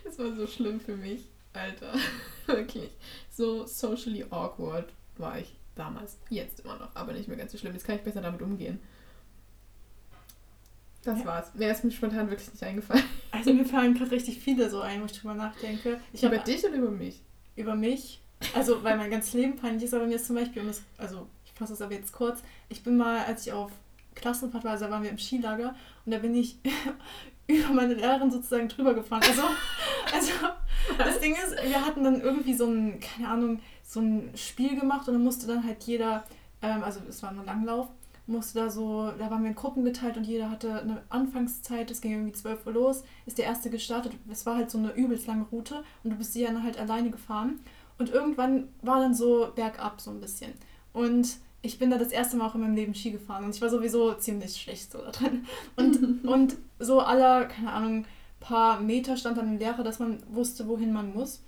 Das 0.05 0.19
war 0.19 0.35
so 0.35 0.47
schlimm 0.47 0.81
für 0.81 0.97
mich. 0.97 1.23
Alter, 1.53 1.95
wirklich. 2.47 2.91
So 3.31 3.67
socially 3.67 4.25
awkward 4.31 4.93
war 5.17 5.39
ich 5.39 5.55
damals. 5.75 6.19
Jetzt 6.29 6.61
immer 6.61 6.77
noch, 6.77 6.95
aber 6.95 7.13
nicht 7.13 7.29
mehr 7.29 7.37
ganz 7.37 7.53
so 7.53 7.59
schlimm. 7.59 7.73
Jetzt 7.73 7.87
kann 7.87 7.97
ich 7.97 8.03
besser 8.03 8.21
damit 8.21 8.43
umgehen. 8.43 8.81
Das 11.03 11.21
ja. 11.21 11.25
war's. 11.25 11.55
Mehr 11.55 11.71
ist 11.71 11.85
mir 11.85 11.93
spontan 11.93 12.29
wirklich 12.29 12.51
nicht 12.51 12.63
eingefallen. 12.63 13.05
Also 13.33 13.53
mir 13.53 13.67
fallen 13.67 13.93
gerade 13.93 14.13
richtig 14.13 14.39
viele 14.39 14.71
so 14.71 14.81
ein, 14.81 15.03
wo 15.03 15.05
ich 15.05 15.13
drüber 15.13 15.35
nachdenke. 15.35 16.01
Ich 16.11 16.23
über 16.23 16.39
dich 16.39 16.65
oder 16.65 16.77
über 16.77 16.91
mich? 16.91 17.21
Über 17.55 17.75
mich. 17.75 18.23
Also, 18.55 18.83
weil 18.83 18.97
mein 18.97 19.11
ganzes 19.11 19.35
Leben 19.35 19.57
peinlich 19.57 19.85
ist, 19.85 19.93
aber 19.93 20.07
mir 20.07 20.17
ist 20.17 20.27
zum 20.27 20.37
Beispiel, 20.37 20.63
also 20.97 21.27
ich 21.45 21.53
fasse 21.53 21.75
das 21.75 21.83
aber 21.83 21.93
jetzt 21.93 22.13
kurz, 22.13 22.43
ich 22.71 22.83
bin 22.83 22.97
mal, 22.97 23.25
als 23.27 23.47
ich 23.47 23.53
auf 23.53 23.73
Klassenfahrt 24.17 24.65
war, 24.65 24.73
also 24.73 24.87
da 24.87 24.91
waren 24.91 25.05
wir 25.05 25.11
im 25.11 25.19
Skilager 25.19 25.75
und 26.05 26.13
da 26.13 26.19
bin 26.19 26.35
ich 26.35 26.59
über 27.47 27.73
meine 27.73 27.95
Lehrerin 27.95 28.31
sozusagen 28.31 28.69
drüber 28.69 28.95
gefahren. 28.95 29.23
Also, 29.27 29.43
also 30.13 30.33
das 30.99 31.21
Ding 31.21 31.35
ist, 31.35 31.57
wir 31.63 31.87
hatten 31.87 32.03
dann 32.03 32.21
irgendwie 32.21 32.55
so 32.55 32.67
ein, 32.67 32.99
keine 32.99 33.29
Ahnung, 33.29 33.61
so 33.85 34.01
ein 34.01 34.31
Spiel 34.35 34.79
gemacht 34.79 35.07
und 35.07 35.15
dann 35.15 35.25
musste 35.25 35.47
dann 35.47 35.65
halt 35.65 35.85
jeder, 35.85 36.25
ähm, 36.63 36.83
also 36.83 37.01
es 37.09 37.23
war 37.23 37.33
nur 37.33 37.45
Langlauf, 37.45 37.89
musste 38.27 38.59
da 38.59 38.71
so, 38.71 39.13
da 39.19 39.31
waren 39.31 39.43
wir 39.43 39.51
in 39.51 39.55
Gruppen 39.55 39.85
geteilt 39.85 40.17
und 40.17 40.25
jeder 40.25 40.51
hatte 40.51 40.81
eine 40.81 41.03
Anfangszeit, 41.09 41.91
es 41.91 42.01
ging 42.01 42.13
irgendwie 42.13 42.33
12 42.33 42.67
Uhr 42.67 42.73
los, 42.73 43.05
ist 43.25 43.39
der 43.39 43.45
erste 43.45 43.71
gestartet. 43.71 44.13
Es 44.31 44.47
war 44.47 44.57
halt 44.57 44.71
so 44.71 44.79
eine 44.79 44.93
übelst 44.93 45.27
lange 45.29 45.45
Route 45.45 45.85
und 46.03 46.11
du 46.11 46.17
bist 46.17 46.35
die 46.35 46.43
dann 46.43 46.63
halt 46.63 46.79
alleine 46.79 47.11
gefahren. 47.11 47.61
Und 47.99 48.11
irgendwann 48.11 48.69
war 48.83 49.01
dann 49.01 49.15
so 49.15 49.53
bergab 49.55 50.01
so 50.01 50.11
ein 50.11 50.21
bisschen. 50.21 50.53
Und 50.93 51.39
ich 51.67 51.79
bin 51.79 51.91
da 51.91 51.99
das 51.99 52.13
erste 52.13 52.37
Mal 52.37 52.47
auch 52.47 52.55
in 52.55 52.63
meinem 52.63 52.77
Leben 52.77 52.95
Ski 52.95 53.11
gefahren 53.11 53.45
und 53.45 53.55
ich 53.55 53.61
war 53.61 53.69
sowieso 53.69 54.15
ziemlich 54.15 54.61
schlecht 54.61 54.91
so 54.91 54.99
da 54.99 55.11
drin. 55.11 55.45
Und, 55.77 56.25
und 56.27 56.57
so 56.79 57.01
aller, 57.01 57.45
keine 57.47 57.73
Ahnung, 57.73 58.07
paar 58.41 58.81
Meter 58.81 59.17
stand 59.17 59.39
dann 59.39 59.49
ein 59.49 59.59
Lehrer, 59.59 59.83
dass 59.83 59.99
man 59.99 60.19
wusste, 60.29 60.69
wohin 60.69 60.93
man 60.93 61.13
muss. 61.13 61.43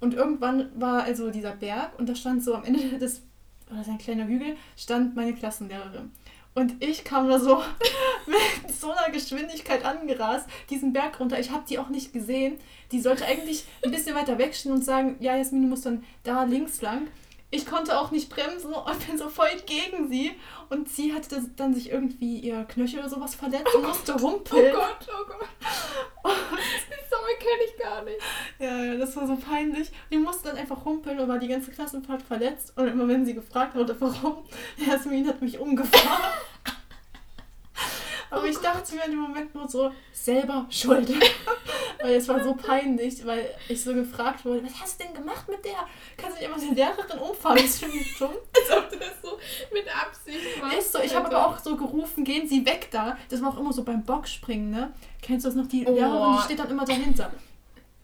Und 0.00 0.14
irgendwann 0.14 0.70
war 0.78 1.04
also 1.04 1.30
dieser 1.30 1.52
Berg 1.52 1.98
und 1.98 2.08
da 2.08 2.14
stand 2.14 2.42
so 2.42 2.54
am 2.54 2.64
Ende 2.64 2.80
des, 2.98 3.22
oder 3.70 3.84
sein 3.84 3.98
kleiner 3.98 4.26
Hügel, 4.26 4.56
stand 4.76 5.14
meine 5.14 5.34
Klassenlehrerin. 5.34 6.10
Und 6.52 6.82
ich 6.82 7.04
kam 7.04 7.28
da 7.28 7.38
so 7.38 7.58
mit 8.26 8.74
so 8.74 8.90
einer 8.90 9.12
Geschwindigkeit 9.12 9.84
angerast, 9.84 10.48
diesen 10.68 10.92
Berg 10.92 11.20
runter. 11.20 11.38
Ich 11.38 11.52
habe 11.52 11.64
die 11.68 11.78
auch 11.78 11.90
nicht 11.90 12.12
gesehen. 12.12 12.56
Die 12.90 13.00
sollte 13.00 13.24
eigentlich 13.24 13.64
ein 13.84 13.92
bisschen 13.92 14.16
weiter 14.16 14.36
wegstehen 14.36 14.74
und 14.74 14.84
sagen, 14.84 15.16
ja, 15.20 15.36
Jasmin, 15.36 15.62
du 15.62 15.68
musst 15.68 15.86
dann 15.86 16.02
da 16.24 16.42
links 16.42 16.82
lang 16.82 17.06
ich 17.52 17.66
konnte 17.66 17.98
auch 17.98 18.10
nicht 18.12 18.30
bremsen 18.30 18.72
und 18.72 19.06
bin 19.06 19.18
so 19.18 19.28
voll 19.28 19.48
gegen 19.66 20.08
sie. 20.08 20.32
Und 20.68 20.88
sie 20.88 21.12
hatte 21.12 21.42
dann 21.56 21.74
sich 21.74 21.90
irgendwie 21.90 22.38
ihr 22.38 22.64
Knöchel 22.64 23.00
oder 23.00 23.08
sowas 23.08 23.34
verletzt 23.34 23.70
oh 23.74 23.78
und 23.78 23.88
musste 23.88 24.12
Gott, 24.12 24.22
humpeln. 24.22 24.72
Oh 24.72 24.78
Gott, 24.78 25.08
oh 25.08 25.26
Gott. 25.26 26.34
Die 26.88 27.06
Story 27.06 27.32
kenne 27.38 27.62
ich 27.66 27.82
gar 27.82 28.02
nicht. 28.04 28.20
Ja, 28.60 28.84
ja, 28.84 28.94
das 28.96 29.16
war 29.16 29.26
so 29.26 29.36
peinlich. 29.36 29.90
Die 30.12 30.18
musste 30.18 30.48
dann 30.48 30.58
einfach 30.58 30.84
humpeln 30.84 31.18
und 31.18 31.28
war 31.28 31.38
die 31.38 31.48
ganze 31.48 31.72
Klassenfahrt 31.72 32.22
verletzt. 32.22 32.72
Und 32.76 32.86
immer 32.86 33.08
wenn 33.08 33.26
sie 33.26 33.34
gefragt 33.34 33.74
wurde, 33.74 33.96
warum, 34.00 34.44
Jasmin 34.76 35.26
hat 35.26 35.42
mich 35.42 35.58
umgefahren. 35.58 36.32
Aber 38.30 38.42
oh 38.42 38.46
ich 38.46 38.56
dachte 38.58 38.94
mir 38.94 39.04
in 39.04 39.10
dem 39.10 39.20
Moment 39.20 39.54
nur 39.54 39.68
so, 39.68 39.90
selber 40.12 40.66
schuld. 40.70 41.10
weil 42.02 42.14
es 42.14 42.28
war 42.28 42.42
so 42.42 42.54
peinlich, 42.54 43.24
weil 43.26 43.50
ich 43.68 43.82
so 43.82 43.92
gefragt 43.92 44.44
wurde, 44.44 44.64
was 44.64 44.80
hast 44.80 45.00
du 45.00 45.04
denn 45.04 45.14
gemacht 45.14 45.48
mit 45.48 45.64
der? 45.64 45.86
Kannst 46.16 46.36
du 46.36 46.40
nicht 46.40 46.50
immer 46.50 46.58
die 46.58 46.74
Lehrerin 46.74 47.18
umfahren? 47.18 47.58
Das 47.60 47.78
finde 47.78 47.96
ich 47.96 48.16
dumm. 48.16 48.30
Als 48.56 48.78
ob 48.78 48.90
du 48.90 48.96
das 48.98 49.20
so 49.22 49.38
mit 49.72 49.84
Absicht 49.88 50.62
machst. 50.62 50.78
Ist 50.78 50.92
so, 50.92 51.00
ich 51.00 51.14
habe 51.14 51.26
aber 51.26 51.46
auch 51.46 51.58
so 51.58 51.76
gerufen, 51.76 52.24
gehen 52.24 52.48
Sie 52.48 52.64
weg 52.64 52.88
da. 52.90 53.16
Das 53.28 53.42
war 53.42 53.50
auch 53.50 53.58
immer 53.58 53.72
so 53.72 53.82
beim 53.82 54.04
Boxspringen, 54.04 54.70
ne? 54.70 54.92
Kennst 55.22 55.44
du 55.44 55.48
das 55.48 55.56
noch? 55.56 55.66
Die 55.66 55.86
oh. 55.86 55.94
Lehrerin, 55.94 56.36
die 56.36 56.44
steht 56.44 56.58
dann 56.60 56.70
immer 56.70 56.84
dahinter. 56.84 57.32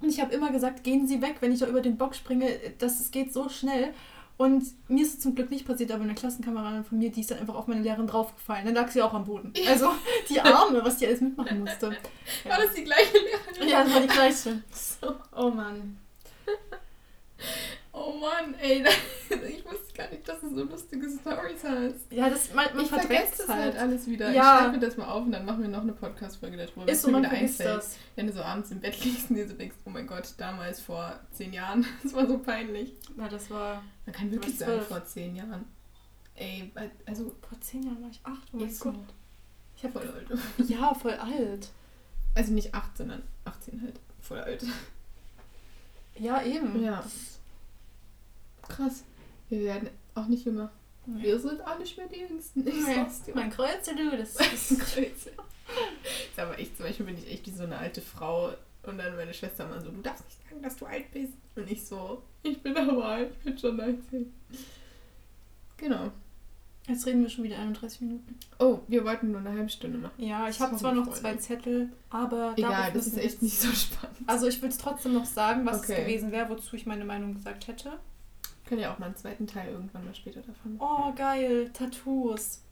Und 0.00 0.08
ich 0.10 0.20
habe 0.20 0.34
immer 0.34 0.50
gesagt, 0.50 0.84
gehen 0.84 1.06
Sie 1.06 1.22
weg, 1.22 1.36
wenn 1.40 1.52
ich 1.52 1.60
da 1.60 1.66
über 1.66 1.80
den 1.80 1.96
Box 1.96 2.18
springe. 2.18 2.48
Das 2.78 3.10
geht 3.10 3.32
so 3.32 3.48
schnell. 3.48 3.94
Und 4.38 4.64
mir 4.88 5.02
ist 5.02 5.14
es 5.14 5.20
zum 5.20 5.34
Glück 5.34 5.50
nicht 5.50 5.66
passiert, 5.66 5.90
aber 5.90 6.04
eine 6.04 6.14
Klassenkameradin 6.14 6.84
von 6.84 6.98
mir, 6.98 7.10
die 7.10 7.20
ist 7.20 7.30
dann 7.30 7.38
einfach 7.38 7.54
auf 7.54 7.68
meine 7.68 7.80
Lehrerin 7.80 8.06
draufgefallen. 8.06 8.66
Dann 8.66 8.74
lag 8.74 8.90
sie 8.90 9.00
auch 9.00 9.14
am 9.14 9.24
Boden. 9.24 9.52
Also 9.66 9.92
die 10.28 10.40
Arme, 10.40 10.84
was 10.84 10.98
die 10.98 11.06
alles 11.06 11.22
mitmachen 11.22 11.60
musste. 11.60 11.96
Ja. 12.44 12.50
War 12.50 12.58
das 12.58 12.74
die 12.74 12.84
gleiche 12.84 13.16
Lehrerin? 13.16 13.68
Ja, 13.68 13.84
das 13.84 13.94
war 13.94 14.00
die 14.00 14.08
gleiche. 14.08 14.62
So. 14.70 15.14
Oh 15.34 15.50
Mann. 15.50 15.98
Oh 17.98 18.12
Mann, 18.12 18.54
ey, 18.60 18.84
ich 19.48 19.64
wusste 19.64 19.94
gar 19.94 20.10
nicht, 20.10 20.28
dass 20.28 20.40
du 20.40 20.54
so 20.54 20.64
lustige 20.64 21.08
Stories 21.08 21.64
hast. 21.64 22.12
Ja, 22.12 22.28
das, 22.28 22.52
man, 22.52 22.66
man 22.74 22.84
ich 22.84 22.90
vergesse 22.90 23.38
das 23.38 23.48
halt. 23.48 23.72
halt 23.72 23.78
alles 23.78 24.06
wieder. 24.06 24.30
Ja. 24.32 24.56
Ich 24.56 24.60
schreibe 24.60 24.72
mir 24.72 24.86
das 24.86 24.96
mal 24.98 25.06
auf 25.06 25.24
und 25.24 25.32
dann 25.32 25.46
machen 25.46 25.62
wir 25.62 25.68
noch 25.70 25.80
eine 25.80 25.94
Podcast-Folge 25.94 26.58
darüber. 26.58 26.86
Ist 26.92 27.00
so, 27.00 27.10
man 27.10 27.22
wieder 27.22 27.30
vergisst 27.30 27.60
das. 27.60 27.96
Wenn 28.14 28.26
du 28.26 28.34
so 28.34 28.42
abends 28.42 28.70
im 28.70 28.80
Bett 28.80 29.02
liegst 29.02 29.30
und 29.30 29.36
dir 29.36 29.48
so 29.48 29.54
denkst, 29.54 29.76
oh 29.86 29.90
mein 29.90 30.06
Gott, 30.06 30.34
damals 30.36 30.80
vor 30.80 31.18
zehn 31.32 31.54
Jahren, 31.54 31.86
das 32.02 32.12
war 32.12 32.26
so 32.26 32.38
peinlich. 32.38 32.92
Ja, 33.16 33.30
das 33.30 33.50
war... 33.50 33.82
Man 34.04 34.14
kann 34.14 34.30
wirklich 34.30 34.58
sagen, 34.58 34.82
vor 34.82 35.02
zehn 35.06 35.34
Jahren. 35.34 35.64
Ey, 36.34 36.70
also, 37.06 37.34
Vor 37.48 37.58
zehn 37.62 37.82
Jahren 37.82 38.02
war 38.02 38.10
ich 38.10 38.20
acht. 38.24 38.48
Oh 38.52 38.58
mein 38.58 38.68
Ist 38.68 38.80
so. 38.80 38.92
Gott. 38.92 39.00
ich 39.74 39.84
hab 39.84 39.92
voll 39.94 40.02
alt. 40.02 40.38
Ja, 40.68 40.92
voll 40.92 41.14
alt. 41.14 41.70
Also 42.34 42.52
nicht 42.52 42.74
acht, 42.74 42.94
sondern 42.98 43.22
18 43.46 43.80
halt. 43.80 43.98
Voll 44.20 44.40
alt. 44.40 44.62
Ja, 46.18 46.42
eben. 46.42 46.82
Ja. 46.82 46.96
Das, 46.96 47.35
Krass. 48.68 49.04
Wir 49.48 49.60
werden 49.60 49.88
auch 50.14 50.26
nicht 50.26 50.44
jünger. 50.44 50.70
ja. 51.06 51.22
Wir 51.22 51.38
sind 51.38 51.60
auch 51.66 51.78
nicht 51.78 51.96
mehr 51.96 52.06
die 52.08 52.20
Jüngsten. 52.20 52.66
Ich 52.66 52.74
Ja, 52.74 52.94
sag's 52.96 53.22
dir. 53.22 53.34
mein 53.34 53.50
Kreuze, 53.50 53.94
du, 53.94 54.16
das 54.16 54.36
ist... 54.36 54.70
ist 54.72 54.80
Kreuze. 54.80 55.30
Ist 55.30 56.38
aber 56.38 56.58
echt, 56.58 56.76
zum 56.76 56.86
Beispiel 56.86 57.06
bin 57.06 57.18
ich 57.18 57.30
echt 57.30 57.46
wie 57.46 57.50
so 57.52 57.64
eine 57.64 57.76
alte 57.76 58.00
Frau 58.00 58.52
und 58.84 58.98
dann 58.98 59.16
meine 59.16 59.34
Schwester 59.34 59.64
immer 59.64 59.80
so, 59.80 59.90
du 59.90 60.00
darfst 60.00 60.24
nicht 60.24 60.38
sagen, 60.48 60.62
dass 60.62 60.76
du 60.76 60.86
alt 60.86 61.10
bist. 61.10 61.32
Und 61.56 61.70
ich 61.70 61.84
so, 61.84 62.22
ich 62.42 62.62
bin 62.62 62.76
aber 62.76 63.04
alt, 63.04 63.32
ich 63.32 63.38
bin 63.44 63.58
schon 63.58 63.76
19. 63.76 64.32
Genau. 65.76 66.10
Jetzt 66.88 67.04
reden 67.04 67.22
wir 67.22 67.28
schon 67.28 67.42
wieder 67.42 67.58
31 67.58 68.00
Minuten. 68.02 68.38
Oh, 68.60 68.78
wir 68.86 69.04
wollten 69.04 69.32
nur 69.32 69.40
eine 69.40 69.50
halbe 69.50 69.68
Stunde 69.68 69.98
machen. 69.98 70.14
Ja, 70.24 70.48
ich 70.48 70.60
habe 70.60 70.76
zwar 70.76 70.92
noch 70.94 71.04
Freunde. 71.06 71.20
zwei 71.20 71.34
Zettel, 71.36 71.88
aber 72.10 72.54
Egal, 72.56 72.92
das 72.92 73.08
ist 73.08 73.18
echt 73.18 73.42
nicht 73.42 73.60
so 73.60 73.72
spannend. 73.72 74.16
Also 74.28 74.46
ich 74.46 74.62
will 74.62 74.68
es 74.68 74.78
trotzdem 74.78 75.14
noch 75.14 75.24
sagen, 75.24 75.66
was 75.66 75.78
Okay. 75.82 75.94
es 75.94 75.98
gewesen 75.98 76.30
wäre, 76.30 76.48
wozu 76.48 76.76
ich 76.76 76.86
meine 76.86 77.04
Meinung 77.04 77.34
gesagt 77.34 77.66
hätte. 77.66 77.98
Können 78.66 78.80
ja 78.80 78.92
auch 78.92 78.98
mal 78.98 79.06
einen 79.06 79.16
zweiten 79.16 79.46
Teil 79.46 79.70
irgendwann 79.70 80.04
mal 80.04 80.14
später 80.14 80.40
davon 80.40 80.76
machen. 80.76 81.12
Oh, 81.12 81.12
geil, 81.14 81.70
Tattoos. 81.72 82.62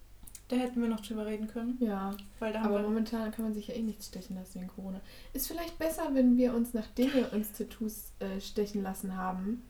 Da 0.49 0.57
hätten 0.57 0.83
wir 0.83 0.89
noch 0.89 1.01
drüber 1.01 1.25
reden 1.25 1.49
können, 1.49 1.79
Ja, 1.81 2.15
weil 2.39 2.53
da 2.53 2.63
aber 2.63 2.83
momentan 2.83 3.31
kann 3.31 3.47
man 3.47 3.55
sich 3.55 3.69
ja 3.69 3.75
eh 3.75 3.83
nichts 3.83 4.09
stechen 4.09 4.37
lassen 4.37 4.61
wegen 4.61 4.69
Corona. 4.69 5.01
Ist 5.33 5.47
vielleicht 5.47 5.79
besser, 5.79 6.11
wenn 6.13 6.37
wir 6.37 6.53
uns, 6.55 6.75
nachdem 6.75 7.15
wir 7.15 7.33
uns 7.33 7.53
Tattoos 7.53 8.13
äh, 8.19 8.41
stechen 8.41 8.83
lassen 8.83 9.17
haben, 9.17 9.63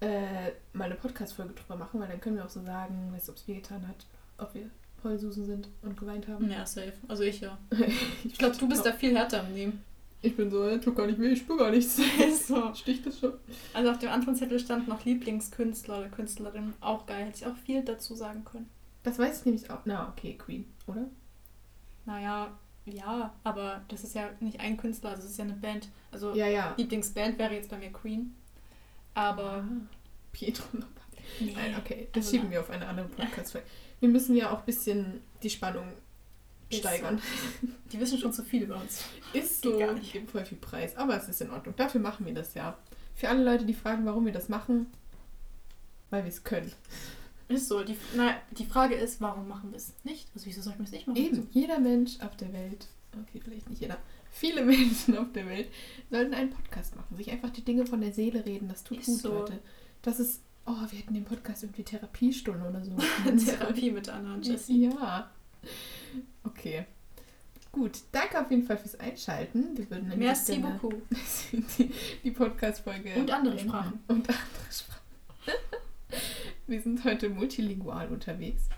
äh, 0.00 0.52
mal 0.72 0.84
eine 0.84 0.94
Podcast-Folge 0.94 1.54
drüber 1.54 1.76
machen, 1.76 1.98
weil 1.98 2.08
dann 2.08 2.20
können 2.20 2.36
wir 2.36 2.44
auch 2.44 2.50
so 2.50 2.62
sagen, 2.62 3.10
weißt 3.12 3.26
du, 3.26 3.32
ob 3.32 3.38
es 3.38 3.48
wehgetan 3.48 3.88
hat, 3.88 4.06
ob 4.38 4.54
wir 4.54 4.70
Heulsusen 5.02 5.46
sind 5.46 5.68
und 5.82 5.96
geweint 5.96 6.28
haben. 6.28 6.50
Ja, 6.50 6.64
safe. 6.64 6.94
Also 7.08 7.24
ich 7.24 7.40
ja. 7.40 7.58
Ich 8.24 8.38
glaube, 8.38 8.56
du 8.56 8.68
bist 8.68 8.86
da 8.86 8.92
viel 8.92 9.16
härter 9.16 9.46
im 9.46 9.54
Leben. 9.54 9.84
Ich 10.24 10.36
bin 10.36 10.50
so, 10.50 10.76
tut 10.78 10.96
gar 10.96 11.06
nicht 11.06 11.18
weh, 11.20 11.32
ich 11.32 11.40
spür 11.40 11.56
gar 11.58 11.70
nichts. 11.70 11.96
so. 12.48 12.74
Sticht 12.74 13.04
das 13.06 13.18
schon. 13.18 13.34
Also 13.74 13.90
auf 13.90 13.98
dem 13.98 14.08
anderen 14.10 14.34
Zettel 14.34 14.58
stand 14.58 14.88
noch 14.88 15.04
Lieblingskünstler 15.04 15.98
oder 15.98 16.08
Künstlerin. 16.08 16.72
Auch 16.80 17.04
geil. 17.06 17.26
Hätte 17.26 17.38
ich 17.38 17.46
auch 17.46 17.56
viel 17.56 17.82
dazu 17.82 18.14
sagen 18.14 18.44
können. 18.44 18.68
Das 19.02 19.18
weiß 19.18 19.40
ich 19.40 19.44
nämlich 19.44 19.70
auch. 19.70 19.80
Na, 19.84 20.08
okay, 20.08 20.34
Queen, 20.38 20.64
oder? 20.86 21.06
Naja, 22.06 22.52
ja, 22.86 23.34
aber 23.44 23.82
das 23.88 24.02
ist 24.04 24.14
ja 24.14 24.30
nicht 24.40 24.60
ein 24.60 24.76
Künstler, 24.76 25.10
also 25.10 25.24
es 25.24 25.30
ist 25.32 25.38
ja 25.38 25.44
eine 25.44 25.54
Band. 25.54 25.88
Also 26.10 26.34
Ja, 26.34 26.46
ja. 26.46 26.74
Lieblingsband 26.76 27.38
wäre 27.38 27.54
jetzt 27.54 27.70
bei 27.70 27.76
mir 27.78 27.92
Queen. 27.92 28.34
Aber 29.14 29.64
Pietro 30.32 30.64
Lombardi. 30.72 31.18
nee. 31.40 31.52
Nein, 31.54 31.74
okay, 31.78 32.08
das 32.12 32.24
Also 32.24 32.30
schieben 32.30 32.44
nein. 32.46 32.52
wir 32.52 32.60
auf 32.60 32.70
eine 32.70 32.86
andere 32.86 33.08
Podcast-Folge. 33.08 33.66
Wir 34.00 34.08
müssen 34.08 34.34
ja 34.36 34.50
auch 34.50 34.60
ein 34.60 34.64
bisschen 34.66 35.20
die 35.42 35.50
Spannung 35.50 35.86
steigern. 36.72 37.20
Die 37.92 38.00
wissen 38.00 38.18
schon 38.18 38.32
zu 38.32 38.42
viel 38.42 38.64
über 38.64 38.80
uns. 38.80 39.04
Ist 39.32 39.62
so, 39.62 39.78
gar 39.78 39.92
nicht. 39.92 40.12
gibt 40.12 40.30
voll 40.30 40.44
viel 40.44 40.58
Preis, 40.58 40.96
aber 40.96 41.16
es 41.16 41.28
ist 41.28 41.40
in 41.40 41.50
Ordnung. 41.50 41.74
Dafür 41.76 42.00
machen 42.00 42.26
wir 42.26 42.34
das 42.34 42.54
ja. 42.54 42.76
Für 43.14 43.28
alle 43.28 43.44
Leute, 43.44 43.64
die 43.64 43.74
fragen, 43.74 44.04
warum 44.06 44.26
wir 44.26 44.32
das 44.32 44.48
machen, 44.48 44.86
weil 46.10 46.24
wir 46.24 46.30
es 46.30 46.42
können. 46.42 46.72
Ist 47.48 47.68
so. 47.68 47.84
Die, 47.84 47.96
na, 48.16 48.36
die 48.52 48.64
Frage 48.64 48.94
ist, 48.94 49.20
warum 49.20 49.48
machen 49.48 49.70
wir 49.70 49.76
es 49.76 49.92
nicht? 50.02 50.28
Also 50.34 50.46
wieso 50.46 50.62
sollten 50.62 50.80
wir 50.80 50.86
es 50.86 50.92
nicht 50.92 51.06
machen? 51.06 51.18
Eben, 51.18 51.48
jeder 51.52 51.78
Mensch 51.78 52.20
auf 52.20 52.36
der 52.36 52.52
Welt, 52.52 52.88
okay, 53.12 53.40
vielleicht 53.42 53.68
nicht 53.68 53.80
jeder, 53.80 53.98
viele 54.30 54.64
Menschen 54.64 55.16
auf 55.16 55.30
der 55.32 55.46
Welt 55.46 55.68
sollten 56.10 56.34
einen 56.34 56.50
Podcast 56.50 56.96
machen, 56.96 57.16
sich 57.16 57.30
einfach 57.30 57.50
die 57.50 57.64
Dinge 57.64 57.86
von 57.86 58.00
der 58.00 58.12
Seele 58.12 58.44
reden. 58.44 58.68
Das 58.68 58.82
tut 58.84 58.98
Ist 58.98 59.06
gut, 59.06 59.18
so. 59.18 59.32
Leute. 59.34 59.60
Das 60.02 60.20
ist, 60.20 60.42
oh, 60.66 60.72
wir 60.90 60.98
hätten 60.98 61.14
den 61.14 61.24
Podcast 61.24 61.62
irgendwie 61.62 61.84
Therapiestunde 61.84 62.66
oder 62.68 62.84
so. 62.84 62.96
Therapie 63.44 63.90
mit 63.90 64.08
Anna 64.08 64.34
und 64.34 64.46
Jessie. 64.46 64.86
Ja. 64.86 65.30
Okay. 66.56 66.86
Gut, 67.72 68.02
danke 68.12 68.40
auf 68.40 68.50
jeden 68.50 68.62
Fall 68.62 68.78
fürs 68.78 68.98
Einschalten. 69.00 69.76
Wir 69.76 69.90
würden 69.90 70.16
Merci 70.16 70.52
Stelle 70.54 70.78
beaucoup. 70.78 71.02
die, 71.78 71.92
die 72.24 72.30
Podcast-Folge. 72.30 73.14
Und 73.16 73.30
andere. 73.32 73.58
Sprachen. 73.58 73.98
Und 74.08 74.28
andere 74.28 74.70
Sprachen. 74.70 75.00
Wir 76.68 76.80
sind 76.80 77.04
heute 77.04 77.28
multilingual 77.30 78.08
unterwegs. 78.08 78.68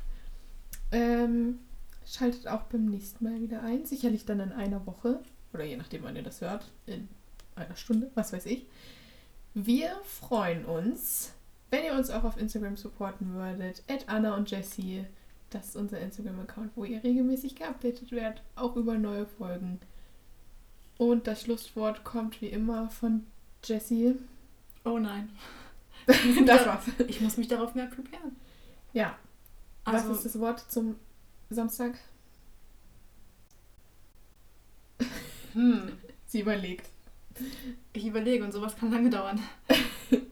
Ähm, 0.90 1.58
schaltet 2.06 2.48
auch 2.48 2.62
beim 2.62 2.86
nächsten 2.86 3.22
Mal 3.24 3.40
wieder 3.40 3.62
ein. 3.62 3.84
Sicherlich 3.84 4.24
dann 4.24 4.40
in 4.40 4.52
einer 4.52 4.86
Woche. 4.86 5.20
Oder 5.52 5.64
je 5.64 5.76
nachdem, 5.76 6.02
wann 6.02 6.16
ihr 6.16 6.22
das 6.22 6.40
hört. 6.40 6.64
In 6.86 7.08
einer 7.54 7.76
Stunde, 7.76 8.10
was 8.14 8.32
weiß 8.32 8.46
ich. 8.46 8.66
Wir 9.52 9.94
freuen 10.04 10.64
uns, 10.64 11.34
wenn 11.70 11.84
ihr 11.84 11.92
uns 11.92 12.08
auch 12.08 12.24
auf 12.24 12.38
Instagram 12.38 12.76
supporten 12.76 13.34
würdet. 13.34 13.82
At 13.88 14.08
Anna 14.08 14.36
und 14.36 14.50
Jessie. 14.50 15.04
Das 15.50 15.68
ist 15.68 15.76
unser 15.76 16.00
Instagram-Account, 16.00 16.72
wo 16.74 16.84
ihr 16.84 17.02
regelmäßig 17.02 17.56
geupdatet 17.56 18.10
werdet. 18.10 18.42
Auch 18.56 18.76
über 18.76 18.98
neue 18.98 19.26
Folgen. 19.26 19.80
Und 20.98 21.26
das 21.26 21.42
Schlusswort 21.42 22.04
kommt 22.04 22.40
wie 22.40 22.48
immer 22.48 22.90
von 22.90 23.26
Jessie. 23.64 24.16
Oh 24.84 24.98
nein. 24.98 25.30
das 26.46 26.66
war's. 26.66 26.84
Ich 27.08 27.20
muss 27.20 27.36
mich 27.36 27.48
darauf 27.48 27.74
mehr 27.74 27.86
preparen. 27.86 28.36
Ja. 28.92 29.16
Also, 29.84 30.10
Was 30.10 30.18
ist 30.18 30.26
das 30.34 30.40
Wort 30.40 30.70
zum 30.70 30.96
Samstag? 31.50 31.98
hm, 35.52 35.92
Sie 36.26 36.40
überlegt. 36.40 36.88
ich 37.92 38.06
überlege 38.06 38.44
und 38.44 38.52
sowas 38.52 38.76
kann 38.76 38.90
lange 38.90 39.10
dauern. 39.10 39.40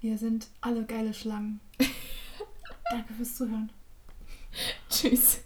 Wir 0.00 0.18
sind 0.18 0.48
alle 0.60 0.84
geile 0.84 1.14
Schlangen. 1.14 1.60
Danke 2.94 3.12
fürs 3.14 3.34
Zuhören. 3.34 3.72
Tschüss. 4.88 5.40